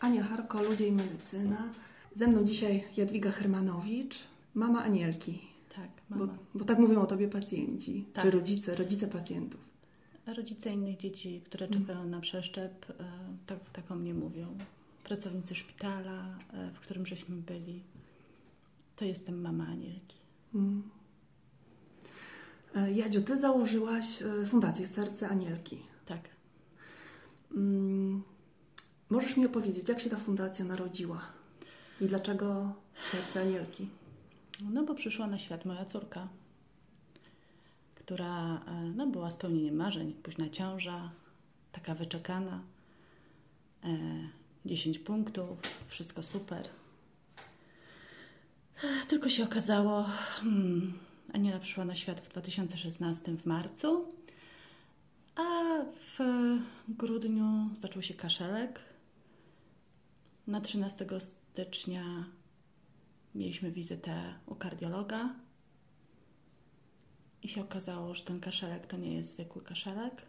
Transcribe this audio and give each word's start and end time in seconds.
Ania 0.00 0.22
Harko, 0.24 0.62
Ludzie 0.62 0.86
i 0.86 0.92
Medycyna. 0.92 1.68
Ze 2.14 2.26
mną 2.28 2.44
dzisiaj 2.44 2.84
Jadwiga 2.96 3.30
Hermanowicz, 3.30 4.18
mama 4.54 4.84
Anielki. 4.84 5.40
Tak, 5.76 5.88
mama. 6.08 6.26
Bo, 6.26 6.32
bo 6.58 6.64
tak 6.64 6.78
mówią 6.78 7.00
o 7.00 7.06
tobie 7.06 7.28
pacjenci, 7.28 8.04
Tak. 8.12 8.24
czy 8.24 8.30
rodzice, 8.30 8.74
rodzice 8.74 9.08
pacjentów. 9.08 9.60
A 10.26 10.34
Rodzice 10.34 10.72
innych 10.72 10.96
dzieci, 10.96 11.40
które 11.44 11.66
Mm. 11.66 11.80
czekają 11.80 12.06
na 12.06 12.20
przeszczep, 12.20 12.86
e, 13.00 13.04
tak, 13.46 13.70
tak 13.72 13.90
o 13.90 13.94
mnie 13.94 14.14
mówią. 14.14 14.58
Pracownicy 15.04 15.54
szpitala, 15.54 16.38
e, 16.52 16.70
w 16.70 16.80
którym 16.80 17.06
żeśmy 17.06 17.36
byli. 17.36 17.82
To 18.96 19.04
jestem 19.04 19.40
mama 19.40 19.66
Anielki. 19.66 20.16
Mm. 20.54 20.82
E, 22.74 22.92
Jadziu, 22.92 23.20
ty 23.22 23.38
założyłaś 23.38 24.22
Fundację 24.46 24.86
Serce 24.86 25.28
Anielki. 25.28 25.78
Tak. 26.06 26.28
Mm. 27.56 28.22
Możesz 29.10 29.36
mi 29.36 29.46
opowiedzieć, 29.46 29.88
jak 29.88 30.00
się 30.00 30.10
ta 30.10 30.16
fundacja 30.16 30.64
narodziła 30.64 31.22
i 32.00 32.06
dlaczego 32.06 32.72
Serce 33.10 33.40
Anielki? 33.40 33.88
No 34.70 34.84
bo 34.84 34.94
przyszła 34.94 35.26
na 35.26 35.38
świat 35.38 35.64
moja 35.64 35.84
córka, 35.84 36.28
która 37.94 38.54
e, 38.54 38.92
no, 38.96 39.06
była 39.06 39.30
spełnieniem 39.30 39.76
marzeń. 39.76 40.12
Późna 40.22 40.50
ciąża, 40.50 41.10
taka 41.72 41.94
wyczekana. 41.94 42.60
E, 43.84 43.88
10 44.66 44.98
punktów, 44.98 45.58
wszystko 45.86 46.22
super. 46.22 46.68
Tylko 49.08 49.30
się 49.30 49.44
okazało, 49.44 50.02
hmm, 50.02 50.98
Aniela 51.32 51.58
przyszła 51.58 51.84
na 51.84 51.94
świat 51.94 52.20
w 52.20 52.28
2016 52.28 53.36
w 53.36 53.46
marcu, 53.46 54.04
a 55.36 55.42
w 56.18 56.18
grudniu 56.88 57.70
zaczął 57.80 58.02
się 58.02 58.14
kaszelek. 58.14 58.87
Na 60.48 60.60
13 60.60 61.06
stycznia 61.18 62.24
mieliśmy 63.34 63.70
wizytę 63.70 64.34
u 64.46 64.54
kardiologa 64.54 65.34
i 67.42 67.48
się 67.48 67.60
okazało, 67.60 68.14
że 68.14 68.24
ten 68.24 68.40
kaszelek 68.40 68.86
to 68.86 68.96
nie 68.96 69.14
jest 69.14 69.32
zwykły 69.32 69.62
kaszelek, 69.62 70.22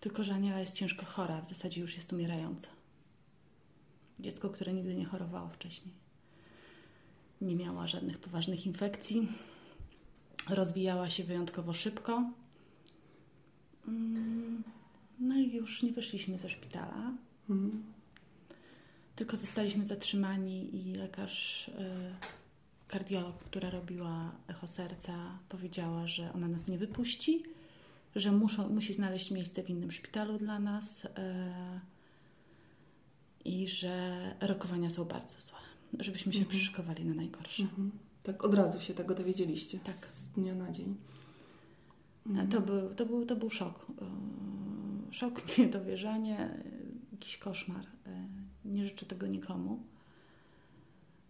tylko 0.00 0.24
że 0.24 0.34
Aniela 0.34 0.60
jest 0.60 0.74
ciężko 0.74 1.06
chora, 1.06 1.40
w 1.40 1.48
zasadzie 1.48 1.80
już 1.80 1.96
jest 1.96 2.12
umierająca. 2.12 2.68
Dziecko, 4.20 4.50
które 4.50 4.72
nigdy 4.72 4.94
nie 4.94 5.04
chorowało 5.04 5.48
wcześniej. 5.48 5.94
Nie 7.40 7.56
miała 7.56 7.86
żadnych 7.86 8.18
poważnych 8.18 8.66
infekcji. 8.66 9.28
Rozwijała 10.48 11.10
się 11.10 11.24
wyjątkowo 11.24 11.72
szybko. 11.72 12.30
Mm, 13.88 14.62
No 15.18 15.38
i 15.38 15.52
już 15.52 15.82
nie 15.82 15.92
wyszliśmy 15.92 16.38
ze 16.38 16.48
szpitala. 16.48 17.12
Mm. 17.50 17.99
Tylko 19.20 19.36
zostaliśmy 19.36 19.86
zatrzymani 19.86 20.76
i 20.76 20.94
lekarz, 20.94 21.68
y, 21.68 21.72
kardiolog, 22.88 23.38
która 23.38 23.70
robiła 23.70 24.32
echo 24.48 24.66
serca, 24.66 25.38
powiedziała, 25.48 26.06
że 26.06 26.32
ona 26.32 26.48
nas 26.48 26.66
nie 26.68 26.78
wypuści, 26.78 27.42
że 28.16 28.32
muszą, 28.32 28.68
musi 28.68 28.94
znaleźć 28.94 29.30
miejsce 29.30 29.62
w 29.62 29.70
innym 29.70 29.90
szpitalu 29.90 30.38
dla 30.38 30.58
nas 30.58 31.04
y, 31.04 31.08
i 33.44 33.68
że 33.68 34.20
rokowania 34.40 34.90
są 34.90 35.04
bardzo 35.04 35.40
złe, 35.40 35.58
żebyśmy 35.98 36.32
się 36.32 36.38
Mhm. 36.38 36.56
przyszykowali 36.56 37.04
na 37.04 37.14
najgorsze. 37.14 37.62
Mhm. 37.62 37.90
Tak 38.22 38.44
od 38.44 38.54
razu 38.54 38.80
się 38.80 38.94
tego 38.94 39.14
dowiedzieliście, 39.14 39.78
Tak. 39.78 39.94
z 39.94 40.28
dnia 40.28 40.54
na 40.54 40.70
dzień. 40.72 40.96
A 42.38 42.46
To 42.46 42.60
był, 42.60 42.94
to 42.94 43.06
był, 43.06 43.26
to 43.26 43.36
był 43.36 43.50
szok. 43.50 43.86
Szok, 45.10 45.42
niedowierzanie, 45.58 46.62
jakiś 47.12 47.38
koszmar. 47.38 47.86
Nie 48.64 48.84
życzę 48.84 49.06
tego 49.06 49.26
nikomu. 49.26 49.78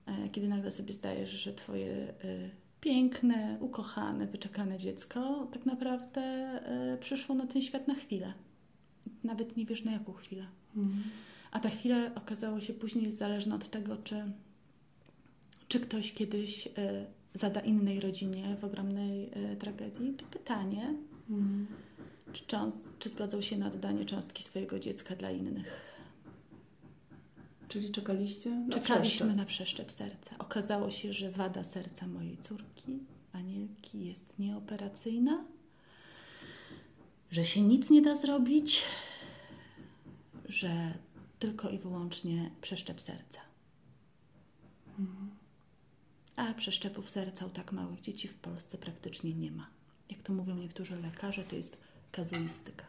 E, 0.06 0.28
Kiedy 0.28 0.48
nagle 0.48 0.70
sobie 0.70 0.95
zdajesz, 0.95 1.31
że 1.31 1.55
twoje 1.55 2.14
y, 2.25 2.50
piękne, 2.81 3.56
ukochane, 3.61 4.27
wyczekane 4.27 4.78
dziecko 4.78 5.49
tak 5.53 5.66
naprawdę 5.66 6.22
y, 6.94 6.99
przyszło 6.99 7.34
na 7.34 7.47
ten 7.47 7.62
świat 7.62 7.88
na 7.88 7.94
chwilę. 7.94 8.32
Nawet 9.25 9.56
nie 9.56 9.66
wiesz 9.66 9.84
na 9.84 9.93
jaką 9.93 10.12
chwilę. 10.12 10.47
Mhm. 10.77 11.03
A 11.50 11.60
ta 11.60 11.71
chwila 11.71 12.15
okazała 12.15 12.60
się 12.60 12.75
później 12.75 13.12
zależna 13.12 13.55
od 13.56 13.69
tego, 13.71 13.97
czy, 13.97 14.32
czy 15.69 15.81
ktoś 15.81 16.12
kiedyś 16.12 16.69
zada 17.34 17.60
innej 17.60 18.00
rodzinie 18.00 18.56
w 18.60 18.65
ogromnej 18.65 19.31
tragedii 19.59 20.12
to 20.15 20.26
pytanie, 20.26 20.94
Mhm. 21.31 21.66
czy, 22.32 22.47
cząst, 22.47 22.88
czy 22.99 23.09
zgodzą 23.09 23.41
się 23.41 23.59
na 23.59 23.66
oddanie 23.66 24.05
cząstki 24.05 24.43
swojego 24.43 24.78
dziecka 24.78 25.16
dla 25.16 25.31
innych. 25.31 25.81
Czyli 27.70 27.91
czekaliście? 27.91 28.50
na 28.50 28.75
Czekaliśmy 28.75 29.08
przeszczep. 29.08 29.36
na 29.36 29.44
przeszczep 29.44 29.92
serca. 29.92 30.38
Okazało 30.38 30.91
się, 30.91 31.12
że 31.12 31.31
wada 31.31 31.64
serca 31.64 32.06
mojej 32.06 32.38
córki, 32.38 32.98
Anielki, 33.32 34.04
jest 34.06 34.38
nieoperacyjna, 34.38 35.44
że 37.31 37.44
się 37.44 37.62
nic 37.62 37.91
nie 37.91 38.03
da 38.03 38.14
zrobić, 38.14 38.82
że 40.48 40.94
tylko 41.38 41.70
i 41.70 41.78
wyłącznie 41.78 42.50
przeszczep 42.60 43.00
serca. 43.00 43.41
A 46.37 46.54
przeszczepów 46.54 47.10
serca 47.10 47.47
u 47.47 47.50
tak 47.50 47.72
małych 47.72 48.00
dzieci 48.00 48.28
w 48.28 48.34
Polsce 48.34 48.78
praktycznie 48.78 49.34
nie 49.34 49.50
ma. 49.50 49.66
Jak 50.10 50.22
to 50.22 50.32
mówią 50.32 50.56
niektórzy 50.56 50.97
lekarze, 50.97 51.44
to 51.44 51.56
jest 51.56 51.76
kazuistyka. 52.12 52.84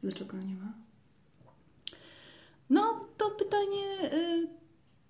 Dlaczego 0.00 0.36
nie 0.36 0.54
ma? 0.54 0.72
No, 2.70 3.04
to 3.16 3.30
pytanie 3.30 4.12
y, 4.14 4.48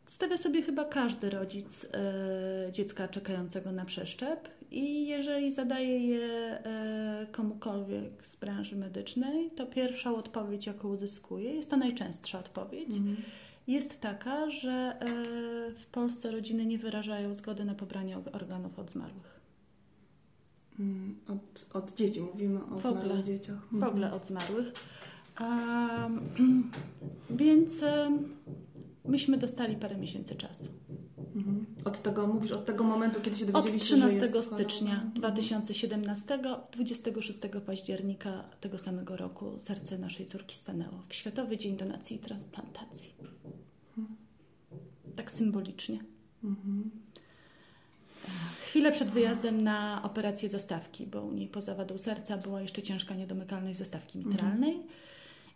stawia 0.06 0.36
sobie 0.38 0.62
chyba 0.62 0.84
każdy 0.84 1.30
rodzic 1.30 1.84
y, 1.84 1.88
dziecka 2.72 3.08
czekającego 3.08 3.72
na 3.72 3.84
przeszczep. 3.84 4.48
I 4.70 5.06
jeżeli 5.06 5.52
zadaje 5.52 5.98
je 6.08 6.58
y, 7.22 7.26
komukolwiek 7.32 8.26
z 8.26 8.36
branży 8.36 8.76
medycznej, 8.76 9.50
to 9.50 9.66
pierwsza 9.66 10.12
odpowiedź, 10.12 10.66
jaką 10.66 10.88
uzyskuje, 10.88 11.54
jest 11.54 11.70
to 11.70 11.76
najczęstsza 11.76 12.38
odpowiedź, 12.38 12.88
Mhm. 12.96 13.16
jest 13.66 14.00
taka, 14.00 14.50
że 14.50 14.98
w 15.76 15.86
Polsce 15.86 16.30
rodziny 16.30 16.66
nie 16.66 16.78
wyrażają 16.78 17.34
zgody 17.34 17.64
na 17.64 17.74
pobranie 17.74 18.18
organów 18.32 18.78
od 18.78 18.90
zmarłych. 18.90 19.38
Mm, 20.80 21.16
Od, 21.28 21.66
od 21.76 21.94
dzieci 21.94 22.20
mówimy 22.20 22.60
o 22.64 22.66
W 22.66 22.86
ogóle. 22.86 23.04
zmarłych 23.04 23.24
dzieciach. 23.26 23.58
w 23.72 23.82
ogóle 23.84 24.12
od 24.12 24.26
zmarłych. 24.26 24.72
Um, 25.40 26.30
więc 27.30 27.82
um, 27.82 28.36
myśmy 29.04 29.38
dostali 29.38 29.76
parę 29.76 29.96
miesięcy 29.96 30.34
czasu. 30.34 30.68
Mhm. 31.36 31.66
Od 31.84 32.02
tego, 32.02 32.26
mówisz, 32.26 32.52
od 32.52 32.64
tego 32.64 32.84
momentu, 32.84 33.20
kiedy 33.20 33.36
się 33.36 33.44
Od 33.44 33.52
dowiedzieliście, 33.52 33.86
13 33.86 34.28
że 34.28 34.36
jest 34.36 34.52
stycznia 34.52 34.94
choroba? 34.94 35.10
2017, 35.14 36.38
26 36.72 37.38
października 37.66 38.44
tego 38.60 38.78
samego 38.78 39.16
roku 39.16 39.58
serce 39.58 39.98
naszej 39.98 40.26
córki 40.26 40.56
stanęło 40.56 41.02
w 41.08 41.14
Światowy 41.14 41.56
Dzień 41.56 41.76
Donacji 41.76 42.16
i 42.16 42.18
Transplantacji. 42.18 43.14
Tak 45.16 45.30
symbolicznie. 45.30 45.98
Mhm. 46.44 46.90
Chwilę 48.66 48.92
przed 48.92 49.08
wyjazdem 49.08 49.62
na 49.62 50.02
operację 50.04 50.48
zastawki, 50.48 51.06
bo 51.06 51.22
u 51.22 51.32
niej 51.32 51.48
poza 51.48 51.74
wadą 51.74 51.98
serca 51.98 52.36
była 52.36 52.60
jeszcze 52.62 52.82
ciężka 52.82 53.14
niedomykalność 53.14 53.78
zastawki 53.78 54.18
mitralnej. 54.18 54.82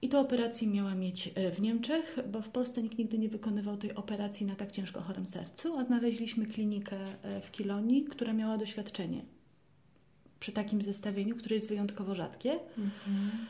I 0.02 0.08
tę 0.08 0.20
operację 0.20 0.68
miała 0.68 0.94
mieć 0.94 1.30
e, 1.34 1.50
w 1.50 1.60
Niemczech, 1.60 2.18
bo 2.32 2.42
w 2.42 2.48
Polsce 2.48 2.82
nikt 2.82 2.98
nigdy 2.98 3.18
nie 3.18 3.28
wykonywał 3.28 3.76
tej 3.76 3.94
operacji 3.94 4.46
na 4.46 4.54
tak 4.56 4.72
ciężko 4.72 5.00
chorym 5.00 5.26
sercu, 5.26 5.78
a 5.78 5.84
znaleźliśmy 5.84 6.46
klinikę 6.46 6.96
e, 7.22 7.40
w 7.40 7.50
Kilonii, 7.50 8.04
która 8.04 8.32
miała 8.32 8.58
doświadczenie 8.58 9.22
przy 10.40 10.52
takim 10.52 10.82
zestawieniu, 10.82 11.36
które 11.36 11.54
jest 11.54 11.68
wyjątkowo 11.68 12.14
rzadkie. 12.14 12.58
Mhm. 12.78 13.48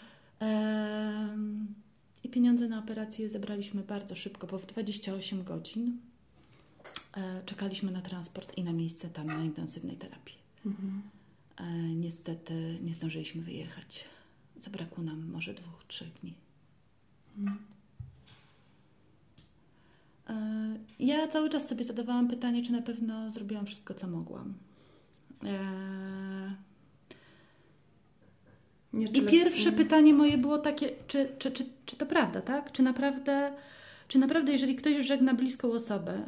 I 2.25 2.29
pieniądze 2.29 2.69
na 2.69 2.79
operację 2.79 3.29
zebraliśmy 3.29 3.83
bardzo 3.83 4.15
szybko, 4.15 4.47
bo 4.47 4.59
w 4.59 4.67
28 4.67 5.45
godzin 5.45 5.99
e, 7.17 7.43
czekaliśmy 7.47 7.93
na 7.93 8.03
transport 8.03 8.59
i 8.59 8.65
na 8.65 8.73
miejsce 8.73 9.09
tam 9.09 9.27
na 9.27 9.45
intensywnej 9.45 9.97
terapii. 9.97 10.37
Mhm. 10.67 11.03
Niestety 11.97 12.79
nie 12.83 12.95
zdążyliśmy 12.95 13.43
wyjechać. 13.43 14.05
Zabrakło 14.65 15.05
nam 15.05 15.27
może 15.31 15.55
dwóch, 15.55 15.85
trzech 15.89 16.09
dni. 16.13 16.35
E, 20.29 20.35
Ja 20.99 21.29
cały 21.29 21.51
czas 21.51 21.69
sobie 21.69 21.85
zadawałam 21.85 22.29
pytanie, 22.29 22.63
czy 22.63 22.73
na 22.73 22.83
pewno 22.83 23.31
zrobiłam 23.31 23.67
wszystko, 23.67 23.95
co 23.95 24.07
mogłam. 24.09 24.55
E, 25.45 25.59
Nie, 28.93 29.07
I 29.07 29.23
pierwsze 29.27 29.71
lek- 29.71 29.77
pytanie 29.77 30.15
moje 30.15 30.39
było 30.39 30.59
takie, 30.59 30.91
czy, 31.07 31.29
czy, 31.39 31.51
czy, 31.51 31.65
czy 31.87 31.97
to 31.97 32.07
prawda, 32.07 32.41
tak? 32.41 32.73
Czy 32.73 32.83
naprawdę, 32.83 33.53
czy 34.09 34.19
naprawdę, 34.19 34.53
jeżeli 34.53 34.77
ktoś 34.77 35.07
żegna 35.07 35.35
bliską 35.35 35.73
osobę, 35.73 36.23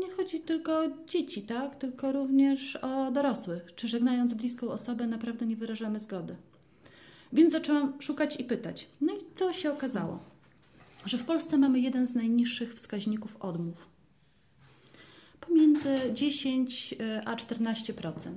nie 0.00 0.10
chodzi 0.16 0.40
tylko 0.40 0.78
o 0.80 0.88
dzieci, 1.08 1.42
tak? 1.42 1.76
Tylko 1.76 2.12
również 2.12 2.76
o 2.76 3.10
dorosłych. 3.10 3.74
Czy 3.74 3.88
żegnając 3.88 4.34
bliską 4.34 4.68
osobę 4.70 5.06
naprawdę 5.06 5.46
nie 5.46 5.56
wyrażamy 5.56 6.00
zgody? 6.00 6.36
Więc 7.32 7.52
zaczęłam 7.52 7.92
szukać 8.00 8.40
i 8.40 8.44
pytać. 8.44 8.88
No 9.00 9.12
i 9.12 9.18
co 9.34 9.52
się 9.52 9.72
okazało? 9.72 10.30
że 11.06 11.18
w 11.18 11.24
Polsce 11.24 11.58
mamy 11.58 11.80
jeden 11.80 12.06
z 12.06 12.14
najniższych 12.14 12.74
wskaźników 12.74 13.36
odmów. 13.36 13.88
Pomiędzy 15.40 15.96
10 16.14 16.94
e, 17.00 17.28
a 17.28 17.36
14%. 17.36 18.30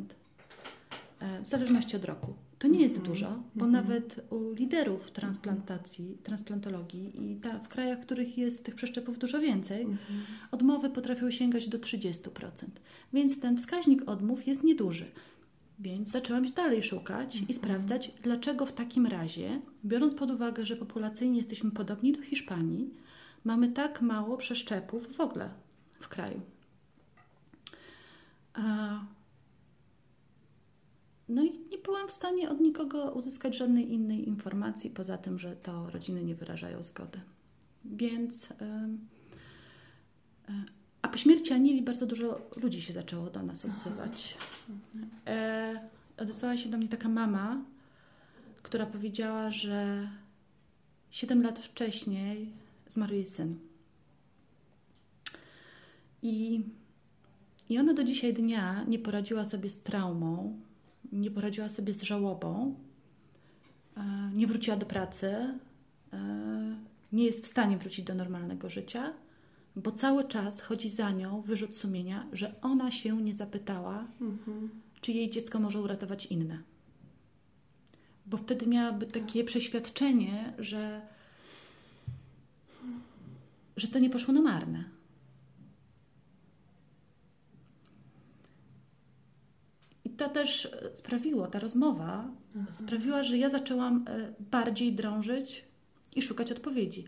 E, 1.19 1.42
w 1.42 1.48
zależności 1.48 1.95
od 1.95 2.06
roku. 2.06 2.34
To 2.60 2.68
nie 2.68 2.80
jest 2.80 3.00
dużo, 3.00 3.44
bo 3.56 3.68
nawet 3.68 4.25
u 4.30 4.54
liderów 4.54 5.12
transplantacji, 5.12 6.18
transplantologii 6.24 7.31
i 7.31 7.36
ta, 7.36 7.60
w 7.60 7.68
krajach, 7.68 8.00
w 8.00 8.01
których 8.01 8.38
jest 8.38 8.63
tych 8.63 8.75
przeszczepów 8.75 9.18
dużo 9.18 9.40
więcej, 9.40 9.88
odmowy 10.51 10.90
potrafią 10.90 11.31
sięgać 11.31 11.68
do 11.68 11.80
30%. 11.80 12.19
Więc 13.13 13.40
ten 13.40 13.57
wskaźnik 13.57 14.10
odmów 14.10 14.48
jest 14.48 14.63
nieduży. 14.63 15.06
Więc 15.79 16.09
zaczęłam 16.09 16.51
dalej 16.51 16.83
szukać 16.83 17.43
i 17.49 17.53
sprawdzać, 17.53 18.11
dlaczego 18.23 18.65
w 18.65 18.73
takim 18.73 19.05
razie, 19.05 19.61
biorąc 19.85 20.15
pod 20.15 20.31
uwagę, 20.31 20.65
że 20.65 20.75
populacyjnie 20.75 21.37
jesteśmy 21.37 21.71
podobni 21.71 22.11
do 22.11 22.21
Hiszpanii, 22.21 22.93
mamy 23.43 23.71
tak 23.71 24.01
mało 24.01 24.37
przeszczepów 24.37 25.15
w 25.15 25.19
ogóle 25.19 25.49
w 25.99 26.07
kraju. 26.07 26.41
No 31.29 31.43
i 31.43 31.51
nie 31.71 31.77
byłam 31.77 32.07
w 32.07 32.11
stanie 32.11 32.49
od 32.49 32.59
nikogo 32.59 33.11
uzyskać 33.11 33.57
żadnej 33.57 33.93
innej 33.93 34.27
informacji, 34.27 34.89
poza 34.89 35.17
tym, 35.17 35.39
że 35.39 35.55
to 35.55 35.89
rodziny 35.89 36.23
nie 36.23 36.35
wyrażają 36.35 36.83
zgody. 36.83 37.21
Więc. 37.85 38.49
Yy, 38.49 38.55
a 40.47 40.82
po 41.13 41.18
śmierci 41.18 41.54
Anieli 41.54 41.81
bardzo 41.81 42.06
dużo 42.06 42.42
ludzi 42.56 42.81
się 42.81 42.94
zaczęło 42.94 43.30
do 43.30 43.44
nas 43.44 43.65
odzywać. 43.65 44.38
E, 45.27 45.89
odezwała 46.18 46.57
się 46.57 46.69
do 46.69 46.77
mnie 46.77 46.89
taka 46.89 47.10
mama, 47.10 47.62
która 48.63 48.86
powiedziała, 48.86 49.51
że 49.51 50.10
7 51.12 51.44
lat 51.44 51.60
wcześniej 51.60 52.50
zmarł 52.88 53.13
jej 53.13 53.25
syn. 53.25 53.60
I, 56.21 56.63
I 57.69 57.80
ona 57.80 57.94
do 57.94 58.04
dzisiaj 58.04 58.33
dnia 58.33 58.83
nie 58.88 59.00
poradziła 59.00 59.45
sobie 59.45 59.69
z 59.69 59.80
traumą, 59.80 60.59
nie 61.12 61.31
poradziła 61.31 61.69
sobie 61.69 61.94
z 61.94 62.01
żałobą, 62.01 62.75
e, 63.98 64.31
nie 64.33 64.48
wróciła 64.48 64.77
do 64.77 64.86
pracy, 64.86 65.27
e, 66.13 66.19
nie 67.12 67.25
jest 67.25 67.45
w 67.45 67.48
stanie 67.50 67.77
wrócić 67.77 68.06
do 68.06 68.16
normalnego 68.16 68.69
życia, 68.69 69.13
bo 69.75 69.91
cały 69.91 70.23
czas 70.23 70.61
chodzi 70.61 70.89
za 70.89 71.11
nią 71.11 71.41
wyrzut 71.41 71.75
sumienia, 71.75 72.27
że 72.31 72.55
ona 72.61 72.91
się 72.91 73.21
nie 73.21 73.33
zapytała, 73.33 74.07
mhm. 74.21 74.69
czy 75.01 75.11
jej 75.11 75.29
dziecko 75.29 75.59
może 75.59 75.81
uratować 75.81 76.25
inne. 76.25 76.59
Bo 78.25 78.37
wtedy 78.37 78.67
miałaby 78.67 79.05
takie 79.05 79.43
przeświadczenie, 79.43 80.53
że, 80.59 81.01
że 83.77 83.87
to 83.87 83.99
nie 83.99 84.09
poszło 84.09 84.33
na 84.33 84.41
marne. 84.41 84.83
to 90.17 90.29
też 90.29 90.71
sprawiło, 90.93 91.47
ta 91.47 91.59
rozmowa 91.59 92.27
sprawiła, 92.71 93.23
że 93.23 93.37
ja 93.37 93.49
zaczęłam 93.49 94.05
e, 94.07 94.33
bardziej 94.39 94.93
drążyć 94.93 95.65
i 96.15 96.21
szukać 96.21 96.51
odpowiedzi. 96.51 97.05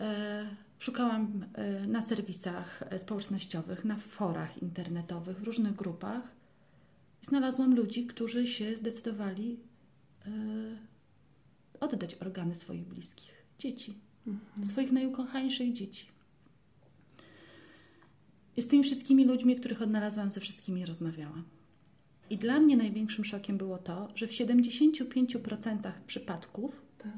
E, 0.00 0.46
szukałam 0.84 1.44
e, 1.54 1.86
na 1.86 2.02
serwisach 2.02 2.84
społecznościowych, 2.98 3.84
na 3.84 3.96
forach 3.96 4.62
internetowych, 4.62 5.40
w 5.40 5.42
różnych 5.42 5.74
grupach. 5.74 6.22
Znalazłam 7.22 7.74
ludzi, 7.74 8.06
którzy 8.06 8.46
się 8.46 8.76
zdecydowali 8.76 9.58
oddać 11.80 12.14
organy 12.14 12.54
swoich 12.54 12.84
bliskich, 12.84 13.44
dzieci, 13.58 13.94
mhm. 14.26 14.66
swoich 14.66 14.92
najukochańszych 14.92 15.72
dzieci. 15.72 16.06
I 18.56 18.62
z 18.62 18.68
tymi 18.68 18.84
wszystkimi 18.84 19.24
ludźmi, 19.24 19.56
których 19.56 19.82
odnalazłam, 19.82 20.30
ze 20.30 20.40
wszystkimi 20.40 20.86
rozmawiałam. 20.86 21.44
I 22.30 22.38
dla 22.38 22.60
mnie 22.60 22.76
największym 22.76 23.24
szokiem 23.24 23.58
było 23.58 23.78
to, 23.78 24.08
że 24.14 24.26
w 24.26 24.30
75% 24.30 25.92
przypadków 26.06 26.82
tak. 26.98 27.12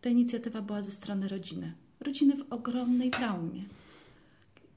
ta 0.00 0.10
inicjatywa 0.10 0.62
była 0.62 0.82
ze 0.82 0.90
strony 0.90 1.28
rodziny. 1.28 1.72
Rodziny 2.00 2.36
w 2.36 2.52
ogromnej 2.52 3.10
traumie. 3.10 3.62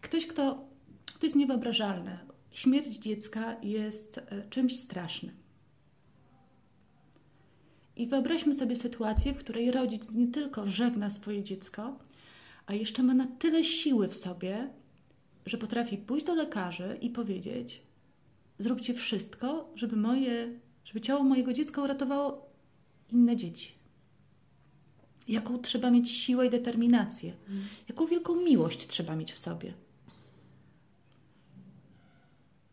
Ktoś, 0.01 0.27
kto. 0.27 0.65
To 1.19 1.25
jest 1.25 1.35
niewyobrażalne. 1.35 2.19
Śmierć 2.51 2.97
dziecka 2.97 3.57
jest 3.63 4.17
e, 4.17 4.49
czymś 4.49 4.79
strasznym. 4.79 5.31
I 7.95 8.07
wyobraźmy 8.07 8.53
sobie 8.53 8.75
sytuację, 8.75 9.33
w 9.33 9.37
której 9.37 9.71
rodzic 9.71 10.11
nie 10.11 10.27
tylko 10.27 10.67
żegna 10.67 11.09
swoje 11.09 11.43
dziecko, 11.43 11.99
a 12.65 12.73
jeszcze 12.73 13.03
ma 13.03 13.13
na 13.13 13.27
tyle 13.27 13.63
siły 13.63 14.07
w 14.07 14.15
sobie, 14.15 14.69
że 15.45 15.57
potrafi 15.57 15.97
pójść 15.97 16.25
do 16.25 16.35
lekarzy 16.35 16.97
i 17.01 17.09
powiedzieć: 17.09 17.81
zróbcie 18.59 18.93
wszystko, 18.93 19.71
żeby 19.75 19.95
moje, 19.95 20.59
żeby 20.83 21.01
ciało 21.01 21.23
mojego 21.23 21.53
dziecka 21.53 21.81
uratowało 21.81 22.49
inne 23.11 23.35
dzieci. 23.35 23.80
Jaką 25.31 25.59
trzeba 25.59 25.91
mieć 25.91 26.11
siłę 26.11 26.47
i 26.47 26.49
determinację, 26.49 27.33
mm. 27.49 27.63
jaką 27.89 28.05
wielką 28.05 28.35
miłość 28.35 28.87
trzeba 28.87 29.15
mieć 29.15 29.33
w 29.33 29.39
sobie. 29.39 29.73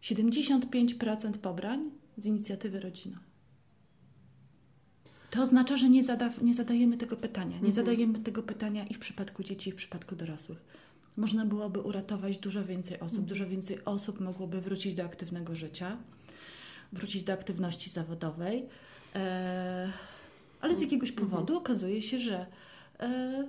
75% 0.02 1.32
pobrań 1.32 1.90
z 2.16 2.26
inicjatywy 2.26 2.81
rodzina. 2.81 3.19
To 5.31 5.43
oznacza, 5.43 5.76
że 5.76 5.88
nie, 5.88 6.02
zada, 6.05 6.31
nie 6.43 6.55
zadajemy 6.55 6.96
tego 6.96 7.16
pytania. 7.16 7.50
Nie 7.50 7.55
mhm. 7.55 7.72
zadajemy 7.72 8.19
tego 8.19 8.43
pytania 8.43 8.87
i 8.87 8.94
w 8.94 8.99
przypadku 8.99 9.43
dzieci, 9.43 9.70
i 9.70 9.72
w 9.72 9.76
przypadku 9.76 10.16
dorosłych 10.16 10.58
można 11.19 11.46
byłoby 11.46 11.81
uratować 11.81 12.38
dużo 12.38 12.64
więcej 12.64 13.00
osób. 13.00 13.25
Dużo 13.25 13.46
więcej 13.46 13.84
osób 13.84 14.20
mogłoby 14.20 14.60
wrócić 14.60 14.94
do 14.94 15.05
aktywnego 15.05 15.55
życia, 15.55 15.96
wrócić 16.93 17.22
do 17.22 17.32
aktywności 17.32 17.90
zawodowej. 17.90 18.66
E, 19.14 19.93
ale 20.60 20.76
z 20.76 20.81
jakiegoś 20.81 21.12
powodu 21.12 21.56
okazuje 21.56 22.02
się, 22.02 22.19
że, 22.19 22.46
e, 23.00 23.49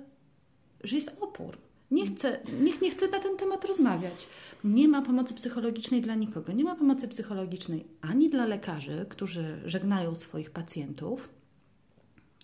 że 0.84 0.96
jest 0.96 1.16
opór. 1.20 1.58
Nie 1.90 2.06
chce, 2.06 2.40
nikt 2.60 2.82
nie 2.82 2.90
chce 2.90 3.08
na 3.08 3.18
ten 3.18 3.36
temat 3.36 3.64
rozmawiać. 3.64 4.26
Nie 4.64 4.88
ma 4.88 5.02
pomocy 5.02 5.34
psychologicznej 5.34 6.00
dla 6.00 6.14
nikogo. 6.14 6.52
Nie 6.52 6.64
ma 6.64 6.76
pomocy 6.76 7.08
psychologicznej 7.08 7.84
ani 8.00 8.30
dla 8.30 8.46
lekarzy, 8.46 9.06
którzy 9.08 9.60
żegnają 9.64 10.16
swoich 10.16 10.50
pacjentów, 10.50 11.28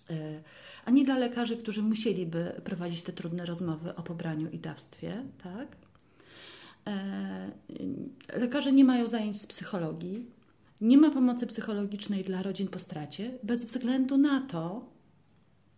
e, 0.09 0.41
ani 0.85 1.03
dla 1.03 1.17
lekarzy, 1.17 1.57
którzy 1.57 1.81
musieliby 1.81 2.61
prowadzić 2.63 3.01
te 3.01 3.13
trudne 3.13 3.45
rozmowy 3.45 3.95
o 3.95 4.03
pobraniu 4.03 4.49
i 4.49 4.59
dawstwie, 4.59 5.23
tak? 5.43 5.67
E, 6.87 7.51
lekarze 8.33 8.71
nie 8.71 8.85
mają 8.85 9.07
zajęć 9.07 9.41
z 9.41 9.47
psychologii, 9.47 10.25
nie 10.81 10.97
ma 10.97 11.09
pomocy 11.09 11.47
psychologicznej 11.47 12.23
dla 12.23 12.43
rodzin 12.43 12.67
po 12.67 12.79
stracie, 12.79 13.31
bez 13.43 13.65
względu 13.65 14.17
na 14.17 14.41
to, 14.41 14.85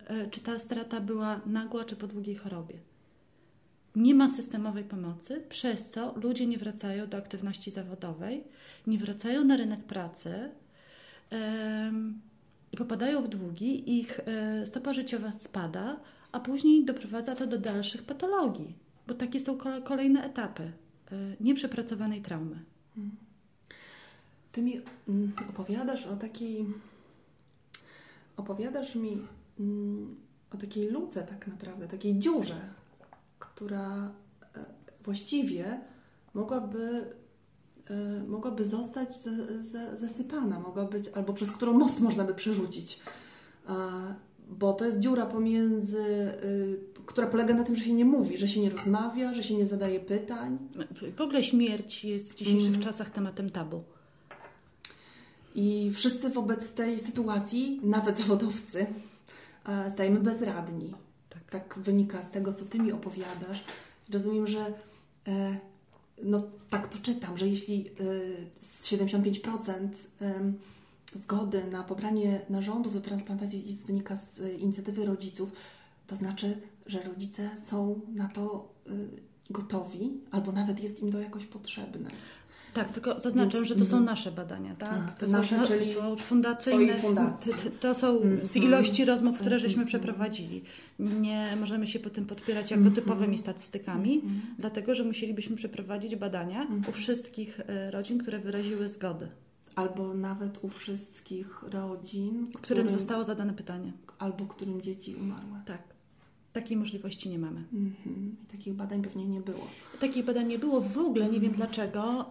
e, 0.07 0.29
czy 0.29 0.39
ta 0.39 0.59
strata 0.59 1.01
była 1.01 1.41
nagła, 1.45 1.85
czy 1.85 1.95
po 1.95 2.07
długiej 2.07 2.35
chorobie. 2.35 2.75
Nie 3.95 4.15
ma 4.15 4.27
systemowej 4.27 4.83
pomocy, 4.83 5.43
przez 5.49 5.89
co 5.89 6.13
ludzie 6.23 6.47
nie 6.47 6.57
wracają 6.57 7.07
do 7.07 7.17
aktywności 7.17 7.71
zawodowej, 7.71 8.43
nie 8.87 8.97
wracają 8.97 9.43
na 9.43 9.57
rynek 9.57 9.83
pracy 9.83 10.49
popadają 12.77 13.21
w 13.21 13.27
długi, 13.27 13.99
ich 13.99 14.19
e, 14.19 14.65
stopa 14.65 14.93
życiowa 14.93 15.31
spada, 15.31 15.99
a 16.31 16.39
później 16.39 16.85
doprowadza 16.85 17.35
to 17.35 17.47
do 17.47 17.57
dalszych 17.57 18.03
patologii, 18.03 18.75
bo 19.07 19.13
takie 19.13 19.39
są 19.39 19.57
kolejne 19.83 20.23
etapy 20.23 20.63
e, 20.63 20.71
nieprzepracowanej 21.39 22.21
traumy. 22.21 22.59
Ty 24.51 24.61
mi 24.61 24.81
mm, 25.07 25.31
opowiadasz 25.49 26.07
o 26.07 26.15
takiej. 26.15 26.65
Opowiadasz 28.37 28.95
mi 28.95 29.21
mm, 29.59 30.15
o 30.53 30.57
takiej 30.57 30.89
luce, 30.89 31.23
tak 31.23 31.47
naprawdę, 31.47 31.87
takiej 31.87 32.19
dziurze, 32.19 32.61
która 33.39 34.11
e, 34.55 34.65
właściwie 35.03 35.81
mogłaby 36.33 37.05
Y, 37.91 38.27
mogłaby 38.27 38.65
zostać 38.65 39.09
zasypana, 39.93 40.59
mogła 40.59 40.85
być, 40.85 41.07
albo 41.07 41.33
przez 41.33 41.51
którą 41.51 41.73
most 41.73 41.99
można 41.99 42.23
by 42.23 42.33
przerzucić. 42.33 42.99
Bo 44.49 44.73
to 44.73 44.85
jest 44.85 44.99
dziura 44.99 45.25
pomiędzy, 45.25 46.31
która 47.05 47.27
polega 47.27 47.53
na 47.53 47.63
tym, 47.63 47.75
że 47.75 47.83
się 47.83 47.93
nie 47.93 48.05
mówi, 48.05 48.37
że 48.37 48.47
się 48.47 48.61
nie 48.61 48.69
rozmawia, 48.69 49.33
że 49.33 49.43
się 49.43 49.55
nie 49.55 49.65
zadaje 49.65 49.99
pytań. 49.99 50.57
W 51.17 51.21
ogóle 51.21 51.43
śmierć 51.43 52.05
jest 52.05 52.31
w 52.31 52.35
dzisiejszych 52.35 52.69
mm. 52.69 52.81
czasach 52.81 53.09
tematem 53.09 53.49
tabu. 53.49 53.83
I 55.55 55.91
wszyscy 55.93 56.29
wobec 56.29 56.73
tej 56.73 56.99
sytuacji, 56.99 57.79
nawet 57.83 58.17
zawodowcy, 58.17 58.85
stajemy 59.89 60.19
bezradni. 60.19 60.93
Tak. 61.29 61.43
tak 61.49 61.79
wynika 61.79 62.23
z 62.23 62.31
tego, 62.31 62.53
co 62.53 62.65
Ty 62.65 62.79
mi 62.79 62.91
opowiadasz. 62.91 63.63
Rozumiem, 64.09 64.47
że 64.47 64.73
e, 65.27 65.57
no 66.23 66.43
tak 66.69 66.87
to 66.87 66.97
czytam, 66.97 67.37
że 67.37 67.47
jeśli 67.47 67.89
75% 68.61 69.89
y, 70.21 70.53
zgody 71.13 71.67
na 71.71 71.83
pobranie 71.83 72.41
narządów 72.49 72.93
do 72.93 73.01
transplantacji 73.01 73.77
wynika 73.87 74.15
z 74.15 74.39
inicjatywy 74.61 75.05
rodziców, 75.05 75.51
to 76.07 76.15
znaczy, 76.15 76.61
że 76.85 77.01
rodzice 77.03 77.49
są 77.57 77.99
na 78.15 78.27
to 78.27 78.73
gotowi, 79.49 80.21
albo 80.31 80.51
nawet 80.51 80.83
jest 80.83 80.99
im 80.99 81.11
to 81.11 81.19
jakoś 81.19 81.45
potrzebne. 81.45 82.09
Tak, 82.73 82.91
tylko 82.91 83.19
zaznaczę, 83.19 83.57
Więc- 83.57 83.67
że 83.69 83.75
to 83.75 83.85
są 83.85 83.97
mhm. 83.97 84.05
nasze 84.05 84.31
badania, 84.31 84.75
tak? 84.75 84.89
A, 85.07 85.11
to, 85.11 85.25
to 85.25 85.31
nasze, 85.31 85.57
są, 85.59 85.65
czyli 85.65 85.79
to 85.85 85.93
są 86.01 86.15
fundacyjne. 86.15 86.95
fundacji. 86.99 87.53
To, 87.79 87.93
są 87.93 88.19
z 88.19 88.23
Mhm. 88.57 88.65
ilości 88.65 89.05
rozmów, 89.05 89.39
które 89.39 89.59
żeśmy 89.59 89.81
Mhm. 89.83 89.87
przeprowadzili. 89.87 90.63
Nie 90.99 91.47
możemy 91.59 91.87
się 91.87 91.99
po 91.99 92.09
tym 92.09 92.25
podpierać 92.25 92.71
jako 92.71 92.79
Mhm. 92.83 92.95
typowymi 92.95 93.37
statystykami, 93.37 94.21
dlatego 94.59 94.95
że 94.95 95.03
musielibyśmy 95.03 95.55
przeprowadzić 95.55 96.15
badania 96.15 96.67
u 96.89 96.91
wszystkich 96.91 97.59
e, 97.67 97.91
rodzin, 97.91 98.17
które 98.17 98.39
wyraziły 98.39 98.89
zgodę, 98.89 99.27
Albo 99.75 100.13
nawet 100.13 100.63
u 100.63 100.69
wszystkich 100.69 101.63
rodzin, 101.63 102.47
którym 102.53 102.89
zostało 102.89 103.23
zadane 103.23 103.53
pytanie. 103.53 103.93
albo 104.19 104.45
którym 104.45 104.81
dzieci 104.81 105.15
umarły. 105.15 105.59
Tak. 105.65 105.81
Takiej 106.53 106.77
możliwości 106.77 107.29
nie 107.29 107.39
mamy. 107.39 107.63
Mhm. 107.73 108.35
I 108.43 108.51
takich 108.51 108.73
badań 108.73 109.01
pewnie 109.01 109.25
nie 109.27 109.41
było. 109.41 109.67
Takich 109.99 110.25
badań 110.25 110.47
nie 110.47 110.59
było 110.59 110.81
w 110.81 110.97
ogóle, 110.97 111.25
nie 111.25 111.31
Mhm. 111.35 111.41
wiem 111.41 111.51
dlaczego. 111.51 112.25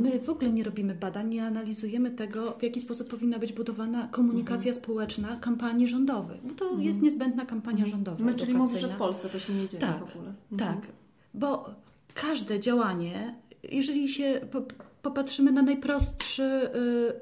My 0.00 0.20
w 0.20 0.28
ogóle 0.28 0.50
nie 0.50 0.64
robimy 0.64 0.94
badań, 0.94 1.28
nie 1.28 1.46
analizujemy 1.46 2.10
tego, 2.10 2.50
w 2.58 2.62
jaki 2.62 2.80
sposób 2.80 3.08
powinna 3.08 3.38
być 3.38 3.52
budowana 3.52 4.08
komunikacja 4.08 4.70
Mhm. 4.70 4.84
społeczna 4.84 5.36
kampanii 5.36 5.88
rządowych. 5.88 6.40
Bo 6.46 6.54
to 6.54 6.78
jest 6.78 7.02
niezbędna 7.02 7.46
kampania 7.46 7.86
rządowa. 7.86 8.24
My, 8.24 8.34
czyli 8.34 8.54
mówisz, 8.54 8.80
że 8.80 8.88
w. 8.88 8.96
Polsce 8.96 9.28
to 9.28 9.38
się 9.38 9.52
nie 9.52 9.68
dzieje 9.68 9.80
Tak, 9.80 9.98
w 10.06 10.16
ogóle. 10.16 10.34
Mhm. 10.52 10.74
Tak, 10.80 10.92
bo 11.34 11.70
każde 12.14 12.60
działanie, 12.60 13.34
jeżeli 13.70 14.08
się 14.08 14.40
po, 14.52 14.62
popatrzymy 15.02 15.52
na 15.52 15.62
najprostszy 15.62 16.42
y, 16.42 17.12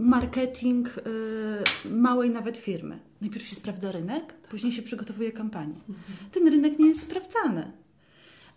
marketing 0.00 0.88
y, 1.86 1.90
małej 1.90 2.30
nawet 2.30 2.56
firmy, 2.58 2.98
najpierw 3.20 3.46
się 3.46 3.56
sprawdza 3.56 3.92
rynek, 3.92 4.32
później 4.32 4.72
się 4.72 4.82
przygotowuje 4.82 5.32
kampanię. 5.32 5.74
Ten 6.32 6.48
rynek 6.48 6.78
nie 6.78 6.86
jest 6.86 7.00
sprawdzany. 7.00 7.72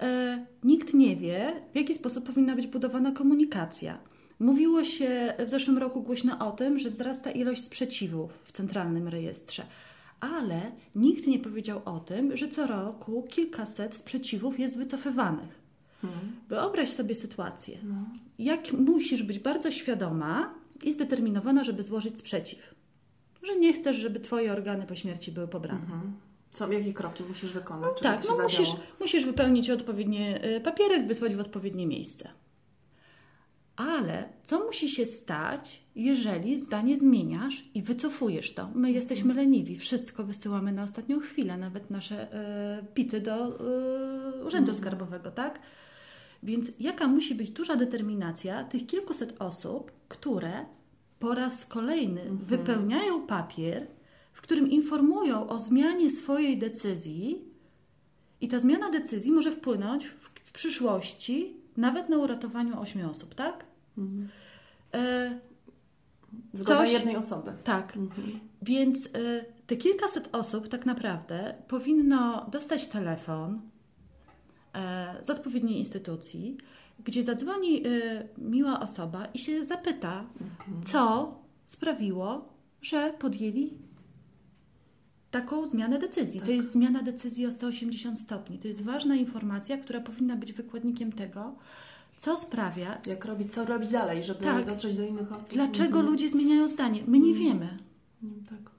E, 0.02 0.46
nikt 0.64 0.94
nie 0.94 1.16
wie, 1.16 1.62
w 1.72 1.76
jaki 1.76 1.94
sposób 1.94 2.26
powinna 2.26 2.56
być 2.56 2.68
budowana 2.68 3.12
komunikacja. 3.12 3.98
Mówiło 4.40 4.84
się 4.84 5.34
w 5.46 5.50
zeszłym 5.50 5.78
roku 5.78 6.02
głośno 6.02 6.48
o 6.48 6.52
tym, 6.52 6.80
że 6.80 6.90
wzrasta 6.90 7.32
ilość 7.32 7.64
sprzeciwów 7.64 8.32
w 8.44 8.52
centralnym 8.52 9.08
rejestrze, 9.08 9.64
ale 10.20 10.72
nikt 10.96 11.28
nie 11.28 11.40
powiedział 11.40 11.82
o 11.86 12.00
tym, 12.00 12.38
że 12.38 12.48
co 12.48 12.68
roku 12.68 13.24
kilkaset 13.30 13.96
sprzeciwów 13.96 14.60
jest 14.60 14.78
wycofywanych. 14.78 15.64
Mhm. 16.04 16.32
Wyobraź 16.50 16.90
sobie 16.90 17.16
sytuację. 17.16 17.78
No. 17.84 17.96
Jak 18.40 18.74
musisz 18.74 19.24
być 19.24 19.40
bardzo 19.40 19.72
świadoma 19.72 20.54
i 20.84 20.94
zdeterminowana, 20.94 21.64
żeby 21.64 21.84
złożyć 21.84 22.18
sprzeciw. 22.18 22.76
Że 23.44 23.56
nie 23.56 23.74
chcesz, 23.74 23.98
żeby 23.98 24.20
Twoje 24.20 24.52
organy 24.52 24.86
po 24.86 24.96
śmierci 24.96 25.32
były 25.32 25.48
pobrane. 25.48 25.82
Mhm. 25.82 26.14
Co, 26.52 26.72
jakie 26.72 26.94
kroki 26.94 27.24
musisz 27.24 27.52
wykonać, 27.54 27.90
żeby 27.90 28.02
Tak, 28.02 28.26
no 28.30 28.44
musisz, 28.44 28.70
musisz 29.00 29.26
wypełnić 29.26 29.70
odpowiednie 29.70 30.46
y, 30.46 30.62
papierek, 30.62 31.08
wysłać 31.08 31.36
w 31.36 31.40
odpowiednie 31.40 31.88
miejsce. 31.88 32.30
Ale 33.76 34.30
co 34.44 34.60
musi 34.66 34.90
się 34.90 35.06
stać, 35.06 35.84
jeżeli 35.96 36.60
zdanie 36.60 36.98
zmieniasz 37.00 37.64
i 37.74 37.82
wycofujesz 37.82 38.54
to? 38.54 38.70
My 38.76 38.92
jesteśmy 38.92 39.34
leniwi, 39.34 39.80
wszystko 39.80 40.24
wysyłamy 40.24 40.72
na 40.72 40.84
ostatnią 40.84 41.20
chwilę, 41.20 41.58
nawet 41.58 41.90
nasze 41.90 42.34
y, 42.82 42.86
pity 42.94 43.22
do 43.22 43.48
y, 43.48 44.44
urzędu 44.46 44.72
Mhm. 44.72 44.78
skarbowego, 44.78 45.32
tak? 45.32 45.60
Więc 46.44 46.68
jaka 46.80 47.08
musi 47.08 47.36
być 47.36 47.50
duża 47.50 47.76
determinacja 47.76 48.64
tych 48.64 48.88
kilkuset 48.88 49.36
osób, 49.40 49.92
które 50.08 50.66
po 51.24 51.34
raz 51.34 51.66
kolejny 51.66 52.22
Mhm. 52.22 52.38
wypełniają 52.38 53.28
papier, 53.28 53.88
w 54.34 54.42
którym 54.42 54.72
informują 54.72 55.50
o 55.50 55.60
zmianie 55.60 56.10
swojej 56.12 56.58
decyzji, 56.58 57.42
i 58.42 58.48
ta 58.48 58.60
zmiana 58.60 58.90
decyzji 58.90 59.32
może 59.32 59.52
wpłynąć 59.52 60.08
w, 60.08 60.30
w 60.44 60.52
przyszłości 60.52 61.58
nawet 61.78 62.10
na 62.10 62.18
uratowaniu 62.18 62.80
ośmiu 62.80 63.10
osób, 63.10 63.36
tak? 63.36 63.66
Mhm. 63.98 64.30
E, 64.94 65.40
Zgoda 66.54 66.78
coś- 66.78 66.94
jednej 66.94 67.16
osoby. 67.16 67.52
tak. 67.64 67.98
Mhm. 67.98 68.40
Więc 68.62 69.06
y, 69.06 69.46
te 69.68 69.76
kilkaset 69.78 70.30
osób 70.32 70.68
tak 70.68 70.86
naprawdę 70.86 71.56
powinno 71.68 72.50
dostać 72.52 72.88
telefon 72.88 73.62
e, 74.74 75.16
z 75.22 75.30
odpowiedniej 75.30 75.80
instytucji, 75.80 76.58
gdzie 77.04 77.24
zadzwoni 77.24 77.88
y, 77.88 78.28
miła 78.38 78.80
osoba 78.80 79.26
i 79.26 79.40
się 79.40 79.66
zapyta, 79.66 80.26
co 80.86 81.34
sprawiło, 81.66 82.50
że 82.82 83.14
podjęli 83.20 83.74
taką 85.32 85.66
zmianę 85.68 86.00
decyzji. 86.00 86.40
To 86.40 86.46
Tak. 86.46 86.56
jest 86.56 86.72
zmiana 86.72 87.04
decyzji 87.04 87.46
o 87.46 87.52
180 87.52 88.20
stopni. 88.20 88.60
To 88.60 88.68
jest 88.68 88.82
ważna 88.82 89.16
informacja, 89.16 89.78
która 89.78 90.02
powinna 90.02 90.36
być 90.36 90.54
wykładnikiem 90.54 91.12
tego, 91.12 91.56
co 92.18 92.38
sprawia, 92.38 92.98
Jak 93.08 93.26
robić, 93.26 93.54
co 93.54 93.66
robić 93.66 93.92
dalej, 93.92 94.24
żeby 94.24 94.44
Tak. 94.44 94.66
dotrzeć 94.66 94.96
do 94.96 95.04
innych 95.04 95.32
osób. 95.34 95.54
dlaczego 95.54 95.86
Mhm. 96.00 96.06
ludzie 96.06 96.30
zmieniają 96.30 96.68
zdanie. 96.68 97.04
My 97.08 97.20
nie 97.20 97.34
wiemy. 97.34 97.78
Mm, 98.24 98.44
Tak. 98.50 98.72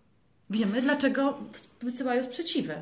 Wiemy, 0.51 0.83
dlaczego 0.83 1.39
wysyłają 1.81 2.23
sprzeciwy, 2.23 2.75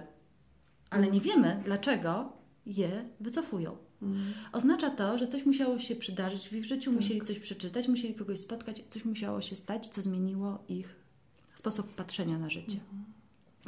ale 0.91 1.07
nie 1.11 1.21
wiemy, 1.21 1.63
dlaczego 1.65 2.33
je 2.67 3.05
wycofują. 3.21 3.77
Mhm. 4.03 4.35
Oznacza 4.53 4.91
to, 4.91 5.19
że 5.19 5.27
coś 5.27 5.47
musiało 5.47 5.79
się 5.79 5.97
przydarzyć 5.97 6.49
w 6.49 6.53
ich 6.53 6.65
życiu, 6.65 6.93
musieli 6.93 7.21
coś 7.23 7.39
przeczytać, 7.39 7.89
musieli 7.89 8.15
kogoś 8.15 8.41
spotkać, 8.41 8.83
coś 8.89 9.05
musiało 9.05 9.41
się 9.41 9.57
stać, 9.57 9.89
co 9.89 10.03
zmieniło 10.03 10.65
ich 10.69 10.97
sposób 11.55 11.95
patrzenia 11.95 12.39
na 12.39 12.51
życie. 12.51 12.79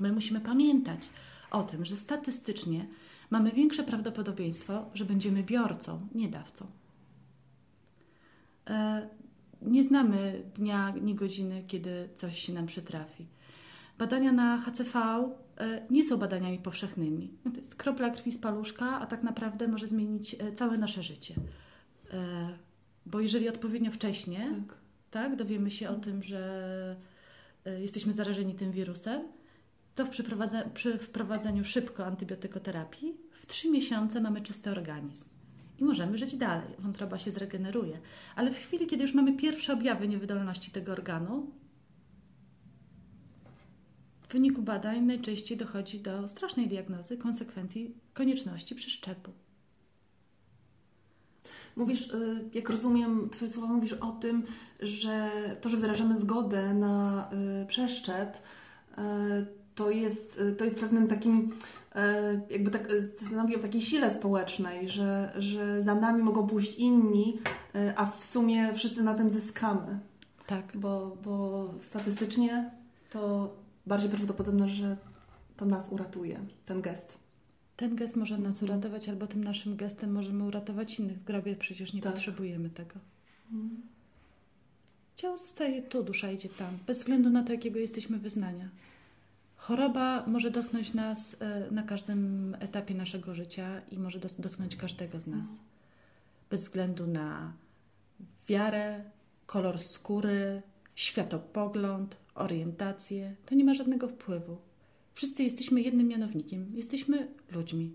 My 0.01 0.13
musimy 0.13 0.41
pamiętać 0.41 1.09
o 1.51 1.63
tym, 1.63 1.85
że 1.85 1.97
statystycznie 1.97 2.87
mamy 3.31 3.53
większe 3.53 3.83
prawdopodobieństwo, 3.85 4.91
że 4.95 5.05
będziemy 5.05 5.43
biorcą, 5.43 6.09
nie 6.15 6.29
dawcą. 6.29 6.67
E, 8.71 9.09
Nie 9.63 9.85
znamy 9.85 10.43
dnia, 10.55 10.91
ni 10.91 11.15
godziny, 11.15 11.65
kiedy 11.67 12.09
coś 12.15 12.39
się 12.39 12.53
nam 12.53 12.67
przytrafi. 12.67 13.27
Badania 13.99 14.33
na 14.33 14.61
HCV 14.61 15.29
nie 15.91 16.05
są 16.05 16.17
badaniami 16.17 16.59
powszechnymi. 16.59 17.31
No 17.45 17.51
To 17.51 17.57
jest 17.57 17.75
kropla 17.75 18.11
krwi 18.11 18.33
z 18.33 18.39
paluszka, 18.39 19.01
a 19.01 19.07
tak 19.07 19.23
naprawdę 19.23 19.69
może 19.69 19.89
zmienić 19.89 20.35
e, 20.35 20.53
całe 20.53 20.79
nasze 20.79 21.03
życie. 21.03 21.35
E, 22.13 22.49
Bo 23.07 23.21
jeżeli 23.21 23.49
odpowiednio 23.49 23.91
wcześnie 23.91 24.39
Tak. 24.39 24.79
tak, 25.11 25.37
dowiemy 25.37 25.71
się 25.71 25.89
o 25.89 25.95
tym, 25.95 26.23
że 26.23 26.97
e, 27.67 27.81
jesteśmy 27.81 28.13
zarażeni 28.13 28.55
tym 28.55 28.73
wirusem, 28.73 29.23
to 29.95 30.07
przy 30.75 30.99
wprowadzeniu 30.99 31.65
szybko 31.65 32.07
antybiotykoterapii 32.07 33.17
w 33.33 33.47
trzy 33.47 33.71
miesiące 33.71 34.21
mamy 34.21 34.41
czysty 34.41 34.71
organizm. 34.71 35.29
I 35.79 35.85
możemy 35.85 36.19
żyć 36.19 36.37
dalej. 36.37 36.75
Wątroba 36.79 37.19
się 37.19 37.31
zregeneruje. 37.31 37.99
Ale 38.37 38.51
w 38.51 38.57
chwili, 38.57 38.87
kiedy 38.87 39.03
już 39.03 39.15
mamy 39.15 39.37
pierwsze 39.37 39.73
objawy 39.73 40.09
niewydolności 40.09 40.71
tego 40.71 40.93
organu, 40.93 41.51
wyniku 44.35 44.63
badań 44.63 45.01
najczęściej 45.01 45.59
dochodzi 45.59 46.01
do 46.01 46.29
strasznej 46.29 46.69
diagnozy, 46.69 47.17
konsekwencji 47.17 47.95
konieczności 48.15 48.75
przeszczepu. 48.75 49.31
Mówisz, 51.77 52.11
y, 52.11 52.51
jak 52.55 52.71
rozumiem 52.71 53.31
Twoje 53.31 53.51
słowa, 53.51 53.69
mówisz 53.69 53.93
o 53.93 54.13
tym, 54.13 54.43
że 54.81 55.31
to, 55.61 55.69
że 55.69 55.77
wyrażamy 55.77 56.17
zgodę 56.17 56.75
na 56.75 57.29
y, 57.63 57.67
przeszczep, 57.67 58.37
y, 58.37 59.01
to 59.75 59.91
jest, 59.91 60.41
to 60.59 60.65
jest 60.65 60.81
pewnym 60.81 61.07
takim, 61.07 61.53
jakby 62.51 62.71
tak 62.71 62.89
stanowi 63.27 63.57
o 63.57 63.59
takiej 63.59 63.83
sile 63.83 64.11
społecznej, 64.11 64.89
że, 64.89 65.33
że 65.39 65.83
za 65.83 65.95
nami 65.95 66.23
mogą 66.23 66.47
pójść 66.47 66.79
inni, 66.79 67.39
a 67.97 68.07
w 68.07 68.25
sumie 68.25 68.75
wszyscy 68.75 69.03
na 69.03 69.15
tym 69.15 69.31
zyskamy. 69.31 69.99
Tak. 70.47 70.73
Bo, 70.75 71.17
bo 71.25 71.69
statystycznie 71.81 72.71
to 73.11 73.51
bardziej 73.87 74.11
prawdopodobne, 74.11 74.69
że 74.69 74.97
to 75.57 75.65
nas 75.67 75.93
uratuje, 75.93 76.41
ten 76.65 76.83
gest. 76.83 77.19
Ten 77.77 77.97
gest 77.97 78.17
może 78.17 78.39
nas 78.39 78.63
uratować, 78.63 79.09
albo 79.09 79.27
tym 79.27 79.45
naszym 79.45 79.77
gestem 79.77 80.13
możemy 80.13 80.45
uratować 80.45 80.99
innych. 80.99 81.19
W 81.19 81.25
grobie 81.25 81.57
przecież 81.57 81.93
nie 81.93 82.03
Tak. 82.03 82.13
potrzebujemy 82.13 82.71
tego. 82.71 82.95
Ciało 85.17 85.37
zostaje 85.37 85.83
tu, 85.83 86.03
dusza 86.03 86.31
idzie 86.31 86.49
tam, 86.49 86.79
bez 86.87 86.99
względu 86.99 87.31
na 87.31 87.43
to, 87.43 87.53
jakiego 87.53 87.79
jesteśmy 87.79 88.19
wyznania. 88.19 88.69
Choroba 89.57 90.27
może 90.27 90.51
dotknąć 90.51 90.95
nas 90.95 91.37
e, 91.41 91.71
na 91.71 91.83
każdym 91.83 92.57
etapie 92.61 92.95
naszego 92.95 93.35
życia 93.35 93.81
i 93.91 93.99
może 93.99 94.19
dotknąć 94.39 94.77
każdego 94.77 95.21
z 95.21 95.27
nas. 95.27 95.47
Bez 96.51 96.61
względu 96.63 97.07
na 97.07 97.53
wiarę, 98.49 99.05
kolor 99.47 99.81
skóry, 99.81 100.63
światopogląd, 100.95 102.17
orientację. 102.35 103.35
To 103.47 103.55
nie 103.55 103.65
ma 103.65 103.75
żadnego 103.75 104.09
wpływu. 104.09 104.57
Wszyscy 105.13 105.43
jesteśmy 105.43 105.83
jednym 105.83 106.09
mianownikiem. 106.09 106.67
Jesteśmy 106.75 107.29
ludźmi. 107.53 107.95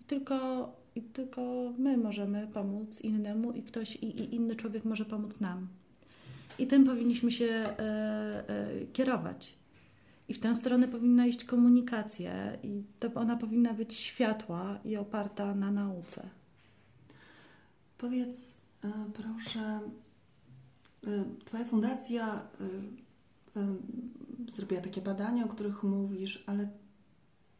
I 0.00 0.04
tylko, 0.04 0.68
i 0.94 1.02
tylko 1.02 1.72
my 1.78 1.96
możemy 1.96 2.48
pomóc 2.52 3.00
innemu 3.00 3.52
i 3.52 3.62
ktoś 3.62 3.96
i, 3.96 4.06
i 4.06 4.34
inny 4.34 4.56
człowiek 4.56 4.84
może 4.84 5.04
pomóc 5.04 5.40
nam. 5.40 5.68
I 6.58 6.66
tym 6.66 6.84
powinniśmy 6.84 7.30
się 7.30 7.46
e, 7.46 7.78
e, 8.48 8.86
kierować. 8.92 9.54
I 10.28 10.34
w 10.34 10.38
tę 10.38 10.56
stronę 10.56 10.88
powinna 10.88 11.26
iść 11.26 11.44
komunikacja, 11.44 12.54
i 12.62 12.82
to 13.00 13.14
ona 13.14 13.36
powinna 13.36 13.74
być 13.74 13.94
światła 13.94 14.78
i 14.84 14.96
oparta 14.96 15.54
na 15.54 15.70
nauce. 15.70 16.28
Powiedz, 17.98 18.56
e, 18.84 18.92
proszę, 19.14 19.80
e, 21.06 21.24
Twoja 21.44 21.64
fundacja 21.64 22.34
e, 22.34 23.03
zrobiła 24.48 24.80
takie 24.80 25.02
badania, 25.02 25.44
o 25.44 25.48
których 25.48 25.82
mówisz, 25.82 26.44
ale 26.46 26.68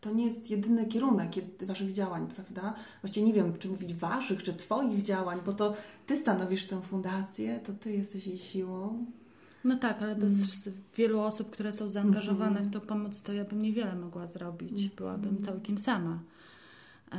to 0.00 0.12
nie 0.12 0.26
jest 0.26 0.50
jedyny 0.50 0.86
kierunek 0.86 1.30
Waszych 1.62 1.92
działań, 1.92 2.26
prawda? 2.26 2.74
Właściwie 3.02 3.26
nie 3.26 3.32
wiem, 3.32 3.58
czy 3.58 3.68
mówić 3.68 3.94
Waszych, 3.94 4.42
czy 4.42 4.54
Twoich 4.54 5.02
działań, 5.02 5.40
bo 5.46 5.52
to 5.52 5.74
Ty 6.06 6.16
stanowisz 6.16 6.66
tę 6.66 6.82
fundację, 6.82 7.60
to 7.66 7.72
Ty 7.72 7.92
jesteś 7.92 8.26
jej 8.26 8.38
siłą. 8.38 9.06
No 9.64 9.78
tak, 9.78 10.02
ale 10.02 10.16
bez 10.16 10.66
mm. 10.66 10.78
wielu 10.96 11.20
osób, 11.20 11.50
które 11.50 11.72
są 11.72 11.88
zaangażowane 11.88 12.60
mm 12.60 12.64
-hmm. 12.64 12.70
w 12.70 12.72
tą 12.72 12.80
pomoc, 12.80 13.22
to 13.22 13.32
ja 13.32 13.44
bym 13.44 13.62
niewiele 13.62 13.96
mogła 13.96 14.26
zrobić. 14.26 14.78
Mm. 14.78 14.90
Byłabym 14.96 15.30
mm. 15.30 15.44
całkiem 15.44 15.78
sama. 15.78 16.18
E, 17.12 17.16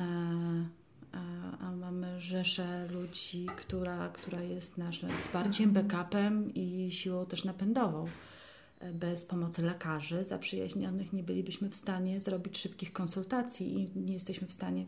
a, 1.11 1.57
a, 1.67 1.71
mamy 1.71 2.21
rzeszę 2.21 2.87
ludzi, 2.87 3.47
która, 3.57 4.09
która 4.09 4.41
jest 4.41 4.77
naszym 4.77 5.09
wsparciem, 5.19 5.71
backupem 5.71 6.53
i 6.53 6.91
siłą 6.91 7.25
też 7.25 7.43
napędową. 7.43 8.07
Bez 8.93 9.25
pomocy 9.25 9.61
lekarzy 9.61 10.23
zaprzyjaźnionych 10.23 11.13
nie 11.13 11.23
bylibyśmy 11.23 11.69
w 11.69 11.75
stanie 11.75 12.19
zrobić 12.19 12.57
szybkich 12.57 12.93
konsultacji 12.93 13.81
i 13.81 13.99
nie 13.99 14.13
jesteśmy 14.13 14.47
w 14.47 14.53
stanie. 14.53 14.85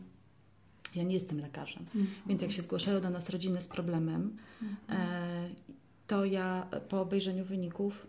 Ja 0.94 1.02
nie 1.02 1.14
jestem 1.14 1.40
lekarzem, 1.40 1.84
-hmm. 1.84 2.06
więc 2.26 2.42
jak 2.42 2.52
się 2.52 2.62
zgłaszają 2.62 3.00
do 3.00 3.10
nas 3.10 3.30
rodziny 3.30 3.62
z 3.62 3.68
problemem, 3.68 4.36
e, 4.88 5.48
to 6.06 6.24
ja 6.24 6.66
po 6.88 7.00
obejrzeniu 7.00 7.44
wyników 7.44 8.06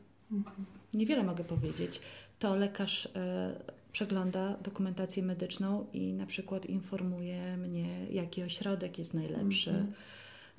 niewiele 0.94 1.24
mogę 1.24 1.44
powiedzieć. 1.44 2.02
To 2.40 2.56
lekarz 2.56 3.06
e, 3.16 3.60
przegląda 3.92 4.58
dokumentację 4.58 5.24
medyczną 5.24 5.86
i 5.94 6.14
na 6.14 6.26
przykład 6.26 6.66
informuje 6.66 7.58
mnie, 7.58 8.06
jaki 8.12 8.44
ośrodek 8.44 8.98
jest 8.98 9.14
najlepszy. 9.14 9.86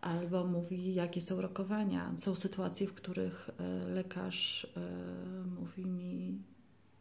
Albo 0.00 0.46
mówi, 0.46 0.94
jakie 0.94 1.20
są 1.20 1.40
rokowania. 1.40 2.12
Są 2.18 2.34
sytuacje, 2.34 2.86
w 2.86 2.94
których 2.94 3.50
e, 3.58 3.88
lekarz 3.88 4.64
e, 4.76 4.80
mówi 5.44 5.86
mi, 5.86 6.42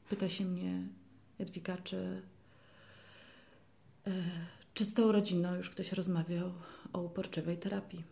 pyta 0.09 0.29
się 0.29 0.45
mnie, 0.45 0.87
Jadwiga, 1.39 1.77
czy, 1.77 2.21
czy 4.73 4.85
z 4.85 4.93
tą 4.93 5.11
rodziną 5.11 5.55
już 5.55 5.69
ktoś 5.69 5.91
rozmawiał 5.93 6.51
o 6.93 7.01
uporczywej 7.01 7.57
terapii. 7.57 8.03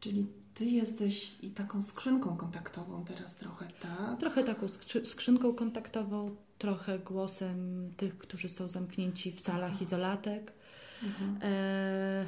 Czyli 0.00 0.26
ty 0.54 0.64
jesteś 0.64 1.36
i 1.42 1.50
taką 1.50 1.82
skrzynką 1.82 2.36
kontaktową 2.36 3.04
teraz 3.04 3.36
trochę, 3.36 3.66
tak? 3.80 4.20
Trochę 4.20 4.44
taką 4.44 4.66
skrzynką 5.04 5.54
kontaktową, 5.54 6.36
trochę 6.58 6.98
głosem 6.98 7.90
tych, 7.96 8.18
którzy 8.18 8.48
są 8.48 8.68
zamknięci 8.68 9.32
w 9.32 9.40
salach 9.40 9.82
izolatek. 9.82 10.52
Mhm. 11.02 11.38
E... 11.42 12.26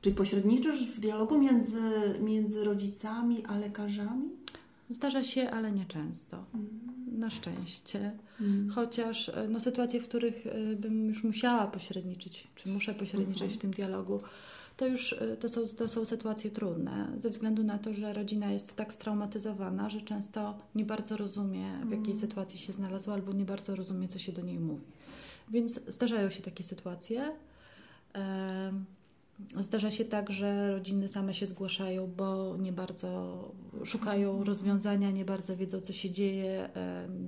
Czyli 0.00 0.16
pośredniczysz 0.16 0.84
w 0.84 1.00
dialogu 1.00 1.38
między, 1.38 1.80
między 2.20 2.64
rodzicami 2.64 3.44
a 3.46 3.58
lekarzami? 3.58 4.30
Zdarza 4.88 5.24
się, 5.24 5.50
ale 5.50 5.72
nie 5.72 5.84
często. 5.84 6.44
Mhm. 6.54 7.18
Na 7.18 7.30
szczęście. 7.30 8.12
Mhm. 8.40 8.70
Chociaż 8.70 9.28
e, 9.28 9.48
no, 9.48 9.60
sytuacje, 9.60 10.00
w 10.00 10.08
których 10.08 10.46
e, 10.46 10.76
bym 10.76 11.06
już 11.06 11.24
musiała 11.24 11.66
pośredniczyć, 11.66 12.48
czy 12.54 12.68
muszę 12.68 12.94
pośredniczyć 12.94 13.42
mhm. 13.42 13.58
w 13.58 13.62
tym 13.62 13.70
dialogu, 13.70 14.20
to 14.76 14.86
już 14.86 15.12
y, 15.12 15.36
to 15.40 15.48
są, 15.48 15.68
to 15.68 15.88
są 15.88 16.04
sytuacje 16.04 16.50
trudne, 16.50 17.08
ze 17.16 17.30
względu 17.30 17.64
na 17.64 17.78
to, 17.78 17.92
że 17.92 18.12
rodzina 18.12 18.52
jest 18.52 18.76
tak 18.76 18.92
straumatyzowana, 18.92 19.88
że 19.88 20.00
często 20.00 20.58
nie 20.74 20.84
bardzo 20.84 21.16
rozumie, 21.16 21.78
w 21.86 21.90
jakiej 21.90 22.12
mm. 22.12 22.20
sytuacji 22.20 22.58
się 22.58 22.72
znalazła, 22.72 23.14
albo 23.14 23.32
nie 23.32 23.44
bardzo 23.44 23.76
rozumie, 23.76 24.08
co 24.08 24.18
się 24.18 24.32
do 24.32 24.42
niej 24.42 24.58
mówi. 24.58 24.84
Więc 25.50 25.80
zdarzają 25.88 26.30
się 26.30 26.42
takie 26.42 26.64
sytuacje. 26.64 27.32
Zdarza 29.60 29.90
się 29.90 30.04
tak, 30.04 30.30
że 30.30 30.72
rodziny 30.72 31.08
same 31.08 31.34
się 31.34 31.46
zgłaszają, 31.46 32.10
bo 32.16 32.56
nie 32.56 32.72
bardzo 32.72 33.38
szukają 33.84 34.44
rozwiązania, 34.44 35.10
nie 35.10 35.24
bardzo 35.24 35.56
wiedzą, 35.56 35.80
co 35.80 35.92
się 35.92 36.10
dzieje, 36.10 36.70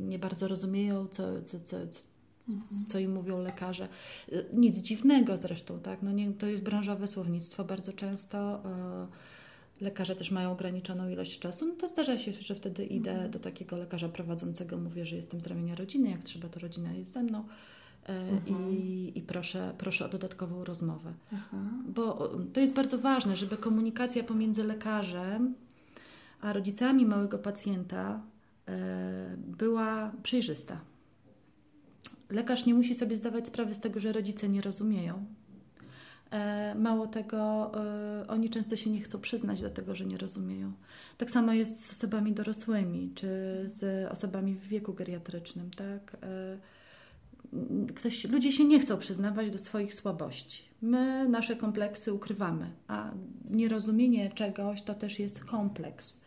nie 0.00 0.18
bardzo 0.18 0.48
rozumieją, 0.48 1.06
co, 1.08 1.42
co, 1.42 1.60
co, 1.60 1.76
co 2.86 2.98
im 2.98 3.12
mówią 3.12 3.38
lekarze. 3.40 3.88
Nic 4.52 4.78
dziwnego 4.78 5.36
zresztą, 5.36 5.80
tak? 5.80 6.02
No 6.02 6.12
nie, 6.12 6.32
to 6.32 6.46
jest 6.46 6.62
branżowe 6.62 7.06
słownictwo 7.06 7.64
bardzo 7.64 7.92
często. 7.92 8.38
E, 8.64 9.06
lekarze 9.80 10.16
też 10.16 10.30
mają 10.30 10.52
ograniczoną 10.52 11.08
ilość 11.08 11.38
czasu, 11.38 11.66
no 11.66 11.74
to 11.74 11.88
zdarza 11.88 12.18
się, 12.18 12.32
że 12.32 12.54
wtedy 12.54 12.84
idę 12.84 13.10
mhm. 13.10 13.30
do 13.30 13.38
takiego 13.38 13.76
lekarza 13.76 14.08
prowadzącego, 14.08 14.78
mówię, 14.78 15.06
że 15.06 15.16
jestem 15.16 15.40
z 15.40 15.46
ramienia 15.46 15.74
rodziny, 15.74 16.10
jak 16.10 16.22
trzeba, 16.22 16.48
to 16.48 16.60
rodzina 16.60 16.92
jest 16.92 17.12
ze 17.12 17.22
mną. 17.22 17.44
E, 18.08 18.18
mhm. 18.18 18.70
I, 18.70 19.12
I, 19.14 19.22
proszę, 19.22 19.74
proszę 19.78 20.06
o 20.06 20.08
dodatkową 20.08 20.64
rozmowę. 20.64 21.12
Aha. 21.34 21.56
Bo 21.88 22.30
to 22.52 22.60
jest 22.60 22.74
bardzo 22.74 22.98
ważne, 22.98 23.36
żeby 23.36 23.56
komunikacja 23.56 24.24
pomiędzy 24.24 24.64
lekarzem 24.64 25.54
a 26.40 26.52
rodzicami 26.52 27.06
małego 27.06 27.38
pacjenta 27.38 28.20
e, 28.68 29.36
była 29.36 30.12
przejrzysta 30.22 30.80
lekarz 32.30 32.66
nie 32.66 32.74
musi 32.74 32.94
sobie 32.94 33.16
zdawać 33.16 33.46
sprawy 33.46 33.74
z 33.74 33.80
tego, 33.80 34.00
że 34.00 34.12
rodzice 34.12 34.48
nie 34.48 34.60
rozumieją. 34.60 35.24
E, 36.30 36.74
mało 36.74 37.06
tego, 37.06 37.72
oni 38.28 38.50
często 38.50 38.76
się 38.76 38.90
nie 38.90 39.00
chcą 39.00 39.20
przyznać 39.20 39.62
do 39.62 39.70
tego, 39.70 39.94
że 39.94 40.06
nie 40.06 40.18
rozumieją. 40.18 40.72
Tak 41.18 41.30
samo 41.30 41.52
jest 41.52 41.86
z 41.86 41.92
osobami 41.92 42.32
dorosłymi, 42.32 43.12
czy 43.14 43.28
z 43.64 44.10
osobami 44.12 44.54
w 44.54 44.68
wieku 44.68 44.94
geriatrycznym. 44.94 45.70
Tak? 45.70 46.16
Ktoś, 47.96 48.24
ludzie 48.24 48.52
się 48.52 48.64
nie 48.64 48.80
chcą 48.80 48.98
przyznawać 48.98 49.50
do 49.50 49.58
swoich 49.58 49.94
słabości. 49.94 50.62
My 50.82 51.28
nasze 51.28 51.56
kompleksy 51.56 52.12
ukrywamy, 52.12 52.70
a 52.88 53.10
nierozumienie 53.50 54.30
czegoś 54.30 54.82
to 54.82 54.94
też 54.94 55.18
jest 55.18 55.44
kompleks. 55.44 56.20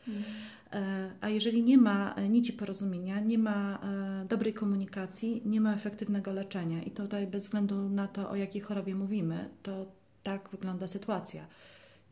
E, 0.72 1.12
a 1.22 1.30
jeżeli 1.30 1.64
nie 1.64 1.78
ma 1.78 2.16
nici 2.30 2.54
porozumienia, 2.54 3.20
nie 3.20 3.38
ma 3.38 3.80
e, 4.24 4.26
dobrej 4.26 4.54
komunikacji, 4.54 5.42
nie 5.46 5.62
ma 5.62 5.74
efektywnego 5.74 6.34
leczenia, 6.34 6.84
i 6.84 6.92
tutaj 6.92 7.28
bez 7.28 7.44
względu 7.44 7.90
na 7.90 8.08
to, 8.08 8.30
o 8.30 8.36
jakiej 8.36 8.62
chorobie 8.62 8.96
mówimy, 8.96 9.50
to 9.64 9.86
tak 10.24 10.50
wygląda 10.50 10.88
sytuacja. 10.88 11.48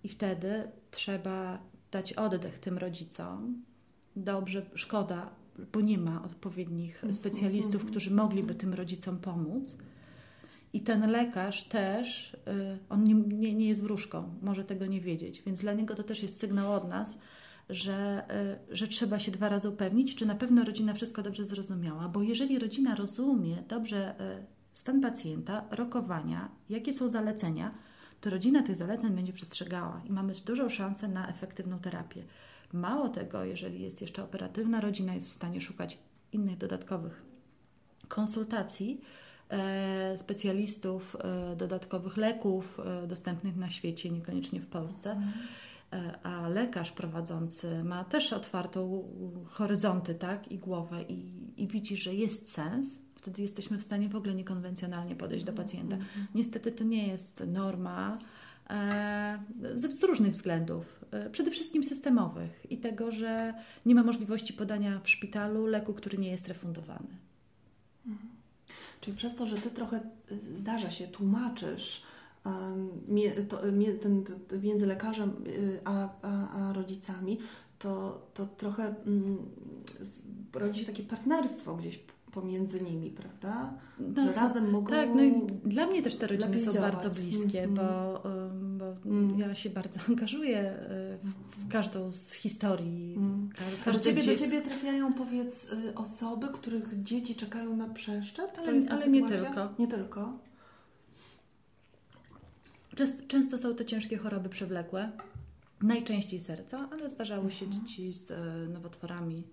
I 0.04 0.10
wtedy 0.10 0.72
trzeba 0.92 1.60
dać 1.92 2.14
oddech 2.14 2.60
tym 2.60 2.78
rodzicom. 2.78 3.64
Dobrze, 4.16 4.66
szkoda, 4.76 5.30
bo 5.74 5.82
nie 5.82 5.98
ma 5.98 6.24
odpowiednich 6.24 6.96
mhm, 6.96 7.14
specjalistów, 7.14 7.76
mhm. 7.76 7.92
którzy 7.92 8.12
mogliby 8.12 8.56
tym 8.56 8.74
rodzicom 8.74 9.18
pomóc. 9.18 9.76
I 10.74 10.82
ten 10.82 11.12
lekarz 11.12 11.64
też, 11.64 12.38
on 12.90 13.04
nie, 13.04 13.14
nie, 13.14 13.56
nie 13.56 13.68
jest 13.68 13.82
wróżką, 13.82 14.34
może 14.42 14.64
tego 14.64 14.86
nie 14.86 15.02
wiedzieć, 15.02 15.42
więc 15.46 15.62
dla 15.62 15.74
niego 15.74 15.96
to 15.96 16.04
też 16.04 16.22
jest 16.22 16.40
sygnał 16.40 16.74
od 16.74 16.90
nas, 16.90 17.18
że, 17.70 18.24
y, 18.72 18.76
że 18.76 18.88
trzeba 18.88 19.20
się 19.20 19.32
dwa 19.32 19.50
razy 19.50 19.70
upewnić, 19.70 20.16
czy 20.16 20.26
na 20.26 20.36
pewno 20.36 20.64
rodzina 20.64 20.94
wszystko 20.94 21.24
dobrze 21.24 21.46
zrozumiała, 21.46 22.10
bo 22.10 22.22
jeżeli 22.22 22.60
rodzina 22.60 22.96
rozumie 22.96 23.64
dobrze 23.68 24.16
y, 24.42 24.46
stan 24.74 25.02
pacjenta, 25.02 25.66
rokowania, 25.72 26.50
jakie 26.70 26.94
są 26.94 27.08
zalecenia, 27.08 27.72
to 28.22 28.30
rodzina 28.30 28.64
tych 28.64 28.76
zaleceń 28.76 29.14
będzie 29.14 29.34
przestrzegała 29.34 30.02
i 30.06 30.12
mamy 30.12 30.34
dużą 30.46 30.70
szansę 30.70 31.08
na 31.08 31.30
efektywną 31.30 31.80
terapię. 31.80 32.24
Mało 32.74 33.10
tego, 33.10 33.44
jeżeli 33.44 33.82
jest 33.82 34.02
jeszcze 34.02 34.24
operatywna, 34.24 34.82
rodzina 34.82 35.14
jest 35.14 35.30
w 35.30 35.34
stanie 35.34 35.62
szukać 35.62 35.98
innych 36.32 36.58
dodatkowych 36.58 37.22
konsultacji, 38.08 39.02
e, 39.50 40.18
specjalistów, 40.18 41.16
e, 41.20 41.56
dodatkowych 41.56 42.18
leków 42.18 42.80
e, 42.80 43.08
dostępnych 43.08 43.56
na 43.56 43.70
świecie, 43.70 44.10
niekoniecznie 44.10 44.62
w 44.62 44.68
Polsce. 44.68 45.12
Mhm. 45.12 45.34
A 46.24 46.48
lekarz 46.48 46.92
prowadzący 46.92 47.84
ma 47.84 48.04
też 48.04 48.34
otwartą 48.34 49.04
horyzonty 49.46 50.16
tak, 50.16 50.52
i 50.52 50.58
głowę 50.58 51.04
i, 51.04 51.32
i 51.58 51.68
widzi, 51.68 51.98
że 51.98 52.14
jest 52.14 52.52
sens, 52.52 53.00
wtedy 53.16 53.42
jesteśmy 53.42 53.78
w 53.78 53.84
stanie 53.84 54.10
w 54.10 54.16
ogóle 54.16 54.36
niekonwencjonalnie 54.36 55.16
podejść 55.16 55.46
do 55.46 55.54
pacjenta. 55.54 55.96
Mhm. 55.96 56.28
Niestety 56.36 56.72
to 56.72 56.84
nie 56.84 57.08
jest 57.08 57.44
norma 57.48 58.18
z, 59.74 60.00
z 60.00 60.04
różnych 60.04 60.32
względów, 60.34 61.06
e, 61.12 61.30
przede 61.30 61.52
wszystkim 61.52 61.84
systemowych 61.84 62.72
i 62.72 62.78
tego, 62.78 63.12
że 63.12 63.54
nie 63.86 63.96
ma 63.96 64.04
możliwości 64.04 64.54
podania 64.54 65.00
w 65.04 65.10
szpitalu 65.10 65.66
leku, 65.66 65.94
który 65.94 66.18
nie 66.18 66.32
jest 66.32 66.48
refundowany. 66.48 67.18
Mhm. 68.08 68.30
Czyli 69.02 69.18
przez 69.18 69.36
to, 69.36 69.48
że 69.48 69.58
ty 69.58 69.70
trochę 69.70 70.00
zdarza 70.56 70.90
się, 70.90 71.08
tłumaczysz, 71.08 72.04
to, 73.50 73.58
ten, 74.02 74.24
między 74.62 74.86
lekarzem 74.86 75.32
y, 75.48 75.80
a, 75.86 76.10
a, 76.22 76.50
a 76.50 76.74
rodzicami, 76.74 77.40
to, 77.80 78.22
to 78.34 78.46
trochę 78.46 78.96
mm, 79.06 79.38
rodzi 80.54 80.80
się 80.80 80.86
takie 80.86 81.04
partnerstwo 81.04 81.76
gdzieś 81.76 82.00
pomiędzy 82.32 82.82
nimi, 82.82 83.12
prawda? 83.12 83.74
No, 84.00 84.32
razem 84.32 84.72
mogą. 84.72 84.90
Tak, 84.90 85.10
no 85.16 85.24
i 85.24 85.48
dla 85.66 85.88
mnie 85.88 86.04
też 86.04 86.16
te 86.16 86.28
rodziny 86.28 86.60
są 86.60 86.72
działać. 86.72 86.94
bardzo 86.94 87.22
bliskie, 87.22 87.64
mm 87.64 87.76
-hmm. 87.76 87.78
bo, 87.78 88.24
bo 88.24 88.30
mm. 89.06 89.40
ja 89.40 89.56
się 89.56 89.70
bardzo 89.70 90.00
angażuję 90.10 90.60
e, 90.60 91.18
w, 91.24 91.66
w 91.66 91.68
każdą 91.72 92.12
z 92.12 92.32
historii. 92.32 93.16
Mm. 93.18 93.50
do, 93.86 94.00
ciebie, 94.00 94.24
do 94.24 94.36
Ciebie 94.36 94.62
trafiają, 94.62 95.14
powiedz, 95.14 95.72
y, 95.74 95.96
osoby, 95.96 96.48
których 96.48 97.02
dzieci 97.02 97.36
czekają 97.36 97.78
na 97.78 97.88
przeszczep? 97.88 98.52
Ale, 98.58 98.72
ale 98.90 99.08
nie 99.08 99.28
tylko. 99.28 99.74
Nie 99.80 99.88
tylko. 99.88 100.34
Często 103.28 103.58
są 103.58 103.76
to 103.76 103.86
ciężkie 103.86 104.18
choroby 104.18 104.50
przewlekłe, 104.50 105.12
najczęściej 105.82 106.40
serca, 106.40 106.90
ale 106.92 107.10
zdarzały 107.10 107.52
się 107.52 107.66
mhm. 107.66 107.86
dzieci 107.86 108.14
z 108.14 108.32
e, 108.32 108.68
nowotworami. 108.74 109.44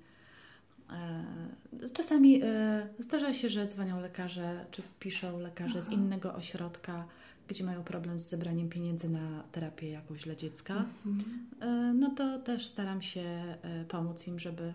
E, 0.90 1.88
czasami 1.92 2.40
e, 2.42 2.88
zdarza 2.98 3.34
się, 3.34 3.50
że 3.50 3.66
dzwonią 3.66 4.00
lekarze, 4.00 4.66
czy 4.70 4.82
piszą 5.00 5.40
lekarze 5.40 5.78
Aha. 5.78 5.90
z 5.90 5.92
innego 5.92 6.34
ośrodka, 6.34 7.06
gdzie 7.48 7.64
mają 7.64 7.84
problem 7.84 8.20
z 8.20 8.28
zebraniem 8.28 8.68
pieniędzy 8.68 9.08
na 9.08 9.42
terapię 9.52 9.90
jakąś 9.90 10.22
dla 10.22 10.34
dziecka. 10.34 10.84
Mhm. 11.06 11.98
No 11.98 12.10
to 12.10 12.38
też 12.38 12.66
staram 12.66 13.02
się 13.02 13.56
pomóc 13.88 14.26
im, 14.26 14.38
żeby, 14.38 14.72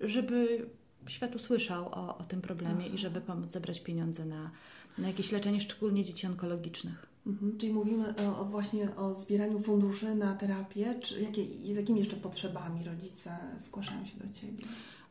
żeby 0.00 0.66
świat 1.06 1.34
usłyszał 1.34 1.86
o, 1.86 2.18
o 2.18 2.24
tym 2.24 2.42
problemie 2.42 2.84
Aha. 2.86 2.94
i 2.94 2.98
żeby 2.98 3.20
pomóc 3.20 3.52
zebrać 3.52 3.80
pieniądze 3.80 4.24
na, 4.24 4.50
na 4.98 5.08
jakieś 5.08 5.32
leczenie, 5.32 5.60
szczególnie 5.60 6.04
dzieci 6.04 6.26
onkologicznych. 6.26 7.09
Mhm. 7.26 7.58
Czyli 7.58 7.72
mówimy 7.72 8.14
o, 8.38 8.44
właśnie 8.44 8.96
o 8.96 9.14
zbieraniu 9.14 9.60
funduszy 9.60 10.14
na 10.14 10.34
terapię, 10.34 10.94
czy 11.00 11.20
jakie, 11.20 11.44
z 11.74 11.76
jakimi 11.76 11.98
jeszcze 11.98 12.16
potrzebami 12.16 12.84
rodzice 12.84 13.30
zgłaszają 13.58 14.04
się 14.06 14.18
do 14.18 14.34
Ciebie? 14.34 14.64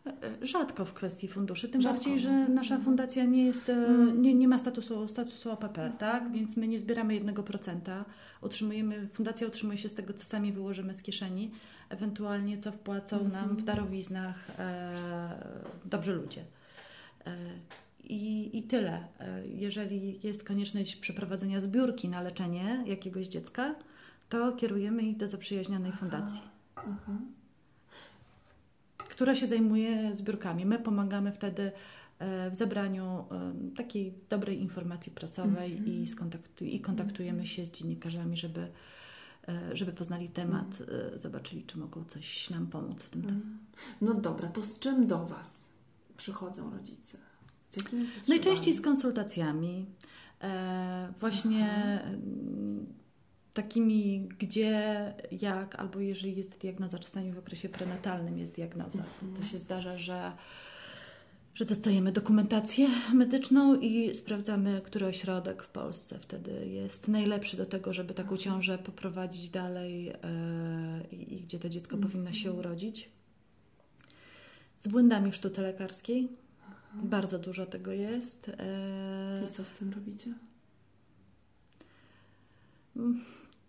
E, 0.06 0.10
e, 0.10 0.46
rzadko 0.46 0.86
w 0.86 0.94
kwestii 0.94 1.28
funduszy, 1.28 1.70
tym 1.70 1.82
Rzadko. 1.82 1.98
bardziej, 1.98 2.20
że 2.20 2.30
nasza 2.32 2.76
mhm. 2.76 2.82
fundacja 2.82 3.26
nie 3.26 3.46
jest, 3.46 3.70
mm. 3.70 4.22
nie, 4.22 4.34
nie 4.34 4.48
ma 4.48 4.58
statusu, 4.58 5.08
statusu 5.08 5.52
OPP, 5.52 5.92
tak? 6.00 6.32
Więc 6.32 6.58
my 6.58 6.68
nie 6.68 6.80
zbieramy 6.80 7.14
jednego 7.14 7.44
procenta. 7.44 8.06
Utrzymujemy, 8.42 9.08
fundacja 9.08 9.48
utrzymuje 9.48 9.78
się 9.78 9.90
z 9.90 9.94
tego, 9.94 10.14
co 10.14 10.26
sami 10.26 10.54
wyłożymy 10.54 10.94
z 10.94 11.02
kieszeni, 11.02 11.52
ewentualnie 11.90 12.58
co 12.58 12.72
wpłacą 12.72 13.30
nam 13.30 13.58
w 13.58 13.64
darowiznach 13.64 14.50
e, 14.60 15.60
dobrzy 15.86 16.14
ludzie. 16.14 16.46
E, 17.26 17.36
i, 18.04 18.58
I 18.58 18.64
tyle. 18.64 19.08
E, 19.20 19.48
jeżeli 19.48 20.20
jest 20.24 20.44
konieczność 20.44 20.96
przeprowadzenia 20.96 21.62
zbiórki 21.62 22.10
na 22.10 22.22
leczenie 22.22 22.84
jakiegoś 22.86 23.28
dziecka, 23.28 23.76
to 24.30 24.52
kierujemy 24.52 25.04
ich 25.04 25.18
do 25.18 25.28
zaprzyjaźnionej 25.28 25.92
fundacji, 25.92 26.42
aha. 26.76 27.18
która 28.98 29.36
się 29.36 29.48
zajmuje 29.48 30.16
zbiórkami. 30.16 30.66
My 30.66 30.80
pomagamy 30.80 31.32
wtedy 31.32 31.72
e, 32.20 32.50
w 32.52 32.56
zebraniu 32.56 33.26
e, 33.32 33.54
takiej 33.76 34.14
dobrej 34.30 34.62
informacji 34.62 35.12
prasowej 35.12 35.78
mm 35.78 35.86
-hmm. 35.86 36.62
i, 36.62 36.76
i 36.76 36.80
kontaktujemy 36.80 37.48
się 37.48 37.66
z 37.66 37.72
dziennikarzami, 37.72 38.38
żeby, 38.38 38.68
żeby 39.74 39.92
poznali 39.94 40.30
temat, 40.30 40.78
mm. 40.82 41.20
zobaczyli, 41.20 41.64
czy 41.64 41.78
mogą 41.78 42.04
coś 42.04 42.50
nam 42.50 42.68
pomóc 42.68 43.04
w 43.04 43.10
tym. 43.10 43.22
Mm. 43.22 43.58
No 44.02 44.14
dobra, 44.14 44.50
to 44.50 44.62
z 44.62 44.80
czym 44.80 45.08
do 45.08 45.26
Was 45.26 45.70
przychodzą 46.18 46.72
rodzice? 46.72 47.18
Najczęściej 48.28 48.74
z 48.74 48.82
konsultacjami. 48.82 49.86
E, 50.42 51.14
właśnie 51.20 51.70
Aha. 51.72 52.10
takimi, 53.54 54.30
gdzie, 54.40 55.14
jak, 55.32 55.76
albo 55.76 56.00
jeżeli 56.00 56.36
jest 56.36 56.58
diagnoza, 56.58 57.00
czasami 57.00 57.32
w 57.32 57.38
okresie 57.38 57.70
prenatalnym 57.70 58.38
jest 58.38 58.56
diagnoza. 58.56 59.04
Mhm. 59.24 59.42
To 59.42 59.52
się 59.52 59.58
zdarza, 59.58 59.98
że 59.98 60.32
że 61.60 61.66
dostajemy 61.66 62.12
dokumentację 62.12 62.88
medyczną 63.14 63.76
i 63.76 64.16
sprawdzamy, 64.16 64.82
który 64.84 65.06
ośrodek 65.06 65.64
w 65.64 65.68
Polsce 65.68 66.20
wtedy 66.20 66.68
jest 66.68 67.08
najlepszy 67.08 67.58
do 67.58 67.66
tego, 67.66 67.94
żeby 67.94 68.14
taką 68.14 68.38
ciążę 68.38 68.78
poprowadzić 68.78 69.50
dalej 69.50 70.06
yy, 70.06 70.14
i 71.12 71.42
gdzie 71.42 71.60
to 71.60 71.70
dziecko 71.70 71.96
mhm. 71.96 72.12
powinno 72.12 72.32
się 72.32 72.52
urodzić. 72.52 73.10
Z 74.78 74.88
błędami 74.88 75.32
w 75.32 75.36
sztuce 75.36 75.62
lekarskiej, 75.62 76.30
bardzo 76.94 77.40
dużo 77.40 77.66
tego 77.66 77.92
jest. 77.92 78.50
E, 78.50 79.44
I 79.46 79.48
co 79.48 79.66
z 79.66 79.74
tym 79.74 79.94
robicie? 79.94 80.34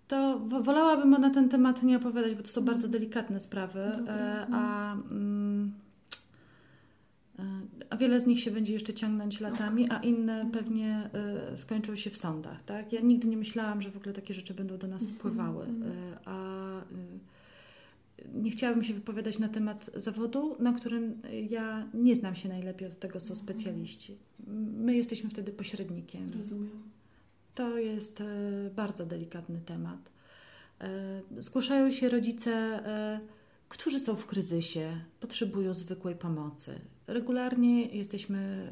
To 0.09 0.39
wolałabym 0.39 1.11
na 1.11 1.31
ten 1.31 1.49
temat 1.49 1.83
nie 1.83 1.97
opowiadać, 1.97 2.35
bo 2.35 2.43
to 2.43 2.49
są 2.49 2.65
bardzo 2.65 2.89
delikatne 2.89 3.41
sprawy, 3.41 3.93
Dobra. 3.97 4.15
E, 4.15 4.47
a, 4.53 4.93
mm, 4.93 5.73
e, 7.39 7.43
a 7.91 7.97
wiele 7.97 8.21
z 8.21 8.27
nich 8.27 8.41
się 8.41 8.51
będzie 8.51 8.73
jeszcze 8.73 8.95
ciągnąć 8.95 9.41
latami, 9.41 9.91
a 9.91 9.99
inne 9.99 10.51
pewnie 10.53 11.11
skończą 11.57 11.97
się 11.97 12.11
w 12.11 12.17
sądach. 12.17 12.63
Tak? 12.65 12.93
Ja 12.93 13.01
nigdy 13.01 13.29
nie 13.29 13.37
myślałam, 13.37 13.83
że 13.83 13.91
w 13.91 13.97
ogóle 13.97 14.13
takie 14.13 14.35
rzeczy 14.35 14.55
będą 14.55 14.79
do 14.79 14.87
nas 14.87 15.03
spływały, 15.03 15.67
a 16.25 16.35
nie 18.35 18.51
chciałabym 18.51 18.85
się 18.85 18.95
wypowiadać 18.95 19.39
na 19.39 19.49
temat 19.49 19.91
zawodu, 19.95 20.57
na 20.59 20.73
którym 20.73 21.23
ja 21.51 21.89
nie 21.95 22.17
znam 22.17 22.35
się 22.35 22.49
najlepiej, 22.49 22.89
od 22.89 22.99
tego 22.99 23.21
są 23.21 23.35
specjaliści. 23.35 24.19
My 24.77 24.97
jesteśmy 24.97 25.31
wtedy 25.31 25.53
pośrednikiem. 25.53 26.33
Rozumiem. 26.39 26.91
To 27.55 27.79
jest 27.79 28.21
e, 28.21 28.25
bardzo 28.77 29.07
delikatny 29.07 29.61
temat. 29.67 30.11
E, 30.81 31.21
zgłaszają 31.39 31.91
się 31.91 32.09
rodzice, 32.09 32.51
e, 32.51 33.21
którzy 33.69 34.01
są 34.01 34.17
w 34.17 34.27
kryzysie, 34.27 35.01
potrzebują 35.21 35.75
zwykłej 35.75 36.15
pomocy. 36.15 36.81
Regularnie 37.07 37.87
jesteśmy 37.87 38.71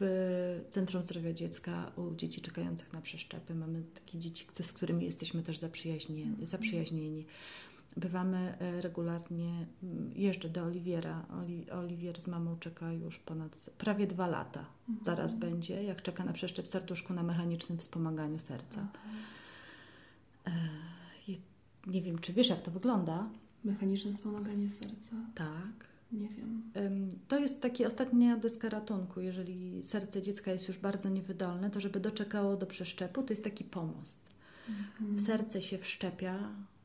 w 0.00 0.64
Centrum 0.70 1.02
Zdrowia 1.02 1.32
Dziecka 1.32 1.92
u 1.96 2.14
dzieci 2.14 2.40
czekających 2.40 2.92
na 2.92 3.00
przeszczepy. 3.00 3.54
Mamy 3.54 3.82
takie 3.94 4.18
dzieci, 4.18 4.46
z 4.62 4.72
którymi 4.72 5.04
jesteśmy 5.04 5.42
też 5.42 5.58
zaprzyjaźnieni. 5.58 6.46
zaprzyjaźnieni. 6.46 7.24
Bywamy 7.96 8.58
e, 8.58 8.80
regularnie, 8.80 9.66
mm, 9.82 10.12
jeżdżę 10.14 10.48
do 10.48 10.64
Oliwiera. 10.64 11.26
Oliwier 11.72 12.20
z 12.20 12.26
mamą 12.26 12.58
czeka 12.58 12.92
już 12.92 13.18
ponad 13.18 13.70
prawie 13.78 14.06
dwa 14.06 14.26
lata. 14.26 14.64
Mhm. 14.88 15.04
Zaraz 15.04 15.34
będzie, 15.34 15.84
jak 15.84 16.02
czeka 16.02 16.24
na 16.24 16.32
przeszczep 16.32 16.68
serduszku 16.68 17.14
na 17.14 17.22
mechanicznym 17.22 17.78
wspomaganiu 17.78 18.38
serca. 18.38 18.86
E, 20.46 20.50
nie 21.86 22.02
wiem, 22.02 22.18
czy 22.18 22.32
wiesz, 22.32 22.48
jak 22.48 22.62
to 22.62 22.70
wygląda. 22.70 23.28
Mechaniczne 23.64 24.12
wspomaganie 24.12 24.70
serca? 24.70 25.16
Tak. 25.34 25.92
Nie 26.12 26.28
wiem. 26.28 26.62
To 27.28 27.38
jest 27.38 27.60
taki 27.60 27.86
ostatnia 27.86 28.36
deska 28.36 28.68
ratunku. 28.68 29.20
Jeżeli 29.20 29.82
serce 29.82 30.22
dziecka 30.22 30.52
jest 30.52 30.68
już 30.68 30.78
bardzo 30.78 31.08
niewydolne, 31.08 31.70
to 31.70 31.80
żeby 31.80 32.00
doczekało 32.00 32.56
do 32.56 32.66
przeszczepu, 32.66 33.22
to 33.22 33.32
jest 33.32 33.44
taki 33.44 33.64
pomost. 33.64 34.20
Mhm. 34.68 35.16
W 35.16 35.20
serce 35.20 35.62
się 35.62 35.78
wszczepia 35.78 36.38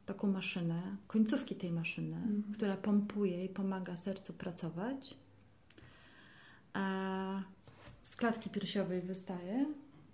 taką 0.07 0.31
maszynę, 0.31 0.81
końcówki 1.07 1.55
tej 1.55 1.71
maszyny, 1.71 2.15
mhm. 2.15 2.43
która 2.53 2.77
pompuje 2.77 3.45
i 3.45 3.49
pomaga 3.49 3.97
sercu 3.97 4.33
pracować. 4.33 5.17
A 6.73 7.43
z 8.03 8.15
klatki 8.15 8.49
piersiowej 8.49 9.01
wystaje 9.01 9.65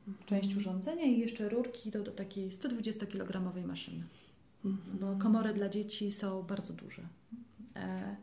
mhm. 0.07 0.25
część 0.25 0.55
urządzenia 0.55 1.05
i 1.05 1.19
jeszcze 1.19 1.49
rurki 1.49 1.89
idą 1.89 2.03
do 2.03 2.11
takiej 2.11 2.51
120-kilogramowej 2.51 3.65
maszyny. 3.65 4.03
Mhm. 4.65 4.97
Bo 4.97 5.23
komory 5.23 5.53
dla 5.53 5.69
dzieci 5.69 6.11
są 6.11 6.43
bardzo 6.43 6.73
duże. 6.73 7.01
E, 7.75 8.15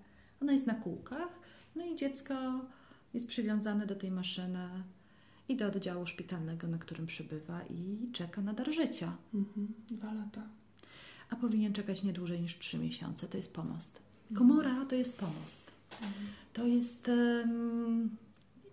ona 0.42 0.52
jest 0.52 0.66
na 0.66 0.74
kółkach, 0.74 1.40
no 1.76 1.84
i 1.86 1.96
dziecko 1.96 2.34
jest 3.14 3.26
przywiązane 3.26 3.86
do 3.86 3.96
tej 3.96 4.10
maszyny 4.10 4.68
i 5.48 5.56
do 5.56 5.66
oddziału 5.66 6.06
szpitalnego, 6.06 6.68
na 6.68 6.78
którym 6.78 7.06
przybywa 7.06 7.60
i 7.62 8.12
czeka 8.12 8.42
na 8.42 8.52
dar 8.52 8.72
życia. 8.72 9.16
Mhm. 9.34 9.74
Dwa 9.90 10.12
lata 10.12 10.59
a 11.30 11.36
powinien 11.36 11.72
czekać 11.72 12.02
nie 12.02 12.12
dłużej 12.12 12.40
niż 12.40 12.58
3 12.58 12.78
miesiące. 12.78 13.28
To 13.28 13.36
jest 13.36 13.52
pomost. 13.52 14.02
Komora 14.34 14.84
to 14.88 14.94
jest 14.94 15.18
pomost. 15.18 15.72
To 16.52 16.66
jest 16.66 17.08
um, 17.08 18.16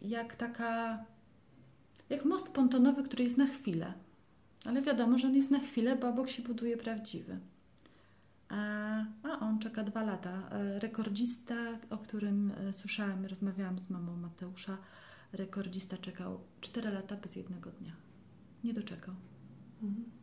jak 0.02 0.36
taka, 0.36 1.06
jak 2.10 2.26
most 2.26 2.50
pontonowy, 2.50 3.04
który 3.04 3.24
jest 3.24 3.38
na 3.38 3.48
chwilę. 3.48 3.94
Ale 4.66 4.82
wiadomo, 4.82 5.18
że 5.18 5.28
on 5.28 5.36
jest 5.36 5.52
na 5.52 5.60
chwilę, 5.60 5.96
bo 5.96 6.10
obok 6.10 6.30
się 6.30 6.44
buduje 6.44 6.78
prawdziwy. 6.78 7.40
A, 8.50 9.06
a 9.24 9.40
on 9.40 9.60
czeka 9.60 9.84
dwa 9.84 10.04
lata. 10.04 10.50
E, 10.52 10.80
rekordzista, 10.80 11.56
o 11.90 11.98
którym 11.98 12.52
e, 12.52 12.74
słyszałam, 12.74 13.26
rozmawiałam 13.26 13.80
z 13.80 13.90
mamą 13.90 14.18
Mateusza, 14.18 14.78
rekordzista 15.34 15.98
czekał 15.98 16.40
4 16.62 16.92
lata 16.92 17.16
bez 17.16 17.36
jednego 17.36 17.72
dnia. 17.72 17.94
Nie 18.64 18.74
doczekał. 18.74 19.16
Mhm. 19.84 20.17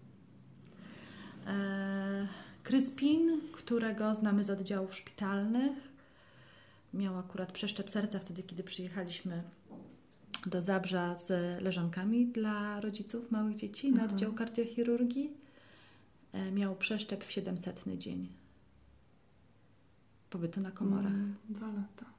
E, 1.47 2.29
Kryspin, 2.63 3.41
którego 3.53 4.15
znamy 4.15 4.45
z 4.45 4.51
oddziałów 4.51 4.95
szpitalnych, 4.95 5.95
miał 6.95 7.19
akurat 7.19 7.53
przeszczep 7.53 7.91
serca 7.91 8.19
wtedy, 8.19 8.43
kiedy 8.43 8.63
przyjechaliśmy 8.63 9.43
do 10.47 10.63
Zabrza 10.63 11.17
z 11.17 11.31
leżankami 11.63 12.27
dla 12.27 12.81
rodziców 12.81 13.31
małych 13.31 13.57
dzieci 13.57 13.87
na 13.91 14.03
mhm. 14.03 14.11
oddział 14.11 14.33
kardiochirurgii. 14.33 15.33
E, 16.33 16.51
miał 16.53 16.77
przeszczep 16.77 17.25
w 17.25 17.33
700 17.33 17.85
dzień 17.99 18.29
pobytu 20.31 20.61
na 20.61 20.71
komorach. 20.71 21.13
Mm, 21.13 21.35
dwa 21.49 21.67
lata. 21.67 22.14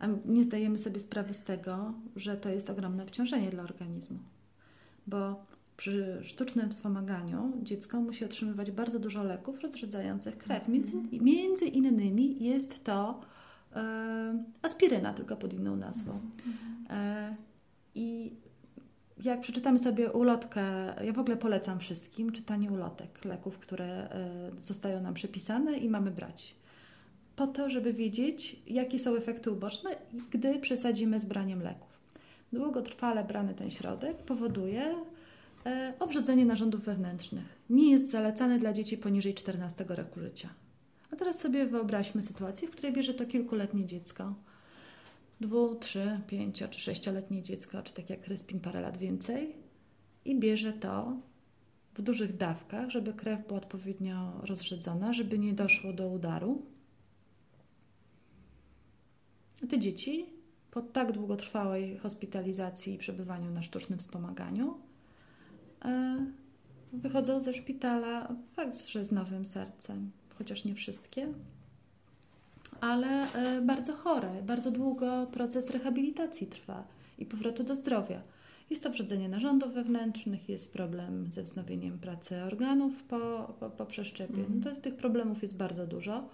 A 0.00 0.06
nie 0.26 0.44
zdajemy 0.44 0.78
sobie 0.78 1.00
sprawy 1.00 1.34
z 1.34 1.44
tego, 1.44 1.94
że 2.16 2.36
to 2.36 2.48
jest 2.48 2.70
ogromne 2.70 3.02
obciążenie 3.02 3.50
dla 3.50 3.62
organizmu. 3.62 4.18
Bo 5.06 5.46
przy 5.76 6.20
sztucznym 6.22 6.70
wspomaganiu 6.70 7.52
dziecko 7.62 8.00
musi 8.00 8.24
otrzymywać 8.24 8.70
bardzo 8.70 8.98
dużo 8.98 9.24
leków 9.24 9.60
rozrzedzających 9.60 10.38
krew. 10.38 10.68
Między, 10.68 10.92
między 11.12 11.64
innymi 11.64 12.44
jest 12.44 12.84
to 12.84 13.20
e, 13.72 14.44
aspiryna, 14.62 15.14
tylko 15.14 15.36
pod 15.36 15.52
inną 15.52 15.76
nazwą. 15.76 16.20
E, 16.90 17.36
I 17.94 18.32
jak 19.24 19.40
przeczytamy 19.40 19.78
sobie 19.78 20.12
ulotkę, 20.12 20.62
ja 21.04 21.12
w 21.12 21.18
ogóle 21.18 21.36
polecam 21.36 21.78
wszystkim 21.78 22.32
czytanie 22.32 22.70
ulotek 22.70 23.24
leków, 23.24 23.58
które 23.58 24.10
e, 24.10 24.50
zostają 24.58 25.02
nam 25.02 25.14
przepisane 25.14 25.78
i 25.78 25.88
mamy 25.88 26.10
brać. 26.10 26.59
Po 27.40 27.46
to, 27.46 27.70
żeby 27.70 27.92
wiedzieć, 27.92 28.56
jakie 28.66 28.98
są 28.98 29.14
efekty 29.14 29.50
uboczne, 29.50 29.90
gdy 30.30 30.58
przesadzimy 30.58 31.20
z 31.20 31.24
braniem 31.24 31.62
leków. 31.62 31.88
Długotrwale 32.52 33.24
brany 33.24 33.54
ten 33.54 33.70
środek 33.70 34.16
powoduje 34.16 34.94
e, 35.66 35.94
owrzodzenie 36.00 36.46
narządów 36.46 36.80
wewnętrznych. 36.80 37.58
Nie 37.70 37.90
jest 37.90 38.10
zalecany 38.10 38.58
dla 38.58 38.72
dzieci 38.72 38.98
poniżej 38.98 39.34
14 39.34 39.84
roku 39.88 40.20
życia. 40.20 40.48
A 41.12 41.16
teraz 41.16 41.38
sobie 41.38 41.66
wyobraźmy 41.66 42.22
sytuację, 42.22 42.68
w 42.68 42.70
której 42.70 42.92
bierze 42.92 43.14
to 43.14 43.26
kilkuletnie 43.26 43.86
dziecko 43.86 44.34
dwu, 45.40 45.74
trzy, 45.74 46.20
pięcio 46.26 46.68
czy 46.68 46.80
sześcioletnie 46.80 47.42
dziecko, 47.42 47.82
czy 47.82 47.94
tak 47.94 48.10
jak 48.10 48.20
Kryspin 48.20 48.60
parę 48.60 48.80
lat 48.80 48.96
więcej 48.98 49.52
i 50.24 50.38
bierze 50.38 50.72
to 50.72 51.16
w 51.94 52.02
dużych 52.02 52.36
dawkach, 52.36 52.90
żeby 52.90 53.12
krew 53.12 53.46
była 53.46 53.58
odpowiednio 53.58 54.40
rozrzedzona, 54.42 55.12
żeby 55.12 55.38
nie 55.38 55.52
doszło 55.52 55.92
do 55.92 56.08
udaru. 56.08 56.62
Te 59.68 59.78
dzieci 59.78 60.26
po 60.70 60.82
tak 60.82 61.12
długotrwałej 61.12 61.98
hospitalizacji 61.98 62.94
i 62.94 62.98
przebywaniu 62.98 63.50
na 63.50 63.62
sztucznym 63.62 63.98
wspomaganiu 63.98 64.78
e, 65.84 66.26
wychodzą 66.92 67.40
ze 67.40 67.52
szpitala 67.52 68.34
fakt, 68.52 68.86
że 68.86 69.04
z 69.04 69.12
nowym 69.12 69.46
sercem, 69.46 70.10
chociaż 70.38 70.64
nie 70.64 70.74
wszystkie, 70.74 71.28
ale 72.80 73.32
e, 73.32 73.60
bardzo 73.60 73.92
chore. 73.92 74.42
Bardzo 74.42 74.70
długo 74.70 75.26
proces 75.26 75.70
rehabilitacji 75.70 76.46
trwa 76.46 76.84
i 77.18 77.26
powrotu 77.26 77.64
do 77.64 77.76
zdrowia. 77.76 78.22
Jest 78.70 78.82
to 78.82 78.90
wrzodzenie 78.90 79.28
narządów 79.28 79.72
wewnętrznych, 79.72 80.48
jest 80.48 80.72
problem 80.72 81.32
ze 81.32 81.42
wznowieniem 81.42 81.98
pracy 81.98 82.42
organów 82.42 83.02
po, 83.02 83.54
po, 83.60 83.70
po 83.70 83.86
przeszczepie. 83.86 84.44
Mm. 84.44 84.60
To, 84.60 84.76
tych 84.76 84.96
problemów 84.96 85.42
jest 85.42 85.56
bardzo 85.56 85.86
dużo. 85.86 86.28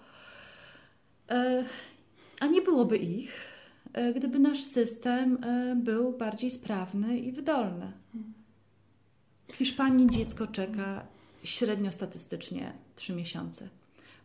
E, 2.41 2.43
a 2.43 2.47
nie 2.47 2.61
byłoby 2.61 2.97
ich, 2.97 3.47
e, 3.93 4.13
gdyby 4.13 4.39
nasz 4.39 4.63
system 4.63 5.37
był 5.75 6.11
bardziej 6.11 6.51
sprawny 6.51 7.19
i 7.19 7.31
wydolny. 7.31 7.91
W 9.47 9.53
Hiszpanii 9.55 10.09
dziecko 10.09 10.47
czeka 10.47 11.05
średnio 11.43 11.91
statystycznie 11.91 12.73
3 12.95 13.13
miesiące. 13.13 13.69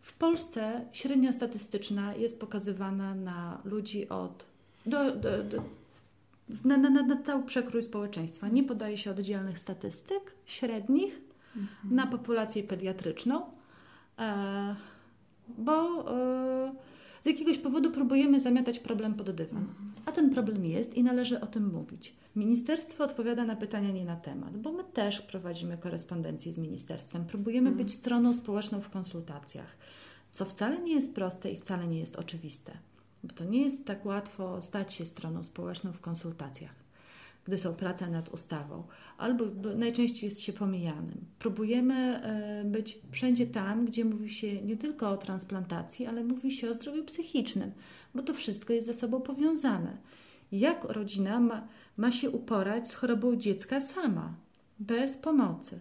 W 0.03 0.12
Polsce 0.12 0.85
średnia 0.92 1.33
statystyczna 1.33 2.14
jest 2.14 2.40
pokazywana 2.40 3.14
na 3.14 3.61
ludzi 3.64 4.09
od. 4.09 4.46
Do, 4.87 5.16
do, 5.16 5.42
do, 5.44 5.62
na, 6.64 6.77
na, 6.77 6.90
na, 6.90 7.22
cały 7.22 7.42
przekrój 7.42 7.83
społeczeństwa. 7.83 8.48
Nie 8.48 8.64
podaje 8.64 8.98
się 8.98 9.11
oddzielnych 9.11 9.59
statystyk 9.59 10.35
średnich 10.46 11.20
mhm. 11.57 11.94
na 11.94 12.07
populację 12.07 12.62
pediatryczną, 12.62 13.42
e, 14.18 14.77
bo 15.59 16.05
e, 16.16 16.72
z 17.22 17.26
jakiegoś 17.26 17.58
powodu 17.58 17.90
próbujemy 17.90 18.40
zamiatać 18.40 18.78
problem 18.78 19.14
pod 19.14 19.30
dywan. 19.30 19.66
A 20.06 20.12
ten 20.12 20.30
problem 20.30 20.64
jest 20.64 20.94
i 20.94 21.02
należy 21.02 21.40
o 21.40 21.46
tym 21.46 21.72
mówić. 21.72 22.14
Ministerstwo 22.37 23.04
odpowiada 23.04 23.44
na 23.44 23.56
pytania 23.56 23.90
nie 23.90 24.04
na 24.04 24.16
temat, 24.16 24.58
bo 24.58 24.72
my 24.72 24.85
też 24.85 25.22
prowadzimy 25.22 25.78
korespondencję 25.78 26.52
z 26.52 26.58
ministerstwem, 26.58 27.24
próbujemy 27.24 27.68
mhm. 27.68 27.87
być 27.87 27.94
stroną 27.94 28.35
społeczną 28.35 28.80
w 28.80 28.90
konsultacjach, 28.90 29.76
co 30.32 30.44
wcale 30.44 30.78
nie 30.78 30.94
jest 30.94 31.14
proste 31.14 31.50
i 31.50 31.56
wcale 31.56 31.87
nie 31.87 31.98
jest 31.98 32.16
oczywiste, 32.16 32.72
bo 33.24 33.35
to 33.35 33.44
nie 33.44 33.62
jest 33.62 33.85
tak 33.85 34.06
łatwo 34.06 34.62
stać 34.62 34.94
się 34.94 35.06
stroną 35.06 35.44
społeczną 35.44 35.92
w 35.92 36.00
konsultacjach, 36.00 36.74
gdy 37.44 37.59
są 37.59 37.74
prace 37.74 38.11
nad 38.11 38.28
ustawą, 38.28 38.85
albo 39.18 39.44
najczęściej 39.76 40.28
jest 40.31 40.40
się 40.40 40.52
pomijanym. 40.52 41.24
Próbujemy 41.38 41.94
e, 41.94 42.64
być 42.64 42.98
wszędzie 43.11 43.46
tam, 43.46 43.85
gdzie 43.85 44.05
mówi 44.05 44.31
się 44.31 44.62
nie 44.62 44.76
tylko 44.76 45.11
o 45.11 45.16
transplantacji, 45.16 46.07
ale 46.07 46.24
mówi 46.24 46.50
się 46.50 46.70
o 46.70 46.74
zdrowiu 46.74 47.05
psychicznym, 47.05 47.72
bo 48.14 48.22
to 48.22 48.35
wszystko 48.35 48.72
jest 48.72 48.87
ze 48.87 48.94
sobą 48.94 49.20
powiązane 49.20 49.96
jak 50.52 50.85
rodzina 50.85 51.40
ma, 51.40 51.68
ma 51.96 52.12
się 52.12 52.31
uporać 52.31 52.88
z 52.88 52.94
chorobą 52.94 53.37
dziecka 53.37 53.81
sama, 53.81 54.35
bez 54.78 55.16
pomocy. 55.16 55.81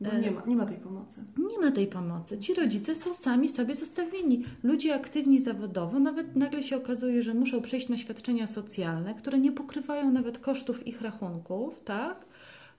Bo 0.00 0.18
nie 0.18 0.30
ma, 0.30 0.42
nie 0.46 0.56
ma 0.56 0.66
tej 0.66 0.76
pomocy. 0.76 1.24
Nie 1.36 1.58
ma 1.58 1.70
tej 1.70 1.86
pomocy. 1.86 2.38
Ci 2.38 2.54
rodzice 2.54 2.96
są 2.96 3.14
sami 3.14 3.48
sobie 3.48 3.74
zostawieni. 3.74 4.44
Ludzie 4.62 4.94
aktywni 4.94 5.40
zawodowo 5.40 5.98
nawet 5.98 6.36
nagle 6.36 6.62
się 6.62 6.76
okazuje, 6.76 7.22
że 7.22 7.34
muszą 7.34 7.62
przejść 7.62 7.88
na 7.88 7.98
świadczenia 7.98 8.46
socjalne, 8.46 9.14
które 9.14 9.38
nie 9.38 9.52
pokrywają 9.52 10.10
nawet 10.10 10.38
kosztów 10.38 10.86
ich 10.86 11.00
rachunków, 11.02 11.80
tak? 11.84 12.26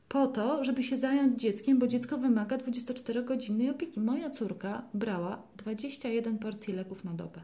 Po 0.09 0.27
to, 0.27 0.63
żeby 0.63 0.83
się 0.83 0.97
zająć 0.97 1.41
dzieckiem, 1.41 1.79
bo 1.79 1.87
dziecko 1.87 2.17
wymaga 2.17 2.57
24-godzinnej 2.57 3.71
opieki. 3.71 3.99
Moja 3.99 4.29
córka 4.29 4.83
brała 4.93 5.43
21 5.57 6.37
porcji 6.37 6.73
leków 6.73 7.03
na 7.03 7.13
dobę. 7.13 7.41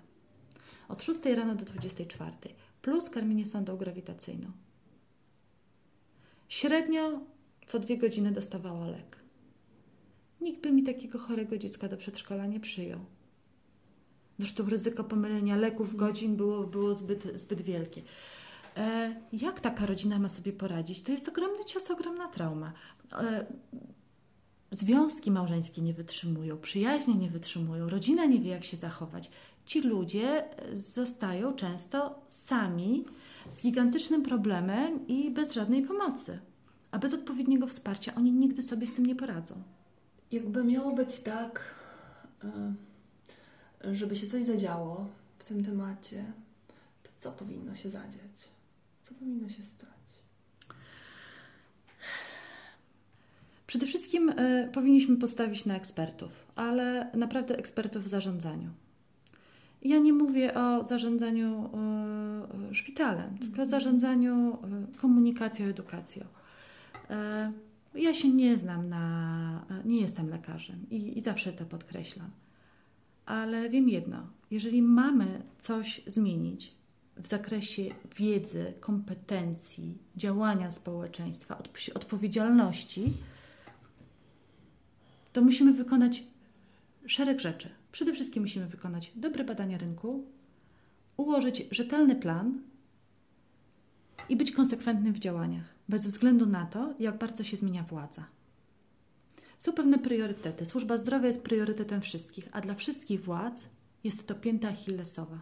Od 0.90 1.04
6 1.04 1.20
rano 1.36 1.56
do 1.56 1.66
24 1.66 2.32
plus 2.82 3.10
karmienie 3.10 3.46
sondą 3.46 3.78
grawitacyjną. 3.78 4.52
Średnio 6.50 7.20
co 7.66 7.80
dwie 7.80 7.98
godziny 7.98 8.32
dostawała 8.32 8.88
lek. 8.88 9.23
Nikt 10.44 10.62
by 10.62 10.72
mi 10.72 10.84
takiego 10.84 11.20
chorego 11.20 11.58
dziecka 11.58 11.88
do 11.88 11.98
przedszkola 11.98 12.46
nie 12.46 12.60
przyjął. 12.60 13.00
Zresztą 14.38 14.70
ryzyko 14.70 15.04
pomylenia 15.04 15.56
leków 15.56 15.96
godzin 15.96 16.36
było, 16.36 16.64
było 16.64 16.96
zbyt, 16.96 17.40
zbyt 17.40 17.62
wielkie. 17.62 18.02
E, 18.78 19.16
jak 19.34 19.60
taka 19.60 19.86
rodzina 19.86 20.20
ma 20.20 20.30
sobie 20.30 20.54
poradzić? 20.54 21.02
To 21.02 21.12
jest 21.12 21.30
ogromny 21.30 21.66
cios, 21.66 21.92
ogromna 21.92 22.28
trauma. 22.28 22.74
E, 23.14 23.46
związki 24.72 25.32
małżeńskie 25.32 25.82
nie 25.82 25.94
wytrzymują, 25.94 26.58
przyjaźnie 26.58 27.16
nie 27.16 27.30
wytrzymują, 27.30 27.90
rodzina 27.90 28.26
nie 28.26 28.40
wie, 28.40 28.50
jak 28.50 28.64
się 28.64 28.78
zachować 28.78 29.30
ci 29.66 29.82
ludzie 29.82 30.46
zostają 30.76 31.54
często 31.54 32.22
sami 32.28 33.06
z 33.50 33.62
gigantycznym 33.62 34.24
problemem 34.24 35.08
i 35.08 35.32
bez 35.32 35.54
żadnej 35.54 35.82
pomocy. 35.82 36.40
A 36.92 37.00
bez 37.00 37.14
odpowiedniego 37.14 37.68
wsparcia 37.68 38.16
oni 38.16 38.32
nigdy 38.32 38.64
sobie 38.64 38.88
z 38.88 38.94
tym 38.94 39.06
nie 39.06 39.16
poradzą. 39.16 39.56
Jakby 40.34 40.64
miało 40.64 40.96
być 40.96 41.20
tak, 41.20 41.76
e, 42.44 43.96
żeby 43.96 44.16
się 44.16 44.28
coś 44.28 44.44
zadziało 44.44 45.08
w 45.40 45.46
tym 45.46 45.66
temacie, 45.66 46.24
to 47.04 47.10
co 47.18 47.32
powinno 47.32 47.76
się 47.76 47.90
zadziać? 47.90 48.50
Co 49.04 49.14
powinno 49.14 49.50
się 49.50 49.64
stać? 49.64 49.90
Przede 53.68 53.86
wszystkim 53.88 54.30
y, 54.30 54.70
powinniśmy 54.74 55.18
postawić 55.18 55.66
na 55.66 55.76
ekspertów, 55.76 56.32
ale 56.56 57.12
naprawdę 57.14 57.58
ekspertów 57.58 58.04
w 58.04 58.08
zarządzaniu. 58.08 58.70
Ja 59.82 60.00
nie 60.00 60.14
mówię 60.14 60.54
o 60.54 60.86
zarządzaniu 60.88 61.70
y, 62.72 62.76
szpitalem, 62.76 63.38
tylko 63.38 63.58
o 63.58 63.64
mhm. 63.64 63.70
zarządzaniu 63.70 64.58
y, 64.94 64.98
komunikacją, 64.98 65.66
edukacją. 65.66 66.26
Ja 67.96 68.14
się 68.14 68.30
nie 68.30 68.58
znam 68.58 68.90
na, 68.90 69.66
nie 69.86 70.02
jestem 70.02 70.30
lekarzem 70.30 70.86
i, 70.90 71.18
i 71.18 71.22
zawsze 71.22 71.54
to 71.54 71.66
podkreślam. 71.66 72.30
Ale 73.26 73.70
wiem 73.70 73.90
jedno: 73.90 74.28
jeżeli 74.52 74.82
mamy 74.82 75.42
coś 75.60 76.02
zmienić 76.08 76.76
w 77.18 77.28
zakresie 77.28 77.84
wiedzy, 78.18 78.74
kompetencji, 78.80 79.98
działania 80.16 80.72
społeczeństwa, 80.72 81.58
odpowiedzialności, 81.94 83.14
to 85.34 85.42
musimy 85.42 85.74
wykonać 85.74 86.24
szereg 87.06 87.40
rzeczy. 87.40 87.70
Przede 87.92 88.14
wszystkim 88.14 88.44
musimy 88.44 88.68
wykonać 88.68 89.12
dobre 89.16 89.44
badania 89.44 89.78
rynku, 89.78 90.26
ułożyć 91.18 91.66
rzetelny 91.72 92.16
plan 92.16 92.62
i 94.30 94.36
być 94.36 94.52
konsekwentnym 94.52 95.14
w 95.14 95.20
działaniach, 95.20 95.76
bez 95.90 96.08
względu 96.08 96.46
na 96.46 96.66
to, 96.66 96.94
jak 97.00 97.18
bardzo 97.18 97.44
się 97.44 97.58
zmienia 97.58 97.84
władza. 97.84 98.26
Są 99.58 99.74
pewne 99.74 100.00
priorytety. 100.00 100.66
Służba 100.66 100.98
zdrowia 100.98 101.28
jest 101.28 101.42
priorytetem 101.42 102.02
wszystkich, 102.02 102.50
a 102.52 102.62
dla 102.62 102.76
wszystkich 102.76 103.24
władz 103.24 103.66
jest 104.04 104.28
to 104.28 104.36
pięta 104.36 104.70
achillesowa. 104.70 105.38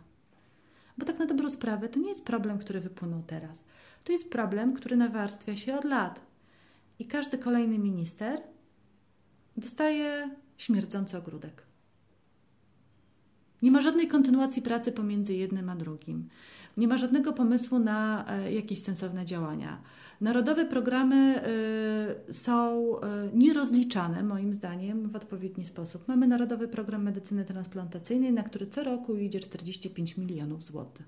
Bo 0.98 1.06
tak 1.06 1.20
na 1.20 1.26
dobrą 1.26 1.50
sprawę 1.50 1.90
to 1.90 2.00
nie 2.00 2.10
jest 2.10 2.26
problem, 2.26 2.60
który 2.60 2.80
wypłynął 2.80 3.24
teraz. 3.28 3.66
To 4.04 4.12
jest 4.12 4.30
problem, 4.30 4.74
który 4.74 4.98
nawarstwia 4.98 5.56
się 5.56 5.78
od 5.78 5.84
lat. 5.84 6.22
I 7.00 7.06
każdy 7.06 7.38
kolejny 7.38 7.80
minister 7.80 8.42
dostaje 9.58 10.36
śmierdzący 10.58 11.18
ogródek. 11.18 11.71
Nie 13.62 13.72
ma 13.72 13.82
żadnej 13.82 14.08
kontynuacji 14.08 14.62
pracy 14.62 14.92
pomiędzy 14.92 15.34
jednym 15.34 15.70
a 15.70 15.76
drugim. 15.76 16.30
Nie 16.78 16.88
ma 16.88 16.98
żadnego 16.98 17.34
pomysłu 17.34 17.80
na 17.80 18.26
e, 18.28 18.54
jakieś 18.54 18.84
sensowne 18.84 19.26
działania. 19.26 19.82
Narodowe 20.22 20.66
programy 20.66 21.42
y, 22.30 22.34
są 22.34 22.96
y, 22.96 23.00
nierozliczane, 23.34 24.24
moim 24.24 24.54
zdaniem, 24.54 25.10
w 25.10 25.16
odpowiedni 25.16 25.66
sposób. 25.66 26.08
Mamy 26.08 26.28
Narodowy 26.28 26.68
Program 26.68 27.04
Medycyny 27.04 27.46
Transplantacyjnej, 27.46 28.34
na 28.34 28.44
który 28.44 28.68
co 28.68 28.84
roku 28.84 29.16
idzie 29.16 29.40
45 29.40 30.18
milionów 30.18 30.64
złotych. 30.64 31.06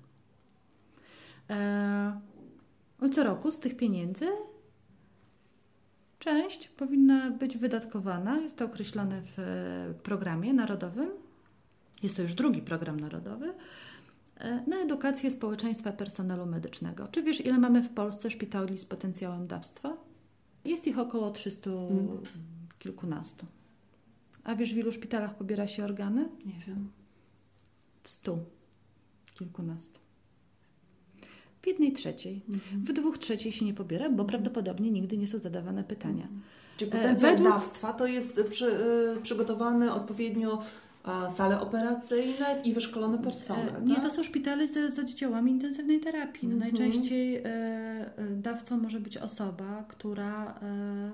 E, 1.50 2.20
co 3.12 3.24
roku 3.24 3.50
z 3.50 3.60
tych 3.60 3.76
pieniędzy 3.76 4.26
część 6.18 6.68
powinna 6.68 7.30
być 7.30 7.56
wydatkowana, 7.56 8.38
jest 8.38 8.56
to 8.56 8.64
określone 8.64 9.22
w 9.22 9.38
e, 9.38 9.94
programie 10.02 10.52
narodowym, 10.52 11.10
jest 12.04 12.16
to 12.16 12.22
już 12.22 12.34
drugi 12.34 12.62
program 12.62 13.00
narodowy, 13.00 13.54
e, 14.36 14.64
na 14.66 14.76
edukację 14.76 15.30
społeczeństwa 15.30 15.92
personelu 15.92 16.46
medycznego. 16.46 17.08
Czy 17.08 17.22
wiesz, 17.22 17.40
ile 17.40 17.58
mamy 17.58 17.82
w 17.82 17.88
Polsce 17.88 18.30
szpitali 18.30 18.78
z 18.78 18.84
potencjałem 18.84 19.46
dawstwa? 19.46 19.96
Jest 20.64 20.86
ich 20.86 20.98
około 20.98 21.30
300 21.30 21.70
hmm. 21.70 22.22
kilkunastu. 22.78 23.46
A 24.44 24.54
wiesz, 24.54 24.74
w 24.74 24.78
ilu 24.78 24.92
szpitalach 24.92 25.36
pobiera 25.36 25.66
się 25.66 25.84
organy? 25.84 26.28
Nie 26.46 26.60
wiem. 26.66 26.90
W 28.02 28.10
stu 28.10 28.38
kilkunastu. 29.34 30.00
W 31.62 31.66
jednej 31.66 31.92
trzeciej. 31.92 32.42
Mhm. 32.48 32.84
W 32.84 32.92
dwóch 32.92 33.18
trzeciej 33.18 33.52
się 33.52 33.64
nie 33.64 33.74
pobiera, 33.74 34.10
bo 34.10 34.24
prawdopodobnie 34.24 34.90
nigdy 34.90 35.16
nie 35.16 35.26
są 35.26 35.38
zadawane 35.38 35.84
pytania. 35.84 36.22
Mhm. 36.22 36.40
Czyli 36.76 36.90
potencjał 36.90 37.30
Według... 37.30 37.52
dawstwa 37.52 37.92
to 37.92 38.06
jest 38.06 38.40
przy, 38.50 38.66
y, 39.16 39.22
przygotowany 39.22 39.92
odpowiednio 39.92 40.62
sale 41.30 41.60
operacyjne 41.60 42.62
i 42.64 42.72
wyszkolony 42.72 43.18
personel. 43.18 43.72
Tak? 43.72 43.86
Nie, 43.86 43.96
to 43.96 44.10
są 44.10 44.22
szpitale 44.22 44.68
z, 44.68 44.94
z 44.94 44.98
oddziałami 44.98 45.50
intensywnej 45.50 46.00
terapii. 46.00 46.48
No, 46.48 46.54
mhm. 46.54 46.72
Najczęściej 46.72 47.36
e, 47.36 47.44
e, 47.44 48.12
dawcą 48.30 48.76
może 48.76 49.00
być 49.00 49.16
osoba, 49.16 49.84
która 49.88 50.58
e, 50.62 51.10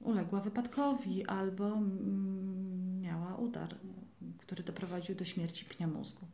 uległa 0.00 0.40
wypadkowi 0.40 1.26
albo 1.26 1.66
mm, 1.66 3.00
miała 3.00 3.36
udar, 3.36 3.74
który 4.38 4.62
doprowadził 4.62 5.14
do 5.14 5.24
śmierci 5.24 5.64
pnia 5.64 5.86
mózgu. 5.86 6.26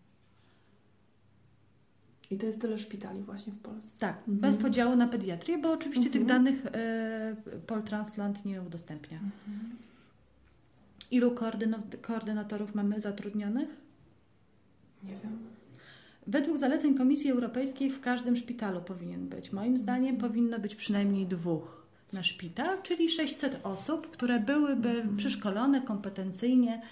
I 2.31 2.39
to 2.39 2.47
jest 2.47 2.61
tyle 2.61 2.79
szpitali 2.79 3.23
właśnie 3.23 3.53
w 3.53 3.59
Polsce. 3.59 3.99
Tak, 3.99 4.17
mhm. 4.19 4.39
bez 4.39 4.57
podziału 4.57 4.97
na 4.97 5.09
pediatrię, 5.09 5.59
bo 5.59 5.73
oczywiście 5.73 6.07
mhm. 6.07 6.13
tych 6.13 6.29
danych 6.29 6.67
e, 6.67 7.37
Poltransplant 7.67 8.45
nie 8.45 8.63
udostępnia. 8.63 9.19
Mhm. 9.19 9.77
Ilu 11.11 11.35
koordynatorów 12.03 12.75
mamy 12.75 13.01
zatrudnionych? 13.01 13.69
Nie 15.03 15.17
wiem. 15.23 15.39
Według 16.27 16.59
zaleceń 16.59 16.95
Komisji 16.95 17.31
Europejskiej 17.31 17.91
w 17.91 18.01
każdym 18.01 18.37
szpitalu 18.37 18.81
powinien 18.81 19.29
być. 19.29 19.53
Moim 19.53 19.79
zdaniem 19.79 20.17
powinno 20.17 20.59
być 20.59 20.75
przynajmniej 20.75 21.27
dwóch 21.27 21.87
na 22.13 22.23
szpital, 22.23 22.83
czyli 22.83 23.11
600 23.11 23.61
osób, 23.63 24.11
które 24.11 24.41
byłyby 24.41 24.89
mhm. 24.89 25.17
przeszkolone 25.17 25.81
kompetencyjnie 25.81 26.83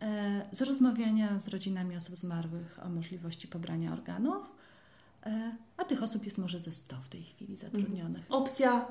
e, 0.00 0.46
z 0.52 0.62
rozmawiania 0.62 1.38
z 1.38 1.48
rodzinami 1.48 1.96
osób 1.96 2.16
zmarłych 2.16 2.78
o 2.86 2.88
możliwości 2.88 3.48
pobrania 3.48 3.92
organów. 3.92 4.46
E, 5.26 5.56
a 5.76 5.84
tych 5.84 6.02
osób 6.02 6.24
jest 6.24 6.38
może 6.38 6.60
ze 6.60 6.72
100 6.72 6.96
w 6.96 7.08
tej 7.08 7.22
chwili 7.22 7.56
zatrudnionych. 7.56 8.24
Opcja 8.28 8.86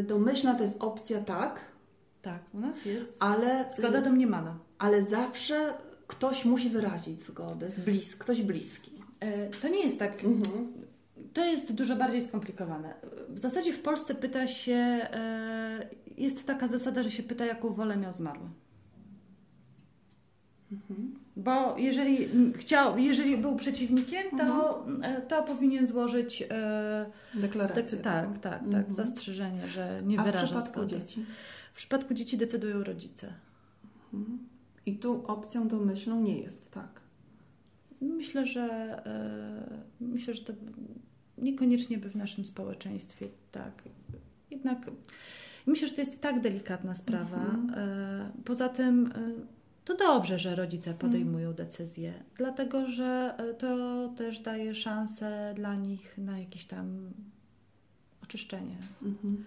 y, 0.00 0.02
domyślna 0.02 0.54
to 0.54 0.62
jest 0.62 0.76
opcja 0.82 1.20
tak, 1.20 1.60
tak, 2.22 2.42
u 2.54 2.60
nas 2.60 2.84
jest. 2.84 3.16
Ale, 3.20 3.64
Zgoda 3.76 4.00
domniemana. 4.00 4.58
Ale 4.78 5.02
zawsze 5.02 5.74
ktoś 6.06 6.44
musi 6.44 6.70
wyrazić 6.70 7.22
zgodę, 7.22 7.70
z 7.70 7.80
blis 7.80 8.16
ktoś 8.16 8.42
bliski. 8.42 8.90
E, 9.20 9.48
to 9.48 9.68
nie 9.68 9.84
jest 9.84 9.98
tak. 9.98 10.24
Mhm. 10.24 10.72
To 11.32 11.44
jest 11.44 11.72
dużo 11.72 11.96
bardziej 11.96 12.22
skomplikowane. 12.22 12.94
W 13.28 13.38
zasadzie 13.38 13.72
w 13.72 13.82
Polsce 13.82 14.14
pyta 14.14 14.46
się, 14.46 14.72
e, 14.74 15.88
jest 16.16 16.46
taka 16.46 16.68
zasada, 16.68 17.02
że 17.02 17.10
się 17.10 17.22
pyta, 17.22 17.44
jaką 17.44 17.68
wolę 17.74 17.96
miał 17.96 18.12
zmarły. 18.12 18.48
Mhm. 20.72 21.14
Bo 21.36 21.78
jeżeli 21.78 22.28
chciał, 22.56 22.98
jeżeli 22.98 23.36
był 23.36 23.56
przeciwnikiem, 23.56 24.22
to, 24.38 24.84
mhm. 24.86 25.16
E, 25.16 25.20
to 25.20 25.42
powinien 25.42 25.86
złożyć 25.86 26.44
deklarację. 27.34 27.98
tak, 27.98 28.38
tak, 28.38 28.40
tak, 28.40 28.62
mhm. 28.62 28.84
zastrzeżenie, 28.88 29.66
że 29.66 30.02
nie 30.04 30.20
A 30.20 30.22
wyraża 30.22 30.42
w 30.42 30.44
przypadku 30.44 30.72
zgody. 30.72 30.88
dzieci? 30.88 31.26
W 31.72 31.76
przypadku 31.76 32.14
dzieci 32.14 32.36
decydują 32.38 32.84
rodzice. 32.84 33.32
Mhm. 34.14 34.38
I 34.86 34.96
tu 34.96 35.26
opcją 35.26 35.68
domyślną 35.68 36.22
nie 36.22 36.38
jest, 36.38 36.70
tak? 36.70 37.00
Myślę, 38.00 38.46
że 38.46 38.96
yy, 40.00 40.08
myślę, 40.08 40.34
że 40.34 40.44
to 40.44 40.52
niekoniecznie 41.38 41.98
by 41.98 42.10
w 42.10 42.16
naszym 42.16 42.44
społeczeństwie 42.44 43.28
tak. 43.52 43.82
Jednak 44.50 44.90
myślę, 45.66 45.88
że 45.88 45.94
to 45.94 46.00
jest 46.00 46.20
tak 46.20 46.40
delikatna 46.40 46.94
sprawa. 46.94 47.44
Mhm. 47.44 47.68
Yy, 48.36 48.42
poza 48.44 48.68
tym 48.68 49.12
yy, 49.16 49.46
to 49.84 49.96
dobrze, 49.96 50.38
że 50.38 50.54
rodzice 50.54 50.94
podejmują 50.94 51.52
decyzje, 51.54 52.14
dlatego 52.36 52.86
że 52.86 53.34
to 53.58 54.08
też 54.16 54.40
daje 54.40 54.74
szansę 54.74 55.52
dla 55.56 55.74
nich 55.74 56.18
na 56.18 56.38
jakieś 56.38 56.64
tam 56.64 57.10
oczyszczenie. 58.22 58.76
Mhm. 59.02 59.44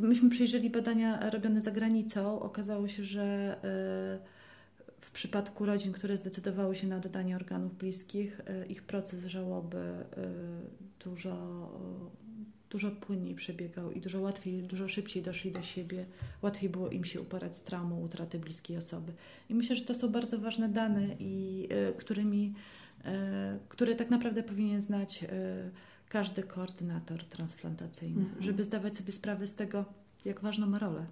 Myśmy 0.00 0.30
przyjrzeli 0.30 0.70
badania 0.70 1.30
robione 1.30 1.60
za 1.60 1.70
granicą. 1.70 2.40
Okazało 2.40 2.88
się, 2.88 3.04
że 3.04 3.56
y, 3.56 5.00
w 5.00 5.10
przypadku 5.10 5.66
rodzin, 5.66 5.92
które 5.92 6.16
zdecydowały 6.16 6.76
się 6.76 6.86
na 6.86 6.98
dodanie 6.98 7.36
organów 7.36 7.78
bliskich, 7.78 8.40
y, 8.40 8.66
ich 8.66 8.82
proces 8.82 9.24
żałoby 9.24 9.78
y, 9.78 11.04
dużo, 11.04 11.68
dużo 12.70 12.90
płynniej 12.90 13.34
przebiegał 13.34 13.92
i 13.92 14.00
dużo 14.00 14.20
łatwiej, 14.20 14.62
dużo 14.62 14.88
szybciej 14.88 15.22
doszli 15.22 15.52
do 15.52 15.62
siebie. 15.62 16.06
Łatwiej 16.42 16.70
było 16.70 16.90
im 16.90 17.04
się 17.04 17.20
uporać 17.20 17.56
z 17.56 17.62
traumą 17.62 18.00
utraty 18.00 18.38
bliskiej 18.38 18.76
osoby. 18.76 19.12
I 19.48 19.54
myślę, 19.54 19.76
że 19.76 19.84
to 19.84 19.94
są 19.94 20.08
bardzo 20.08 20.38
ważne 20.38 20.68
dane, 20.68 21.06
i 21.18 21.68
którymi, 21.96 22.54
które 23.68 23.94
tak 23.94 24.10
naprawdę 24.10 24.42
powinien 24.42 24.82
znać 24.82 25.24
każdy 26.12 26.42
koordynator 26.42 27.24
transplantacyjny, 27.24 28.22
mhm. 28.22 28.42
żeby 28.42 28.64
zdawać 28.64 28.96
sobie 28.96 29.12
sprawę 29.12 29.46
z 29.46 29.54
tego, 29.54 29.84
jak 30.24 30.40
ważną 30.40 30.66
ma 30.66 30.78
rolę. 30.78 31.06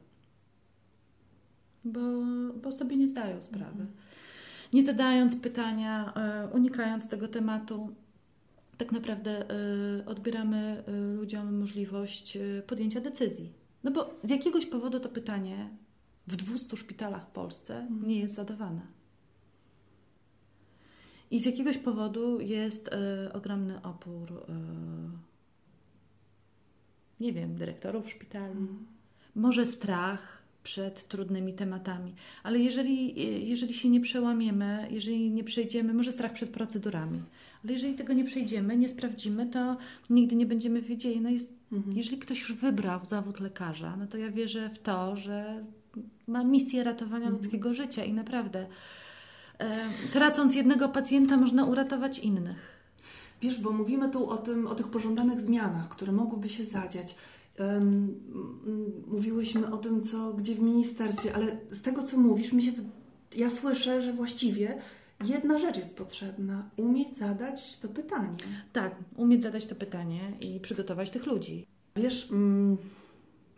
Bo, 1.85 2.01
bo 2.63 2.73
sobie 2.73 2.97
nie 2.97 3.07
zdają 3.07 3.41
sprawy. 3.41 3.81
Mhm. 3.81 3.89
Nie 4.73 4.83
zadając 4.83 5.37
pytania, 5.37 6.15
e, 6.15 6.49
unikając 6.49 7.09
tego 7.09 7.29
tematu, 7.29 7.95
tak 8.79 8.93
naprawdę 8.93 9.51
e, 9.51 10.07
odbieramy 10.07 10.85
e, 10.87 10.93
ludziom 10.93 11.59
możliwość 11.59 12.39
podjęcia 12.67 13.01
decyzji. 13.01 13.53
No 13.85 13.91
bo 13.91 14.21
z 14.23 14.31
jakiegoś 14.31 14.67
powodu 14.67 15.01
to 15.01 15.09
pytanie 15.09 15.71
w 16.27 16.37
200 16.37 16.77
szpitalach 16.77 17.27
w 17.27 17.31
Polsce 17.31 17.79
mhm. 17.79 18.09
nie 18.09 18.21
jest 18.21 18.35
zadawane. 18.35 19.00
I 21.31 21.41
z 21.41 21.47
jakiegoś 21.47 21.79
powodu 21.79 22.41
jest 22.41 22.89
y, 22.89 23.33
ogromny 23.33 23.83
opór, 23.83 24.33
y, 24.33 24.35
nie 27.21 27.33
wiem, 27.33 27.57
dyrektorów 27.57 28.11
szpitali, 28.11 28.53
mm. 28.53 28.87
może 29.35 29.67
strach 29.67 30.41
przed 30.63 31.09
trudnymi 31.09 31.53
tematami, 31.53 32.15
ale 32.43 32.59
jeżeli, 32.59 33.15
jeżeli 33.49 33.75
się 33.75 33.89
nie 33.89 34.01
przełamiemy, 34.01 34.89
jeżeli 34.91 35.31
nie 35.31 35.45
przejdziemy, 35.45 35.95
może 35.95 36.13
strach 36.13 36.33
przed 36.33 36.51
procedurami, 36.51 37.23
ale 37.65 37.73
jeżeli 37.73 37.95
tego 37.95 38.13
nie 38.13 38.25
przejdziemy, 38.25 38.77
nie 38.77 38.89
sprawdzimy, 38.89 39.47
to 39.47 39.77
nigdy 40.11 40.37
nie 40.37 40.47
będziemy 40.47 40.83
wiedzieli. 40.83 41.21
No 41.21 41.31
jest, 41.31 41.53
mhm. 41.73 41.97
Jeżeli 41.97 42.19
ktoś 42.19 42.41
już 42.41 42.53
wybrał 42.53 43.05
zawód 43.05 43.41
lekarza, 43.41 43.97
no 43.97 44.07
to 44.07 44.19
ja 44.19 44.31
wierzę 44.31 44.71
w 44.75 44.79
to, 44.79 45.17
że 45.17 45.65
ma 46.27 46.45
misję 46.45 46.85
ratowania 46.85 47.27
mhm. 47.27 47.37
ludzkiego 47.43 47.75
życia 47.75 48.05
i 48.05 48.13
naprawdę 48.13 48.67
tracąc 50.13 50.55
jednego 50.55 50.89
pacjenta, 50.89 51.37
można 51.37 51.65
uratować 51.65 52.19
innych. 52.19 52.81
Wiesz, 53.43 53.61
bo 53.61 53.73
mówimy 53.73 54.09
tu 54.09 54.31
o, 54.31 54.37
tym, 54.37 54.67
o 54.67 54.75
tych 54.75 54.89
pożądanych 54.89 55.41
zmianach, 55.41 55.89
które 55.89 56.13
mogłyby 56.13 56.49
się 56.49 56.65
zadziać. 56.65 57.15
Mówiłyśmy 59.07 59.73
o 59.73 59.77
tym, 59.77 60.03
co 60.03 60.33
gdzie 60.33 60.55
w 60.55 60.61
ministerstwie, 60.61 61.35
ale 61.35 61.47
z 61.71 61.83
tego, 61.83 62.03
co 62.03 62.19
mówisz, 62.19 62.53
mi 62.53 62.63
się, 62.63 62.73
ja 63.37 63.51
słyszę, 63.51 64.03
że 64.03 64.13
właściwie 64.13 64.79
jedna 65.25 65.59
rzecz 65.59 65.77
jest 65.77 65.97
potrzebna: 65.97 66.71
umieć 66.77 67.17
zadać 67.17 67.79
to 67.79 67.89
pytanie. 67.89 68.37
Tak, 68.73 68.95
umieć 69.17 69.43
zadać 69.43 69.67
to 69.67 69.75
pytanie 69.75 70.21
i 70.41 70.61
przygotować 70.61 71.11
tych 71.11 71.27
ludzi. 71.27 71.67
Wiesz. 71.97 72.31
Mm, 72.31 72.77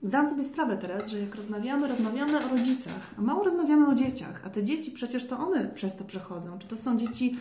Zdam 0.03 0.29
sobie 0.29 0.45
sprawę 0.45 0.77
teraz, 0.77 1.11
że 1.11 1.21
jak 1.21 1.35
rozmawiamy, 1.35 1.89
rozmawiamy 1.89 2.45
o 2.45 2.49
rodzicach, 2.49 3.15
a 3.19 3.21
mało 3.21 3.45
rozmawiamy 3.45 3.89
o 3.89 3.95
dzieciach, 3.95 4.43
a 4.47 4.51
te 4.51 4.63
dzieci 4.63 4.91
przecież 4.91 5.27
to 5.27 5.39
one 5.39 5.69
przez 5.69 5.97
to 5.97 6.05
przechodzą. 6.05 6.59
Czy 6.59 6.69
to 6.69 6.77
są 6.77 6.97
dzieci 6.97 7.37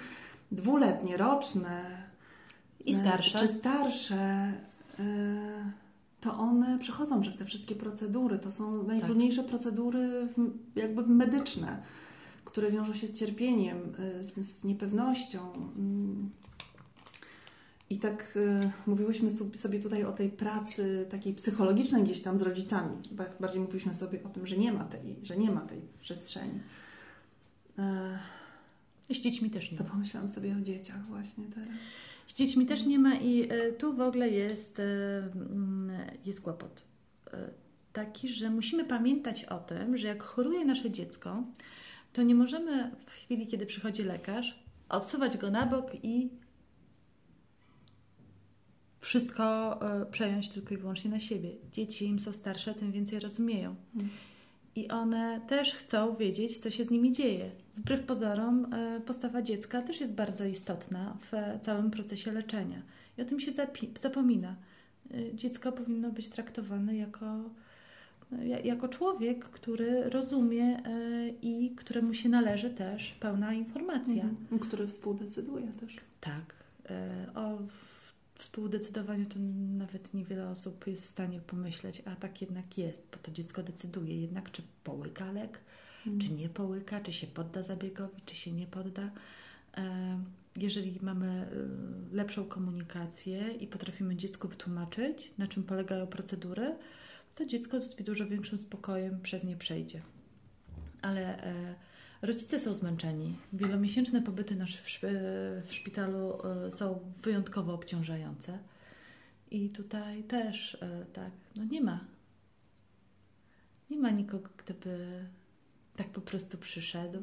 dwuletnie, 0.51 1.17
roczne 1.17 1.85
i 2.85 2.95
starsze, 2.95 3.39
czy 3.39 3.47
starsze, 3.47 4.53
e, 4.99 5.71
to 6.19 6.37
one 6.37 6.79
przechodzą 6.79 7.21
przez 7.21 7.37
te 7.37 7.45
wszystkie 7.45 7.75
procedury. 7.75 8.39
To 8.39 8.51
są 8.51 8.83
najtrudniejsze 8.83 9.41
tak. 9.41 9.49
procedury 9.49 10.27
jakby 10.75 11.07
medyczne. 11.07 11.83
które 12.45 12.71
wiążą 12.71 12.93
się 12.93 13.07
z 13.07 13.19
cierpieniem, 13.19 13.77
y, 14.19 14.23
z, 14.23 14.39
z 14.39 14.63
niepewnością. 14.63 15.39
Mm. 17.91 17.97
I 17.97 17.97
tak 17.97 18.33
y, 18.35 18.71
mówiłyśmy 18.87 19.31
sobie 19.55 19.79
tutaj 19.79 20.03
o 20.03 20.11
tej 20.11 20.29
pracy 20.29 21.07
takiej 21.09 21.33
psychologicznej 21.33 22.03
gdzieś 22.03 22.21
tam 22.21 22.37
z 22.37 22.41
rodzicami. 22.41 22.97
Bardziej 23.39 23.61
mówiliśmy 23.61 23.93
sobie 23.93 24.23
o 24.23 24.29
tym, 24.29 24.47
że 24.47 24.57
nie 24.57 24.73
ma 24.73 24.83
tej, 24.83 25.15
że 25.23 25.37
nie 25.37 25.51
ma 25.51 25.61
tej 25.61 25.81
przestrzeni. 25.99 26.59
Z 29.09 29.17
dziećmi 29.21 29.49
też 29.49 29.71
nie 29.71 29.77
ma. 29.77 29.83
To 29.83 29.91
pomyślałam 29.91 30.29
sobie 30.29 30.55
o 30.57 30.61
dzieciach 30.61 31.05
właśnie 31.05 31.45
teraz. 31.45 31.77
Z 32.27 32.33
dziećmi 32.33 32.65
też 32.65 32.85
nie 32.85 32.99
ma 32.99 33.15
i 33.15 33.51
y, 33.51 33.73
tu 33.73 33.93
w 33.93 34.01
ogóle 34.01 34.29
jest, 34.29 34.79
y, 34.79 34.83
jest 36.25 36.41
kłopot. 36.41 36.83
Y, 37.27 37.37
taki, 37.93 38.29
że 38.29 38.49
musimy 38.49 38.85
pamiętać 38.85 39.45
o 39.45 39.59
tym, 39.59 39.97
że 39.97 40.07
jak 40.07 40.23
choruje 40.23 40.65
nasze 40.65 40.91
dziecko, 40.91 41.43
to 42.13 42.23
nie 42.23 42.35
możemy 42.35 42.91
w 43.05 43.11
chwili, 43.11 43.47
kiedy 43.47 43.65
przychodzi 43.65 44.03
lekarz, 44.03 44.59
odsuwać 44.89 45.37
go 45.37 45.51
na 45.51 45.65
bok 45.65 45.91
i 46.03 46.29
wszystko 49.01 49.79
przejąć 50.11 50.49
tylko 50.49 50.73
i 50.73 50.77
wyłącznie 50.77 51.11
na 51.11 51.19
siebie. 51.19 51.49
Dzieci 51.71 52.05
im 52.05 52.19
są 52.19 52.33
starsze, 52.33 52.73
tym 52.73 52.91
więcej 52.91 53.19
rozumieją. 53.19 53.75
Hmm. 53.93 54.11
I 54.75 54.87
one 54.87 55.41
też 55.47 55.75
chcą 55.75 56.15
wiedzieć, 56.15 56.57
co 56.57 56.69
się 56.69 56.85
z 56.85 56.89
nimi 56.89 57.11
dzieje. 57.11 57.51
Wbrew 57.77 58.03
pozorom, 58.03 58.73
e, 58.73 59.01
postawa 59.01 59.41
dziecka 59.41 59.81
też 59.81 60.01
jest 60.01 60.13
bardzo 60.13 60.45
istotna 60.45 61.17
w 61.31 61.59
całym 61.61 61.91
procesie 61.91 62.31
leczenia. 62.31 62.81
I 63.17 63.21
o 63.21 63.25
tym 63.25 63.39
się 63.39 63.51
zapomina. 63.95 64.55
E, 65.13 65.35
dziecko 65.35 65.71
powinno 65.71 66.11
być 66.11 66.29
traktowane 66.29 66.97
jako, 66.97 67.49
jako 68.63 68.87
człowiek, 68.87 69.45
który 69.45 70.09
rozumie 70.09 70.63
e, 70.63 71.29
i 71.41 71.75
któremu 71.75 72.13
się 72.13 72.29
należy 72.29 72.69
też 72.69 73.11
pełna 73.11 73.53
informacja. 73.53 74.23
Mhm. 74.23 74.59
Który 74.59 74.87
współdecyduje 74.87 75.67
też. 75.67 75.95
Tak. 76.21 76.55
O 77.35 77.57
współdecydowaniu 78.41 79.25
to 79.25 79.39
nawet 79.77 80.13
niewiele 80.13 80.49
osób 80.49 80.87
jest 80.87 81.03
w 81.03 81.09
stanie 81.09 81.39
pomyśleć, 81.39 82.01
a 82.05 82.15
tak 82.15 82.41
jednak 82.41 82.77
jest, 82.77 83.07
bo 83.11 83.17
to 83.17 83.31
dziecko 83.31 83.63
decyduje 83.63 84.21
jednak, 84.21 84.51
czy 84.51 84.61
połyka 84.83 85.31
lek, 85.31 85.59
hmm. 86.03 86.21
czy 86.21 86.31
nie 86.31 86.49
połyka, 86.49 87.01
czy 87.01 87.13
się 87.13 87.27
podda 87.27 87.63
zabiegowi, 87.63 88.21
czy 88.25 88.35
się 88.35 88.51
nie 88.51 88.67
podda. 88.67 89.11
E, 89.77 90.23
jeżeli 90.55 90.99
mamy 91.01 91.27
e, 91.27 92.15
lepszą 92.15 92.45
komunikację 92.45 93.53
i 93.53 93.67
potrafimy 93.67 94.15
dziecku 94.15 94.47
wytłumaczyć, 94.47 95.31
na 95.37 95.47
czym 95.47 95.63
polegają 95.63 96.07
procedury, 96.07 96.75
to 97.35 97.45
dziecko 97.45 97.81
z 97.81 97.95
dużo 97.95 98.27
większym 98.27 98.59
spokojem 98.59 99.21
przez 99.21 99.43
nie 99.43 99.57
przejdzie. 99.57 100.01
Ale 101.01 101.43
e, 101.43 101.75
Rodzice 102.21 102.59
są 102.59 102.73
zmęczeni. 102.73 103.37
Wielomiesięczne 103.53 104.21
pobyty 104.21 104.55
nasz 104.55 104.81
w 105.65 105.73
szpitalu 105.73 106.47
e, 106.47 106.71
są 106.71 106.99
wyjątkowo 107.23 107.73
obciążające. 107.73 108.59
I 109.51 109.69
tutaj 109.69 110.23
też 110.23 110.77
e, 110.81 111.05
tak, 111.13 111.31
no 111.55 111.63
nie 111.63 111.81
ma. 111.81 111.99
Nie 113.89 113.97
ma 113.97 114.09
nikogo, 114.09 114.49
kto 114.57 114.73
by 114.73 115.09
tak 115.95 116.09
po 116.09 116.21
prostu 116.21 116.57
przyszedł. 116.57 117.19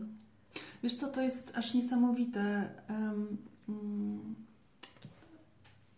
Wiesz 0.83 0.95
co, 0.95 1.09
to 1.09 1.23
jest 1.23 1.53
aż 1.57 1.75
niesamowite. 1.75 2.71
Um, 2.91 4.35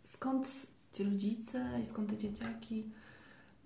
skąd 0.03 0.67
ci 0.93 1.05
rodzice 1.05 1.79
i 1.83 1.87
skąd 1.87 2.11
te 2.11 2.19
dzieciaki 2.19 2.85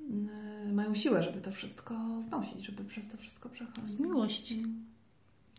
mm, 0.01 0.75
mają 0.75 0.95
siłę, 0.95 1.23
żeby 1.23 1.41
to 1.41 1.53
wszystko 1.53 2.23
znosić, 2.23 2.67
żeby 2.67 2.85
przez 2.85 3.09
to 3.09 3.17
wszystko 3.17 3.49
przechodzić? 3.49 3.89
Z 3.89 4.01
miłości. 4.01 4.65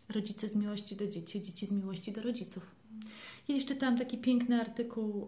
Rodzice 0.08 0.48
z 0.48 0.56
miłości 0.56 0.96
do 0.96 1.08
dzieci, 1.08 1.42
dzieci 1.42 1.66
z 1.66 1.72
miłości 1.72 2.12
do 2.12 2.22
rodziców. 2.22 2.76
Kiedyś 3.46 3.64
czytałam 3.64 3.98
taki 3.98 4.18
piękny 4.18 4.60
artykuł, 4.60 5.22
e, 5.22 5.26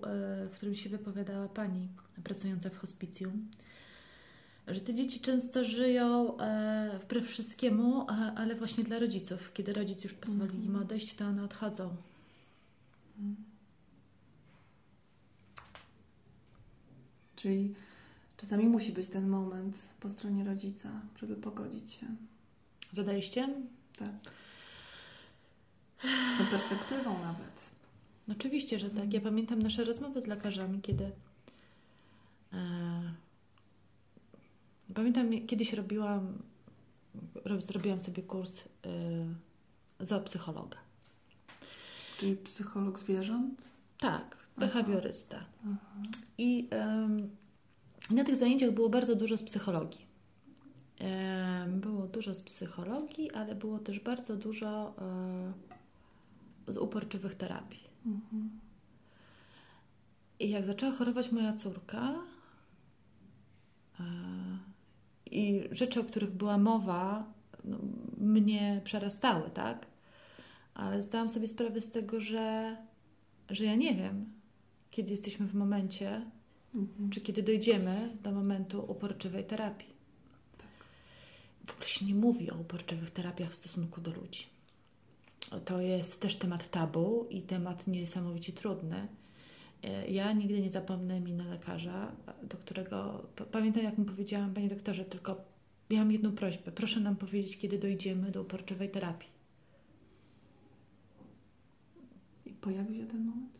w 0.48 0.50
którym 0.50 0.74
się 0.74 0.90
wypowiadała 0.90 1.48
pani 1.48 1.88
pracująca 2.24 2.70
w 2.70 2.76
hospicjum, 2.76 3.48
że 4.68 4.80
te 4.80 4.94
dzieci 4.94 5.20
często 5.20 5.64
żyją 5.64 6.38
e, 6.38 6.98
wbrew 7.02 7.28
wszystkiemu, 7.28 8.06
ale 8.36 8.54
właśnie 8.54 8.84
dla 8.84 8.98
rodziców. 8.98 9.52
Kiedy 9.52 9.72
rodzic 9.72 10.04
już 10.04 10.14
pozwoli 10.14 10.54
im 10.54 10.66
mhm. 10.66 10.84
odejść, 10.84 11.14
to 11.14 11.24
one 11.24 11.44
odchodzą. 11.44 11.96
Czyli 17.36 17.74
czasami 18.36 18.66
musi 18.66 18.92
być 18.92 19.08
ten 19.08 19.28
moment 19.28 19.82
po 20.00 20.10
stronie 20.10 20.44
rodzica, 20.44 20.90
żeby 21.20 21.36
pogodzić 21.36 21.92
się. 21.92 22.06
Zadaliście? 22.92 23.48
Tak. 23.98 24.32
Z 26.04 26.38
tą 26.38 26.46
perspektywą 26.46 27.18
nawet. 27.22 27.70
Oczywiście, 28.32 28.78
że 28.78 28.90
tak. 28.90 29.12
Ja 29.12 29.20
pamiętam 29.20 29.62
nasze 29.62 29.84
rozmowy 29.84 30.20
z 30.20 30.26
lekarzami, 30.26 30.80
kiedy. 30.80 31.10
E, 32.52 33.12
pamiętam, 34.94 35.46
kiedyś 35.46 35.72
robiłam, 35.72 36.38
zrobiłam 37.58 38.00
sobie 38.00 38.22
kurs 38.22 38.60
e, 38.60 40.04
zoopsychologa. 40.04 40.76
Czyli 42.18 42.36
psycholog 42.36 42.98
zwierząt? 42.98 43.64
Tak, 44.00 44.36
behawiorysta. 44.56 45.44
Aha. 45.64 46.02
I 46.38 46.68
na 48.10 48.24
tych 48.24 48.36
zajęciach 48.36 48.70
było 48.70 48.88
bardzo 48.88 49.14
dużo 49.14 49.36
z 49.36 49.42
psychologii. 49.42 50.06
było 51.68 52.06
dużo 52.06 52.34
z 52.34 52.42
psychologii, 52.42 53.30
ale 53.30 53.54
było 53.54 53.78
też 53.78 54.00
bardzo 54.00 54.36
dużo 54.36 54.94
e, 54.98 55.52
z 56.68 56.76
uporczywych 56.76 57.34
terapii. 57.34 57.88
Mhm. 58.06 58.50
I 60.40 60.50
jak 60.50 60.66
zaczęła 60.66 60.92
chorować 60.92 61.32
moja 61.32 61.52
córka, 61.52 62.14
e, 64.00 64.04
i 65.30 65.68
rzeczy, 65.70 66.00
o 66.00 66.04
których 66.04 66.30
była 66.30 66.58
mowa, 66.58 67.32
no, 67.64 67.78
mnie 68.18 68.80
przerastały, 68.84 69.50
tak? 69.50 69.86
Ale 70.74 71.02
zdałam 71.02 71.28
sobie 71.28 71.48
sprawę 71.48 71.80
z 71.80 71.90
tego, 71.90 72.20
że, 72.20 72.76
że 73.50 73.64
ja 73.64 73.74
nie 73.74 73.94
wiem, 73.94 74.32
kiedy 74.90 75.10
jesteśmy 75.10 75.46
w 75.46 75.54
momencie, 75.54 76.30
mhm. 76.74 77.10
czy 77.10 77.20
kiedy 77.20 77.42
dojdziemy 77.42 78.16
do 78.22 78.32
momentu 78.32 78.84
uporczywej 78.88 79.44
terapii. 79.44 79.94
Tak. 80.58 80.86
W 81.66 81.72
ogóle 81.72 81.88
się 81.88 82.06
nie 82.06 82.14
mówi 82.14 82.50
o 82.50 82.56
uporczywych 82.58 83.10
terapiach 83.10 83.50
w 83.50 83.54
stosunku 83.54 84.00
do 84.00 84.12
ludzi 84.12 84.57
to 85.64 85.80
jest 85.80 86.20
też 86.20 86.36
temat 86.36 86.70
tabu 86.70 87.26
i 87.30 87.42
temat 87.42 87.86
niesamowicie 87.86 88.52
trudny. 88.52 89.08
E, 89.82 90.08
ja 90.10 90.32
nigdy 90.32 90.60
nie 90.60 90.70
zapomnę 90.70 91.20
miny 91.20 91.44
lekarza, 91.44 92.12
do 92.42 92.56
którego 92.56 93.26
pamiętam, 93.52 93.84
jak 93.84 93.98
mu 93.98 94.04
powiedziałam, 94.04 94.54
panie 94.54 94.68
doktorze, 94.68 95.04
tylko 95.04 95.44
miałam 95.90 96.12
jedną 96.12 96.32
prośbę. 96.32 96.72
Proszę 96.72 97.00
nam 97.00 97.16
powiedzieć, 97.16 97.58
kiedy 97.58 97.78
dojdziemy 97.78 98.30
do 98.30 98.42
uporczywej 98.42 98.90
terapii. 98.90 99.28
I 102.46 102.52
pojawił 102.52 102.94
się 102.94 103.06
ten 103.06 103.24
moment? 103.24 103.58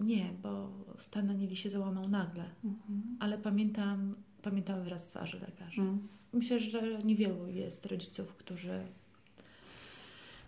Nie, 0.00 0.30
bo 0.42 0.70
stan 0.98 1.30
Anieli 1.30 1.56
się 1.56 1.70
załamał 1.70 2.08
nagle. 2.08 2.44
Mhm. 2.64 3.16
Ale 3.20 3.38
pamiętam, 3.38 4.14
pamiętam 4.42 4.84
wyraz 4.84 5.06
twarzy 5.06 5.40
lekarza. 5.40 5.82
Mhm. 5.82 6.08
Myślę, 6.32 6.60
że 6.60 6.98
niewielu 6.98 7.46
jest 7.46 7.86
rodziców, 7.86 8.34
którzy 8.34 8.86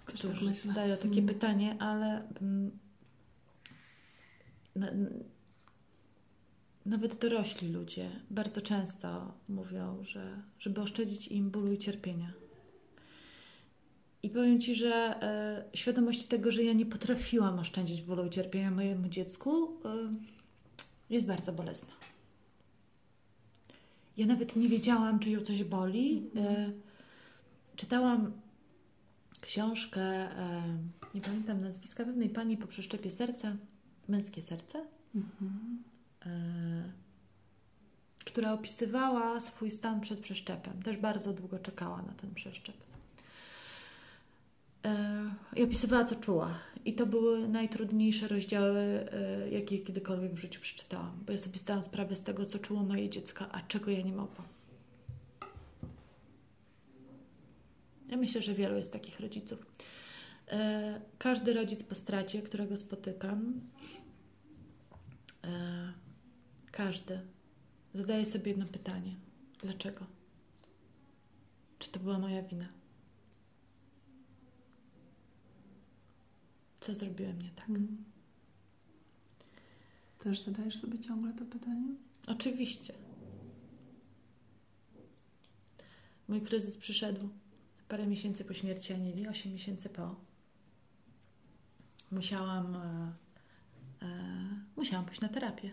którzy 0.04 0.46
tak 0.46 0.54
zadają 0.54 0.96
takie 0.96 1.20
mm. 1.20 1.26
pytanie, 1.26 1.76
ale 1.78 2.28
mm, 2.40 2.78
na, 4.76 4.88
nawet 6.86 7.14
dorośli 7.14 7.68
ludzie 7.68 8.10
bardzo 8.30 8.60
często 8.60 9.34
mówią, 9.48 10.04
że 10.04 10.42
żeby 10.58 10.80
oszczędzić 10.80 11.28
im 11.28 11.50
bólu 11.50 11.72
i 11.72 11.78
cierpienia. 11.78 12.32
I 14.22 14.30
powiem 14.30 14.60
Ci, 14.60 14.74
że 14.74 14.92
e, 15.22 15.64
świadomość 15.74 16.24
tego, 16.24 16.50
że 16.50 16.62
ja 16.62 16.72
nie 16.72 16.86
potrafiłam 16.86 17.58
oszczędzić 17.58 18.02
bólu 18.02 18.26
i 18.26 18.30
cierpienia 18.30 18.70
mojemu 18.70 19.08
dziecku, 19.08 19.80
e, 19.84 20.14
jest 21.10 21.26
bardzo 21.26 21.52
bolesna. 21.52 21.92
Ja 24.16 24.26
nawet 24.26 24.56
nie 24.56 24.68
wiedziałam, 24.68 25.18
czy 25.18 25.30
ją 25.30 25.40
coś 25.40 25.64
boli. 25.64 26.30
E, 26.36 26.72
czytałam 27.76 28.32
książkę, 29.44 30.00
e, 30.00 30.62
nie 31.14 31.20
pamiętam 31.20 31.60
nazwiska, 31.60 32.04
pewnej 32.04 32.28
pani 32.28 32.56
po 32.56 32.66
przeszczepie 32.66 33.10
serca, 33.10 33.56
męskie 34.08 34.42
serce, 34.42 34.84
mhm. 35.14 35.82
e, 36.26 36.92
która 38.24 38.52
opisywała 38.52 39.40
swój 39.40 39.70
stan 39.70 40.00
przed 40.00 40.20
przeszczepem. 40.20 40.82
Też 40.82 40.96
bardzo 40.96 41.32
długo 41.32 41.58
czekała 41.58 42.02
na 42.02 42.12
ten 42.12 42.34
przeszczep. 42.34 42.74
E, 44.84 45.34
I 45.56 45.62
opisywała, 45.62 46.04
co 46.04 46.16
czuła. 46.16 46.58
I 46.84 46.94
to 46.94 47.06
były 47.06 47.48
najtrudniejsze 47.48 48.28
rozdziały, 48.28 49.08
jakie 49.50 49.78
kiedykolwiek 49.78 50.34
w 50.34 50.38
życiu 50.38 50.60
przeczytałam, 50.60 51.12
bo 51.26 51.32
ja 51.32 51.38
sobie 51.38 51.58
zdałam 51.58 51.82
sprawę 51.82 52.16
z 52.16 52.22
tego, 52.22 52.46
co 52.46 52.58
czuło 52.58 52.82
moje 52.82 53.10
dziecko, 53.10 53.44
a 53.52 53.60
czego 53.60 53.90
ja 53.90 54.02
nie 54.02 54.12
mogłam. 54.12 54.46
Ja 58.14 58.20
myślę, 58.20 58.42
że 58.42 58.54
wielu 58.54 58.76
jest 58.76 58.92
takich 58.92 59.20
rodziców. 59.20 59.66
E, 60.48 61.00
każdy 61.18 61.54
rodzic 61.54 61.82
po 61.82 61.94
stracie, 61.94 62.42
którego 62.42 62.76
spotykam, 62.76 63.60
e, 65.44 65.92
każdy 66.70 67.20
zadaje 67.94 68.26
sobie 68.26 68.50
jedno 68.50 68.66
pytanie: 68.66 69.16
dlaczego? 69.62 70.06
Czy 71.78 71.90
to 71.90 72.00
była 72.00 72.18
moja 72.18 72.42
wina? 72.42 72.68
Co 76.80 76.94
zrobiłem 76.94 77.42
nie 77.42 77.50
tak? 77.50 77.68
Mm. 77.68 78.04
Też 80.18 80.40
zadajesz 80.40 80.80
sobie 80.80 80.98
ciągle 80.98 81.32
to 81.32 81.44
pytanie? 81.44 81.94
Oczywiście. 82.26 82.94
Mój 86.28 86.40
kryzys 86.40 86.76
przyszedł 86.76 87.28
parę 87.88 88.06
miesięcy 88.06 88.44
po 88.44 88.54
śmierci 88.54 88.92
Anieli, 88.92 89.28
8 89.28 89.52
miesięcy 89.52 89.88
po. 89.88 90.16
Musiałam, 92.10 92.76
e, 92.76 93.12
e, 94.02 94.06
musiałam 94.76 95.04
pójść 95.06 95.20
na 95.20 95.28
terapię. 95.28 95.72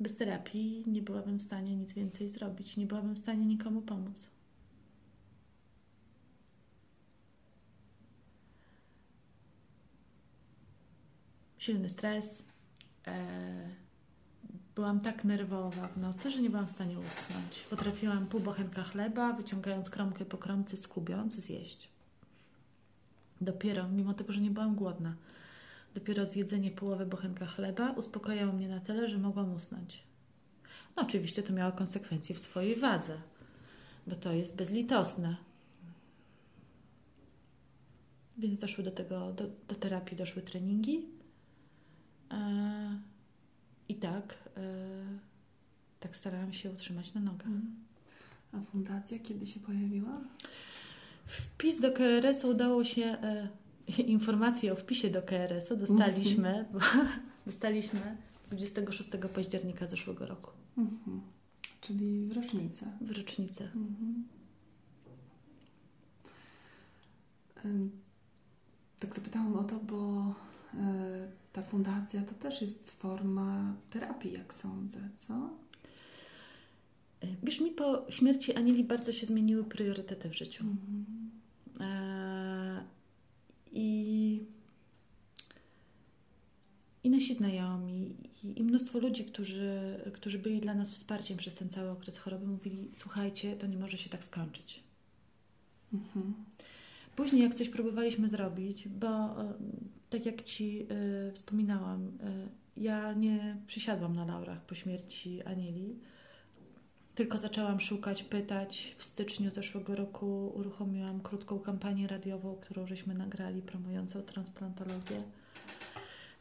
Bez 0.00 0.16
terapii 0.16 0.84
nie 0.86 1.02
byłabym 1.02 1.38
w 1.38 1.42
stanie 1.42 1.76
nic 1.76 1.92
więcej 1.92 2.28
zrobić, 2.28 2.76
nie 2.76 2.86
byłabym 2.86 3.14
w 3.14 3.18
stanie 3.18 3.46
nikomu 3.46 3.82
pomóc. 3.82 4.30
Silny 11.58 11.88
stres. 11.88 12.42
E, 13.06 13.87
byłam 14.78 15.00
tak 15.00 15.24
nerwowa 15.24 15.88
w 15.88 15.96
nocy, 15.96 16.30
że 16.30 16.40
nie 16.40 16.50
byłam 16.50 16.66
w 16.66 16.70
stanie 16.70 16.98
usnąć. 16.98 17.66
Potrafiłam 17.70 18.26
pół 18.26 18.40
bochenka 18.40 18.82
chleba, 18.82 19.32
wyciągając 19.32 19.90
kromkę 19.90 20.24
po 20.24 20.38
kromce, 20.38 20.76
skubiąc, 20.76 21.34
zjeść. 21.34 21.88
Dopiero, 23.40 23.88
mimo 23.88 24.14
tego, 24.14 24.32
że 24.32 24.40
nie 24.40 24.50
byłam 24.50 24.74
głodna, 24.74 25.14
dopiero 25.94 26.26
zjedzenie 26.26 26.70
połowy 26.70 27.06
bochenka 27.06 27.46
chleba 27.46 27.90
uspokajało 27.90 28.52
mnie 28.52 28.68
na 28.68 28.80
tyle, 28.80 29.08
że 29.08 29.18
mogłam 29.18 29.54
usnąć. 29.54 30.02
No 30.96 31.02
oczywiście 31.02 31.42
to 31.42 31.52
miało 31.52 31.72
konsekwencje 31.72 32.34
w 32.34 32.40
swojej 32.40 32.76
wadze, 32.76 33.20
bo 34.06 34.16
to 34.16 34.32
jest 34.32 34.56
bezlitosne. 34.56 35.36
Więc 38.36 38.58
doszły 38.58 38.84
do 38.84 38.90
tego, 38.90 39.32
do, 39.32 39.44
do 39.68 39.74
terapii 39.74 40.16
doszły 40.16 40.42
treningi. 40.42 41.06
E, 42.30 43.08
I 43.88 43.94
tak, 43.94 44.34
e, 44.56 44.60
tak 46.00 46.16
starałam 46.16 46.52
się 46.52 46.70
utrzymać 46.70 47.14
na 47.14 47.20
nogach. 47.20 47.46
Mm. 47.46 47.74
A 48.52 48.60
fundacja 48.60 49.18
kiedy 49.18 49.46
się 49.46 49.60
pojawiła? 49.60 50.20
Wpis 51.26 51.80
do 51.80 51.92
KRS-u 51.92 52.48
udało 52.48 52.84
się, 52.84 53.04
e, 53.04 53.48
informacje 54.02 54.72
o 54.72 54.76
wpisie 54.76 55.10
do 55.10 55.22
KRS-u 55.22 55.76
dostaliśmy, 55.76 56.64
bo, 56.72 56.78
dostaliśmy 57.46 58.16
26 58.50 59.10
października 59.34 59.86
zeszłego 59.86 60.26
roku. 60.26 60.50
Mhm. 60.78 61.20
Czyli 61.80 62.28
w 62.28 62.32
rocznicę. 62.32 62.86
W 63.00 63.10
rocznicę. 63.10 63.64
Mhm. 63.64 64.24
Tak 68.98 69.14
zapytałam 69.14 69.56
o 69.56 69.64
to, 69.64 69.78
bo 69.78 70.34
e, 70.74 71.28
ta 71.52 71.62
fundacja 71.62 72.22
to 72.22 72.34
też 72.34 72.62
jest 72.62 72.90
forma 72.90 73.74
terapii, 73.90 74.32
jak 74.32 74.54
sądzę, 74.54 74.98
co? 75.16 75.50
Wiesz, 77.42 77.60
mi 77.60 77.70
po 77.70 78.06
śmierci 78.10 78.54
Anieli 78.54 78.84
bardzo 78.84 79.12
się 79.12 79.26
zmieniły 79.26 79.64
priorytety 79.64 80.28
w 80.28 80.34
życiu. 80.34 80.64
Mhm. 80.64 81.30
E, 81.80 82.84
I, 83.72 84.42
I 87.04 87.10
nasi 87.10 87.34
znajomi, 87.34 88.16
i, 88.44 88.60
i 88.60 88.64
mnóstwo 88.64 88.98
ludzi, 88.98 89.24
którzy, 89.24 90.00
którzy 90.12 90.38
byli 90.38 90.60
dla 90.60 90.74
nas 90.74 90.90
wsparciem 90.90 91.38
przez 91.38 91.54
ten 91.54 91.70
cały 91.70 91.90
okres 91.90 92.18
choroby, 92.18 92.46
mówili: 92.46 92.90
Słuchajcie, 92.94 93.56
to 93.56 93.66
nie 93.66 93.76
może 93.76 93.98
się 93.98 94.10
tak 94.10 94.24
skończyć. 94.24 94.82
Mhm. 95.92 96.34
Później, 97.18 97.42
jak 97.42 97.54
coś 97.54 97.68
próbowaliśmy 97.68 98.28
zrobić, 98.28 98.88
bo 98.88 99.08
e, 99.08 99.54
tak 100.10 100.26
jak 100.26 100.42
Ci 100.42 100.86
e, 101.28 101.32
wspominałam, 101.32 102.18
e, 102.22 102.48
ja 102.76 103.12
nie 103.12 103.56
przysiadłam 103.66 104.16
na 104.16 104.24
laurach 104.24 104.60
po 104.60 104.74
śmierci 104.74 105.42
Anieli, 105.42 105.98
tylko 107.14 107.38
zaczęłam 107.38 107.80
szukać, 107.80 108.22
pytać. 108.22 108.94
W 108.98 109.04
styczniu 109.04 109.50
zeszłego 109.50 109.94
roku 109.94 110.52
uruchomiłam 110.54 111.20
krótką 111.20 111.58
kampanię 111.58 112.06
radiową, 112.06 112.56
którą 112.60 112.86
żeśmy 112.86 113.14
nagrali, 113.14 113.62
promującą 113.62 114.22
transplantologię. 114.22 115.22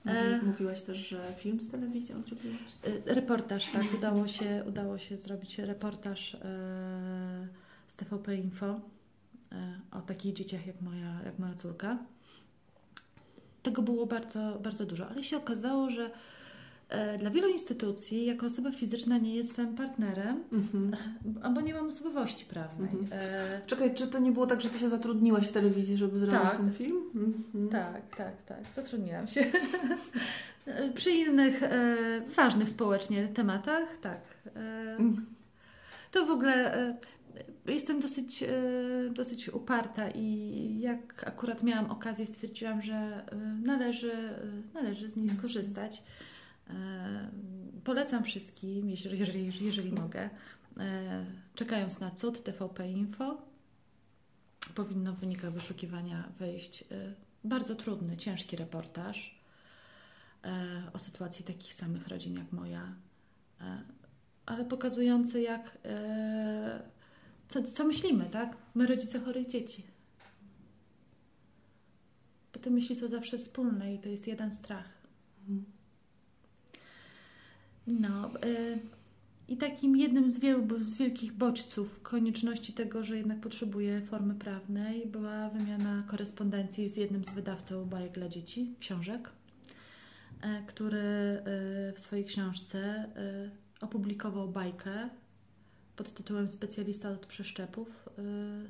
Mówi, 0.05 0.45
mówiłaś 0.45 0.81
też, 0.81 1.09
że 1.09 1.33
film 1.37 1.61
z 1.61 1.71
telewizją 1.71 2.21
zrobiłaś? 2.21 2.71
Reportaż, 3.05 3.71
tak, 3.71 3.85
udało 3.97 4.27
się, 4.27 4.63
udało 4.67 4.97
się 4.97 5.17
zrobić 5.17 5.59
reportaż 5.59 6.37
z 7.87 7.95
TVP 7.95 8.35
Info 8.35 8.81
o 9.91 10.01
takich 10.01 10.33
dzieciach 10.33 10.67
jak 10.67 10.81
moja, 10.81 11.19
jak 11.25 11.39
moja 11.39 11.53
córka. 11.55 11.97
Tego 13.63 13.81
było 13.81 14.05
bardzo, 14.05 14.59
bardzo 14.63 14.85
dużo, 14.85 15.07
ale 15.09 15.23
się 15.23 15.37
okazało, 15.37 15.89
że 15.89 16.11
e, 16.89 17.17
dla 17.17 17.29
wielu 17.29 17.49
instytucji, 17.49 18.25
jako 18.25 18.45
osoba 18.45 18.71
fizyczna, 18.71 19.17
nie 19.17 19.35
jestem 19.35 19.75
partnerem, 19.75 20.43
Mhm. 20.51 20.95
albo 21.45 21.61
nie 21.61 21.73
mam 21.73 21.87
osobowości 21.87 22.45
prawnej. 22.45 22.89
Mhm. 22.89 23.07
E, 23.21 23.61
Czekaj, 23.67 23.95
czy 23.95 24.07
to 24.07 24.19
nie 24.19 24.31
było 24.31 24.47
tak, 24.47 24.61
że 24.61 24.69
ty 24.69 24.79
się 24.79 24.89
zatrudniłaś 24.89 25.47
w 25.47 25.51
telewizji, 25.51 25.97
żeby 25.97 26.19
zrobić 26.19 26.41
Tak. 26.41 26.57
ten 26.57 26.71
film? 26.73 26.97
Mhm. 27.15 27.69
Tak, 27.69 28.15
tak, 28.15 28.41
tak. 28.45 28.59
Zatrudniłam 28.75 29.27
się. 29.27 29.45
Przy 30.95 31.11
innych 31.11 31.63
e, 31.63 31.95
ważnych 32.35 32.69
społecznie 32.69 33.27
tematach, 33.27 33.97
tak. 34.01 34.19
E, 34.55 34.97
to 36.11 36.25
w 36.25 36.31
ogóle 36.31 36.73
e, 36.75 36.97
jestem 37.65 37.99
dosyć, 37.99 38.43
e, 38.43 38.49
dosyć 39.13 39.49
uparta 39.49 40.09
i 40.09 40.79
jak 40.79 41.27
akurat 41.27 41.63
miałam 41.63 41.91
okazję, 41.91 42.27
stwierdziłam, 42.27 42.81
że 42.81 42.93
e, 42.93 43.35
należy, 43.63 44.13
e, 44.13 44.73
należy 44.73 45.09
z 45.09 45.15
niej 45.15 45.23
Mhm. 45.23 45.39
skorzystać. 45.39 46.03
Polecam 47.83 48.23
wszystkim, 48.23 48.89
jeżeli, 48.89 49.19
jeżeli, 49.19 49.65
jeżeli 49.65 49.91
mogę, 49.91 50.29
czekając 51.55 51.99
na 51.99 52.11
cud 52.11 52.43
TVP 52.43 52.91
Info, 52.91 53.41
powinno 54.75 55.13
w 55.13 55.19
wynikach 55.19 55.53
wyszukiwania 55.53 56.29
wejść 56.39 56.83
bardzo 57.43 57.75
trudny, 57.75 58.17
ciężki 58.17 58.55
reportaż 58.55 59.39
o 60.93 60.99
sytuacji 60.99 61.45
takich 61.45 61.73
samych 61.73 62.07
rodzin 62.07 62.37
jak 62.37 62.51
moja, 62.51 62.93
ale 64.45 64.65
pokazujący 64.65 65.41
jak 65.41 65.77
co, 67.47 67.63
co 67.63 67.85
myślimy, 67.85 68.29
tak? 68.31 68.57
My 68.75 68.87
rodzice 68.87 69.19
chorych 69.19 69.47
dzieci. 69.47 69.83
Bo 72.53 72.59
te 72.59 72.69
myśli 72.69 72.95
są 72.95 73.07
zawsze 73.07 73.37
wspólne 73.37 73.93
i 73.93 73.99
to 73.99 74.09
jest 74.09 74.27
jeden 74.27 74.51
strach. 74.51 74.89
Mhm. 75.39 75.65
No, 77.87 78.31
y, 78.45 78.79
i 79.47 79.57
takim 79.57 79.97
jednym 79.97 80.31
z 80.31 80.39
wielu, 80.39 80.83
z 80.83 80.97
wielkich 80.97 81.33
bodźców 81.33 82.01
konieczności 82.01 82.73
tego, 82.73 83.03
że 83.03 83.17
jednak 83.17 83.39
potrzebuję 83.39 84.01
formy 84.01 84.35
prawnej, 84.35 85.07
była 85.07 85.49
wymiana 85.49 86.03
korespondencji 86.07 86.89
z 86.89 86.97
jednym 86.97 87.25
z 87.25 87.29
wydawców 87.29 87.89
bajek 87.89 88.11
dla 88.11 88.29
dzieci, 88.29 88.75
książek, 88.79 89.29
e, 90.41 90.63
który 90.67 90.97
y, 90.97 91.93
w 91.95 91.99
swojej 91.99 92.25
książce 92.25 93.05
y, 93.81 93.85
opublikował 93.85 94.49
bajkę 94.49 95.09
pod 95.97 96.13
tytułem 96.13 96.49
Specjalista 96.49 97.09
od 97.09 97.25
przeszczepów, 97.25 98.09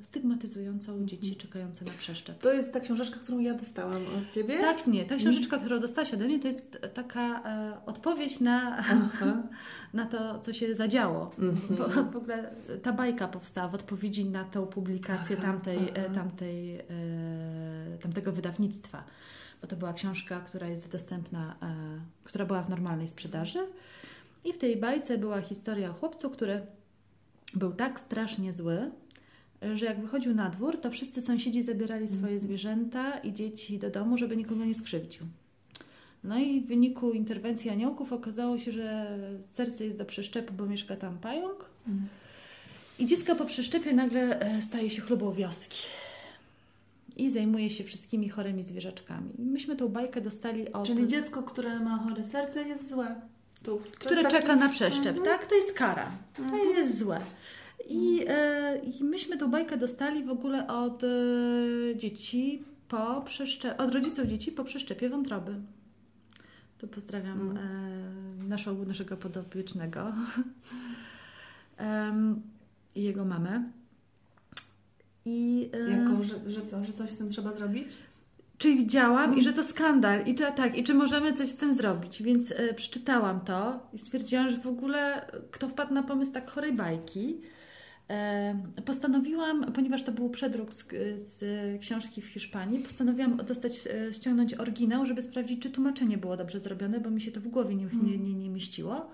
y, 0.00 0.04
stygmatyzującą 0.04 1.06
dzieci 1.06 1.36
czekające 1.36 1.84
na 1.84 1.90
przeszczep. 1.92 2.38
To 2.38 2.52
jest 2.52 2.72
ta 2.72 2.80
książeczka, 2.80 3.20
którą 3.20 3.38
ja 3.38 3.54
dostałam 3.54 4.02
od 4.02 4.34
ciebie? 4.34 4.58
Tak, 4.58 4.86
nie. 4.86 5.04
Ta 5.04 5.16
książeczka, 5.16 5.58
którą 5.58 5.80
dostałaś 5.80 6.14
ode 6.14 6.24
mnie, 6.24 6.38
to 6.38 6.48
jest 6.48 6.78
taka 6.94 7.42
e, 7.42 7.86
odpowiedź 7.86 8.40
na, 8.40 8.84
na 9.94 10.06
to, 10.06 10.38
co 10.38 10.52
się 10.52 10.74
zadziało. 10.74 11.30
Mhm. 11.38 11.78
Bo 11.78 12.02
w 12.12 12.16
ogóle 12.16 12.50
ta 12.82 12.92
bajka 12.92 13.28
powstała 13.28 13.68
w 13.68 13.74
odpowiedzi 13.74 14.24
na 14.24 14.44
tą 14.44 14.66
publikację 14.66 15.36
Aha, 15.38 15.46
tamtej, 15.46 15.78
e, 15.78 15.92
aha. 15.96 16.14
tamtej, 16.14 16.78
e, 16.78 16.84
tamtego 18.02 18.32
wydawnictwa. 18.32 19.04
Bo 19.62 19.68
to 19.68 19.76
była 19.76 19.92
książka, 19.92 20.40
która 20.40 20.68
jest 20.68 20.88
dostępna, 20.88 21.56
e, 21.62 21.74
która 22.24 22.46
była 22.46 22.62
w 22.62 22.70
normalnej 22.70 23.08
sprzedaży. 23.08 23.58
I 24.44 24.52
w 24.52 24.58
tej 24.58 24.76
bajce 24.76 25.18
była 25.18 25.40
historia 25.40 25.90
o 25.90 25.92
chłopcu, 25.92 26.30
który 26.30 26.66
był 27.54 27.72
tak 27.72 28.00
strasznie 28.00 28.52
zły, 28.52 28.90
że 29.74 29.86
jak 29.86 30.00
wychodził 30.00 30.34
na 30.34 30.50
dwór, 30.50 30.80
to 30.80 30.90
wszyscy 30.90 31.22
sąsiedzi 31.22 31.62
zabierali 31.62 32.08
swoje 32.08 32.40
zwierzęta 32.40 33.18
i 33.18 33.32
dzieci 33.32 33.78
do 33.78 33.90
domu, 33.90 34.18
żeby 34.18 34.36
nikogo 34.36 34.64
nie 34.64 34.74
skrzywdził. 34.74 35.26
No 36.24 36.38
i 36.38 36.60
w 36.60 36.66
wyniku 36.66 37.12
interwencji 37.12 37.70
aniołków 37.70 38.12
okazało 38.12 38.58
się, 38.58 38.72
że 38.72 39.18
serce 39.48 39.84
jest 39.84 39.98
do 39.98 40.04
przeszczepu, 40.04 40.54
bo 40.54 40.66
mieszka 40.66 40.96
tam 40.96 41.18
pająk. 41.18 41.64
Mhm. 41.88 42.08
I 42.98 43.06
dziecko 43.06 43.36
po 43.36 43.44
przeszczepie 43.44 43.92
nagle 43.92 44.40
e, 44.40 44.62
staje 44.62 44.90
się 44.90 45.02
chlubą 45.02 45.32
wioski. 45.32 45.78
I 47.16 47.30
zajmuje 47.30 47.70
się 47.70 47.84
wszystkimi 47.84 48.28
chorymi 48.28 48.64
zwierzaczkami. 48.64 49.30
Myśmy 49.38 49.76
tą 49.76 49.88
bajkę 49.88 50.20
dostali 50.20 50.72
od... 50.72 50.86
Czyli 50.86 51.06
dziecko, 51.06 51.42
które 51.42 51.80
ma 51.80 51.98
chore 51.98 52.24
serce 52.24 52.68
jest 52.68 52.88
złe. 52.88 53.20
To, 53.62 53.72
to 53.76 53.80
które 53.98 54.22
czeka 54.22 54.46
taki- 54.46 54.60
na 54.60 54.68
przeszczep, 54.68 55.16
Mhm. 55.16 55.24
tak? 55.24 55.46
To 55.46 55.54
jest 55.54 55.72
kara. 55.72 56.10
To 56.36 56.42
Mhm. 56.42 56.68
jest 56.70 56.98
złe. 56.98 57.20
I, 57.88 58.24
e, 58.28 58.78
I 59.00 59.04
myśmy 59.04 59.36
tą 59.38 59.50
bajkę 59.50 59.76
dostali 59.76 60.24
w 60.24 60.30
ogóle 60.30 60.66
od 60.68 61.04
e, 61.04 61.08
dzieci 61.96 62.62
po 62.88 63.22
przeszczepie, 63.26 63.76
od 63.76 63.94
rodziców 63.94 64.26
dzieci 64.26 64.52
po 64.52 64.64
przeszczepie 64.64 65.08
wątroby. 65.08 65.54
Tu 66.78 66.88
pozdrawiam 66.88 67.40
Mm. 67.40 67.56
e, 67.56 68.44
naszą, 68.48 68.84
naszego 68.84 69.16
podopiecznego 69.16 70.12
i 72.94 73.02
jego 73.04 73.24
mamę. 73.24 73.64
I, 75.24 75.70
Jako, 75.90 76.22
że, 76.22 76.50
że 76.50 76.62
co, 76.66 76.84
że 76.84 76.92
coś 76.92 77.10
z 77.10 77.18
tym 77.18 77.28
trzeba 77.28 77.52
zrobić? 77.52 77.96
Czy 78.58 78.74
widziałam 78.74 79.38
i 79.38 79.42
że 79.42 79.52
to 79.52 79.62
skandal 79.62 80.26
i 80.26 80.34
czy 80.34 80.44
tak, 80.56 80.78
i 80.78 80.84
czy 80.84 80.94
możemy 80.94 81.32
coś 81.32 81.48
z 81.48 81.56
tym 81.56 81.74
zrobić. 81.74 82.22
Więc 82.22 82.50
e, 82.50 82.74
przeczytałam 82.74 83.40
to 83.40 83.86
i 83.92 83.98
stwierdziłam, 83.98 84.48
że 84.48 84.56
w 84.56 84.66
ogóle 84.66 85.26
e, 85.26 85.40
kto 85.50 85.68
wpadł 85.68 85.94
na 85.94 86.02
pomysł 86.02 86.32
tak 86.32 86.50
chorej 86.50 86.72
bajki. 86.72 87.40
E, 88.10 88.62
postanowiłam, 88.84 89.72
ponieważ 89.72 90.02
to 90.02 90.12
był 90.12 90.30
przedruk 90.30 90.74
z, 90.74 90.84
z 91.16 91.40
książki 91.80 92.22
w 92.22 92.26
Hiszpanii, 92.26 92.78
postanowiłam 92.78 93.36
dostać, 93.36 93.88
ściągnąć 94.12 94.54
oryginał, 94.54 95.06
żeby 95.06 95.22
sprawdzić, 95.22 95.62
czy 95.62 95.70
tłumaczenie 95.70 96.18
było 96.18 96.36
dobrze 96.36 96.60
zrobione, 96.60 97.00
bo 97.00 97.10
mi 97.10 97.20
się 97.20 97.32
to 97.32 97.40
w 97.40 97.48
głowie 97.48 97.74
nie, 97.74 97.86
nie, 98.02 98.18
nie, 98.18 98.34
nie 98.34 98.50
mieściło. 98.50 99.10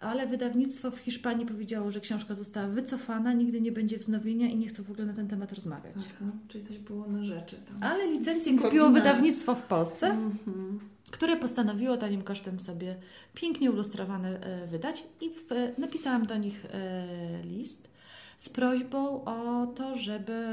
Ale 0.00 0.26
wydawnictwo 0.26 0.90
w 0.90 0.98
Hiszpanii 0.98 1.46
powiedziało, 1.46 1.90
że 1.90 2.00
książka 2.00 2.34
została 2.34 2.68
wycofana, 2.68 3.32
nigdy 3.32 3.60
nie 3.60 3.72
będzie 3.72 3.98
wznowienia 3.98 4.46
i 4.48 4.56
nie 4.56 4.68
chcą 4.68 4.82
w 4.82 4.90
ogóle 4.90 5.06
na 5.06 5.12
ten 5.12 5.28
temat 5.28 5.52
rozmawiać. 5.52 5.94
Aha, 5.98 6.30
czyli 6.48 6.64
coś 6.64 6.78
było 6.78 7.06
na 7.06 7.24
rzeczy 7.24 7.56
tam. 7.56 7.82
Ale 7.82 8.06
licencję 8.06 8.58
kupiło 8.58 8.90
wydawnictwo 8.90 9.54
w 9.54 9.62
Polsce, 9.62 10.06
Mhm. 10.06 10.80
które 11.10 11.36
postanowiło 11.36 11.96
tanim 11.96 12.22
kosztem 12.22 12.60
sobie 12.60 12.96
pięknie 13.34 13.66
ilustrowane 13.68 14.40
e, 14.40 14.66
wydać 14.66 15.04
i 15.20 15.30
w, 15.30 15.52
e, 15.52 15.72
napisałam 15.78 16.26
do 16.26 16.36
nich 16.36 16.64
e, 16.64 17.42
list 17.44 17.88
z 18.38 18.48
prośbą 18.48 19.24
o 19.24 19.66
to, 19.66 19.96
żeby 19.96 20.46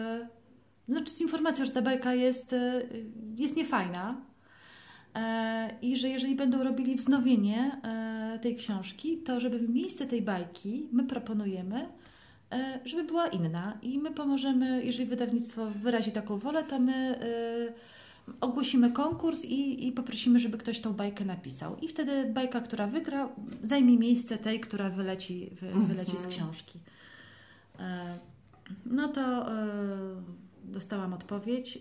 znaczy 0.87 1.11
z 1.13 1.21
informacją, 1.21 1.65
że 1.65 1.71
ta 1.71 1.81
bajka 1.81 2.13
jest, 2.13 2.55
jest 3.35 3.55
niefajna 3.55 4.21
i 5.81 5.97
że 5.97 6.09
jeżeli 6.09 6.35
będą 6.35 6.63
robili 6.63 6.95
wznowienie 6.95 7.71
e, 7.83 8.39
tej 8.41 8.55
książki, 8.55 9.17
to 9.17 9.39
żeby 9.39 9.59
w 9.59 9.69
miejsce 9.69 10.05
tej 10.07 10.21
bajki 10.21 10.87
my 10.91 11.03
proponujemy, 11.03 11.87
e, 12.51 12.79
żeby 12.85 13.03
była 13.03 13.27
inna 13.27 13.77
i 13.81 13.99
my 13.99 14.11
pomożemy, 14.11 14.85
jeżeli 14.85 15.05
wydawnictwo 15.05 15.65
wyrazi 15.65 16.11
taką 16.11 16.37
wolę, 16.37 16.63
to 16.63 16.79
my 16.79 16.93
e, 16.93 18.33
ogłosimy 18.41 18.91
konkurs 18.91 19.45
i, 19.45 19.87
i 19.87 19.91
poprosimy, 19.91 20.39
żeby 20.39 20.57
ktoś 20.57 20.79
tą 20.79 20.93
bajkę 20.93 21.25
napisał. 21.25 21.77
I 21.77 21.87
wtedy 21.87 22.25
bajka, 22.33 22.61
która 22.61 22.87
wygra, 22.87 23.29
zajmie 23.63 23.97
miejsce 23.97 24.37
tej, 24.37 24.59
która 24.59 24.89
wyleci, 24.89 25.49
wy, 25.61 25.67
Mhm. 25.67 25.85
wyleci 25.85 26.17
z 26.17 26.27
książki. 26.27 26.79
E, 27.79 28.17
No 28.85 29.07
to 29.07 29.51
e, 29.51 29.55
dostałam 30.63 31.13
odpowiedź. 31.13 31.79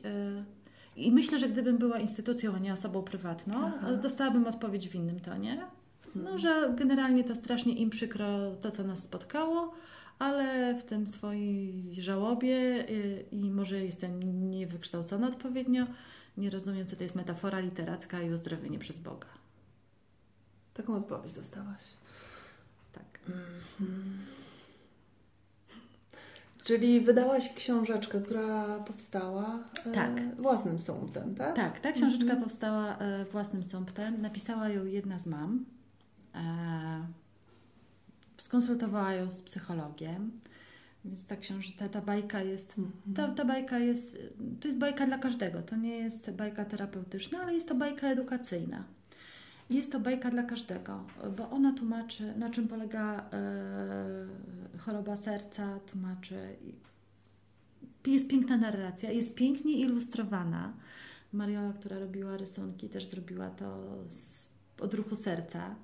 I 0.96 1.12
myślę, 1.12 1.38
że 1.38 1.48
gdybym 1.48 1.78
była 1.78 1.98
instytucją, 1.98 2.54
a 2.54 2.58
nie 2.58 2.72
osobą 2.72 3.02
prywatną, 3.02 3.54
Aha. 3.66 3.92
dostałabym 3.92 4.46
odpowiedź 4.46 4.88
w 4.88 4.94
innym 4.94 5.20
tonie. 5.20 5.66
No, 6.14 6.38
że 6.38 6.74
generalnie 6.76 7.24
to 7.24 7.34
strasznie 7.34 7.74
im 7.76 7.90
przykro 7.90 8.56
to, 8.60 8.70
co 8.70 8.84
nas 8.84 9.02
spotkało, 9.02 9.74
ale 10.18 10.74
w 10.74 10.82
tym 10.82 11.08
swojej 11.08 11.94
żałobie 11.98 12.88
y, 12.90 13.24
i 13.32 13.50
może 13.50 13.84
jestem 13.84 14.50
niewykształcona 14.50 15.28
odpowiednio, 15.28 15.86
nie 16.36 16.50
rozumiem, 16.50 16.86
co 16.86 16.96
to 16.96 17.02
jest 17.02 17.16
metafora 17.16 17.60
literacka 17.60 18.22
i 18.22 18.30
uzdrowienie 18.30 18.78
przez 18.78 18.98
Boga. 18.98 19.28
Taką 20.74 20.94
odpowiedź 20.94 21.32
dostałaś. 21.32 21.82
Tak. 22.92 23.20
Czyli 26.64 27.00
wydałaś 27.00 27.52
książeczkę, 27.54 28.20
która 28.20 28.78
powstała 28.78 29.58
e, 29.86 29.92
Tak. 29.92 30.36
własnym 30.36 30.80
sumptem, 30.80 31.34
tak? 31.34 31.56
Tak, 31.56 31.80
ta 31.80 31.92
książeczka 31.92 32.24
Mhm. 32.24 32.42
powstała 32.42 32.98
e, 32.98 33.24
własnym 33.24 33.64
sumptem. 33.64 34.22
Napisała 34.22 34.68
ją 34.68 34.84
jedna 34.84 35.18
z 35.18 35.26
mam. 35.26 35.64
E, 36.34 36.40
skonsultowała 38.38 39.12
ją 39.12 39.30
z 39.30 39.40
psychologiem. 39.40 40.30
Więc 41.04 41.26
ta 41.26 41.36
książka, 41.36 41.72
ta, 41.78 41.88
ta 41.88 42.00
bajka 42.00 42.42
jest 42.42 42.74
Mhm. 42.78 43.14
Ta, 43.14 43.28
ta 43.34 43.44
bajka 43.44 43.78
jest, 43.78 44.16
to 44.60 44.68
jest 44.68 44.78
bajka 44.78 45.06
dla 45.06 45.18
każdego. 45.18 45.62
To 45.62 45.76
nie 45.76 45.96
jest 45.98 46.30
bajka 46.30 46.64
terapeutyczna, 46.64 47.38
ale 47.42 47.54
jest 47.54 47.68
to 47.68 47.74
bajka 47.74 48.06
edukacyjna. 48.08 48.84
Jest 49.70 49.92
to 49.92 50.00
bajka 50.00 50.30
dla 50.30 50.42
każdego, 50.42 51.04
bo 51.36 51.50
ona 51.50 51.72
tłumaczy, 51.72 52.34
na 52.36 52.50
czym 52.50 52.68
polega 52.68 53.30
e, 53.32 54.78
choroba 54.78 55.16
serca, 55.16 55.80
tłumaczy. 55.80 56.56
Jest 58.06 58.28
piękna 58.28 58.56
narracja, 58.56 59.10
jest 59.10 59.34
pięknie 59.34 59.72
ilustrowana. 59.72 60.72
Mariola, 61.32 61.72
która 61.72 61.98
robiła 61.98 62.36
rysunki, 62.36 62.88
też 62.88 63.06
zrobiła 63.06 63.50
to 63.50 63.88
z 64.08 64.51
odruchu 64.82 65.16
serca. 65.16 65.74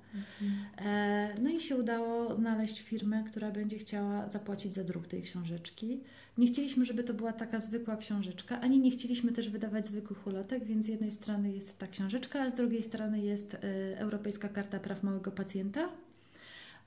E, 0.77 1.35
No 1.41 1.49
i 1.49 1.59
się 1.61 1.75
udało 1.75 2.35
znaleźć 2.35 2.81
firmę, 2.81 3.23
która 3.27 3.51
będzie 3.51 3.77
chciała 3.77 4.29
zapłacić 4.29 4.73
za 4.73 4.83
druk 4.83 5.07
tej 5.07 5.21
książeczki. 5.21 6.01
Nie 6.37 6.47
chcieliśmy, 6.47 6.85
żeby 6.85 7.03
to 7.03 7.13
była 7.13 7.33
taka 7.33 7.59
zwykła 7.59 7.97
książeczka, 7.97 8.61
ani 8.61 8.79
nie 8.79 8.91
chcieliśmy 8.91 9.31
też 9.31 9.49
wydawać 9.49 9.87
zwykłych 9.87 10.27
ulotek, 10.27 10.65
więc 10.65 10.85
z 10.85 10.89
jednej 10.89 11.11
strony 11.11 11.51
jest 11.51 11.77
ta 11.77 11.87
książeczka, 11.87 12.41
a 12.41 12.49
z 12.49 12.55
drugiej 12.55 12.83
strony 12.83 13.21
jest 13.21 13.53
e, 13.53 13.59
Europejska 13.99 14.49
Karta 14.49 14.79
Praw 14.79 15.03
Małego 15.03 15.31
Pacjenta 15.31 15.89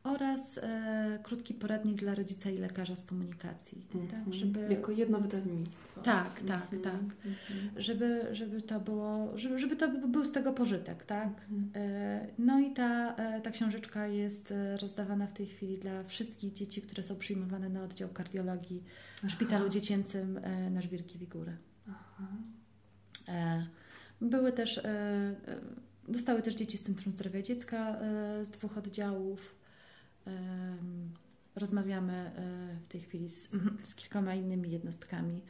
oraz 0.05 0.59
e, 0.59 1.18
krótki 1.22 1.55
poradnik 1.55 1.96
dla 1.96 2.14
rodzica 2.14 2.50
i 2.50 2.59
lekarza 2.59 2.96
z 2.96 3.05
komunikacji. 3.05 3.86
Mhm. 3.94 4.24
Tak, 4.24 4.34
żeby... 4.34 4.66
Jako 4.70 4.92
jedno 4.92 5.20
wydawnictwo. 5.20 6.00
Tak, 6.00 6.40
tak, 6.40 6.72
Mhm. 6.72 6.82
tak. 6.82 6.94
Mhm. 7.26 7.70
Żeby, 7.76 8.26
żeby 8.32 8.62
to 8.62 8.80
było, 8.80 9.38
żeby, 9.38 9.59
żeby 9.59 9.76
to 9.76 9.88
był 9.88 10.24
z 10.24 10.32
tego 10.32 10.53
pożytek, 10.53 11.05
tak? 11.05 11.28
Mhm. 11.28 11.70
E, 11.74 12.26
No 12.38 12.61
i 12.61 12.72
ta, 12.72 13.14
e, 13.16 13.40
ta 13.40 13.50
książeczka 13.50 14.07
jest 14.07 14.53
e, 14.53 14.76
rozdawana 14.76 15.26
w 15.26 15.32
tej 15.32 15.46
chwili 15.46 15.78
dla 15.78 16.05
wszystkich 16.05 16.53
dzieci, 16.53 16.82
które 16.82 17.03
są 17.03 17.16
przyjmowane 17.16 17.68
na 17.68 17.82
oddział 17.82 18.09
kardiologii 18.09 18.82
w 19.22 19.30
szpitalu 19.30 19.68
dziecięcym 19.68 20.38
e, 20.42 20.70
na 20.70 20.80
Żwirki 20.80 21.18
Wigury. 21.18 21.57
Aha. 21.90 22.26
E, 23.28 23.66
Były 24.20 24.53
też, 24.53 24.80
dostały 26.09 26.42
też 26.42 26.55
dzieci 26.55 26.78
z 26.78 26.82
Centrum 26.82 27.12
Zdrowia 27.12 27.42
Dziecka 27.42 27.96
z 28.42 28.50
dwóch 28.50 28.78
oddziałów. 28.78 29.55
Rozmawiamy 31.56 32.12
e, 32.12 32.76
w 32.82 32.88
tej 32.88 33.00
chwili 33.00 33.28
z, 33.28 33.48
z 33.88 33.94
kilkoma 33.94 34.34
innymi 34.34 34.70
jednostkami. 34.70 35.40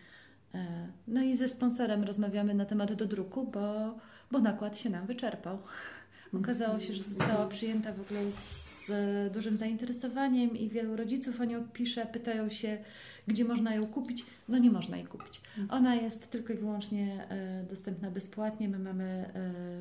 E, 0.54 0.88
No 1.08 1.22
i 1.22 1.36
ze 1.36 1.48
sponsorem 1.48 2.04
rozmawiamy 2.04 2.54
na 2.54 2.64
temat 2.64 2.92
dodruku, 2.92 3.46
bo, 3.46 3.94
bo 4.30 4.38
nakład 4.38 4.78
się 4.78 4.90
nam 4.90 5.06
wyczerpał. 5.06 5.58
Okazało 6.40 6.80
się, 6.80 6.94
że 6.94 7.02
została 7.02 7.46
przyjęta 7.46 7.92
w 7.92 8.00
ogóle 8.00 8.32
z 8.32 8.90
e, 8.90 9.30
dużym 9.30 9.56
zainteresowaniem 9.56 10.56
i 10.56 10.68
wielu 10.68 10.96
rodziców 10.96 11.40
o 11.40 11.44
nią 11.44 11.68
pisze, 11.68 12.06
pytają 12.06 12.48
się, 12.48 12.78
gdzie 13.26 13.44
można 13.44 13.74
ją 13.74 13.86
kupić. 13.86 14.26
No 14.48 14.58
nie 14.58 14.70
można 14.70 14.96
jej 14.96 15.06
kupić. 15.06 15.40
Ona 15.68 15.94
jest 15.94 16.30
tylko 16.30 16.52
i 16.52 16.56
wyłącznie 16.56 17.28
dostępna 17.70 18.10
bezpłatnie. 18.10 18.68
My 18.68 18.78
mamy 18.78 19.30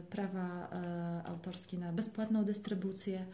prawa 0.09 0.69
autorskie 1.25 1.77
na 1.77 1.93
bezpłatną 1.93 2.43
dystrybucję. 2.45 3.25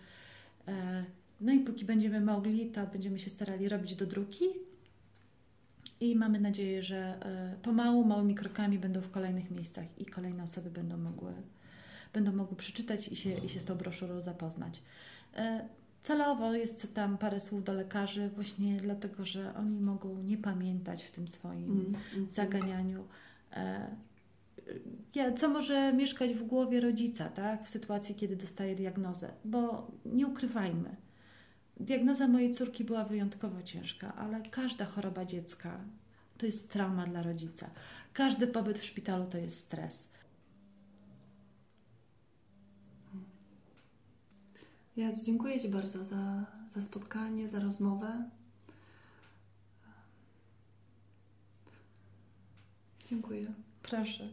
No 1.42 1.54
i 1.54 1.60
póki 1.60 1.86
będziemy 1.86 2.22
mogli, 2.22 2.72
to 2.72 2.88
będziemy 2.88 3.20
się 3.20 3.30
starali 3.30 3.70
robić 3.70 3.96
do 3.96 4.06
druki. 4.06 4.46
I 6.00 6.16
mamy 6.16 6.40
nadzieję, 6.40 6.84
że 6.84 6.98
e, 6.98 7.56
pomału, 7.64 8.06
małymi 8.06 8.36
krokami 8.36 8.80
będą 8.80 9.02
w 9.02 9.12
kolejnych 9.12 9.52
miejscach 9.52 9.86
i 9.98 10.06
kolejne 10.06 10.44
osoby 10.44 10.70
będą 10.70 10.98
mogły, 10.98 11.34
będą 12.14 12.34
mogły 12.34 12.58
przeczytać 12.58 13.08
i 13.08 13.16
się, 13.16 13.38
i 13.38 13.50
się 13.50 13.60
z 13.60 13.66
tą 13.66 13.76
broszurą 13.76 14.22
zapoznać. 14.22 14.82
E, 15.36 15.68
Celowo 16.02 16.54
jest 16.54 16.94
tam 16.94 17.18
parę 17.18 17.40
słów 17.40 17.64
do 17.64 17.74
lekarzy, 17.74 18.30
właśnie 18.36 18.78
dlatego, 18.78 19.26
że 19.26 19.54
oni 19.56 19.80
mogą 19.80 20.18
nie 20.24 20.38
pamiętać 20.38 21.04
w 21.04 21.12
tym 21.12 21.28
swoim 21.28 21.72
Mhm. 21.72 21.96
Mhm. 21.96 22.32
zaganianiu. 22.32 23.04
E, 23.54 23.98
co 25.36 25.50
może 25.50 25.94
mieszkać 25.94 26.34
w 26.34 26.44
głowie 26.44 26.82
rodzica, 26.82 27.30
tak, 27.30 27.66
w 27.66 27.70
sytuacji, 27.70 28.16
kiedy 28.16 28.36
dostaje 28.36 28.76
diagnozę? 28.76 29.30
Bo 29.46 29.92
nie 30.06 30.28
ukrywajmy, 30.28 30.96
Diagnoza 31.80 32.28
mojej 32.28 32.54
córki 32.54 32.84
była 32.84 33.04
wyjątkowo 33.04 33.64
ciężka, 33.64 34.16
ale 34.16 34.42
każda 34.42 34.86
choroba 34.86 35.26
dziecka 35.26 35.80
to 36.38 36.46
jest 36.46 36.70
trauma 36.70 37.08
dla 37.08 37.24
rodzica. 37.24 37.70
Każdy 38.14 38.48
pobyt 38.48 38.80
w 38.80 38.84
szpitalu 38.84 39.26
to 39.26 39.38
jest 39.38 39.60
stres. 39.60 40.08
Ja 44.98 45.14
dziękuję 45.14 45.60
Ci 45.60 45.70
bardzo 45.70 46.06
za, 46.06 46.46
za 46.70 46.82
spotkanie, 46.82 47.50
za 47.50 47.60
rozmowę. 47.60 48.30
Dziękuję. 53.06 53.54
Proszę. 53.84 54.26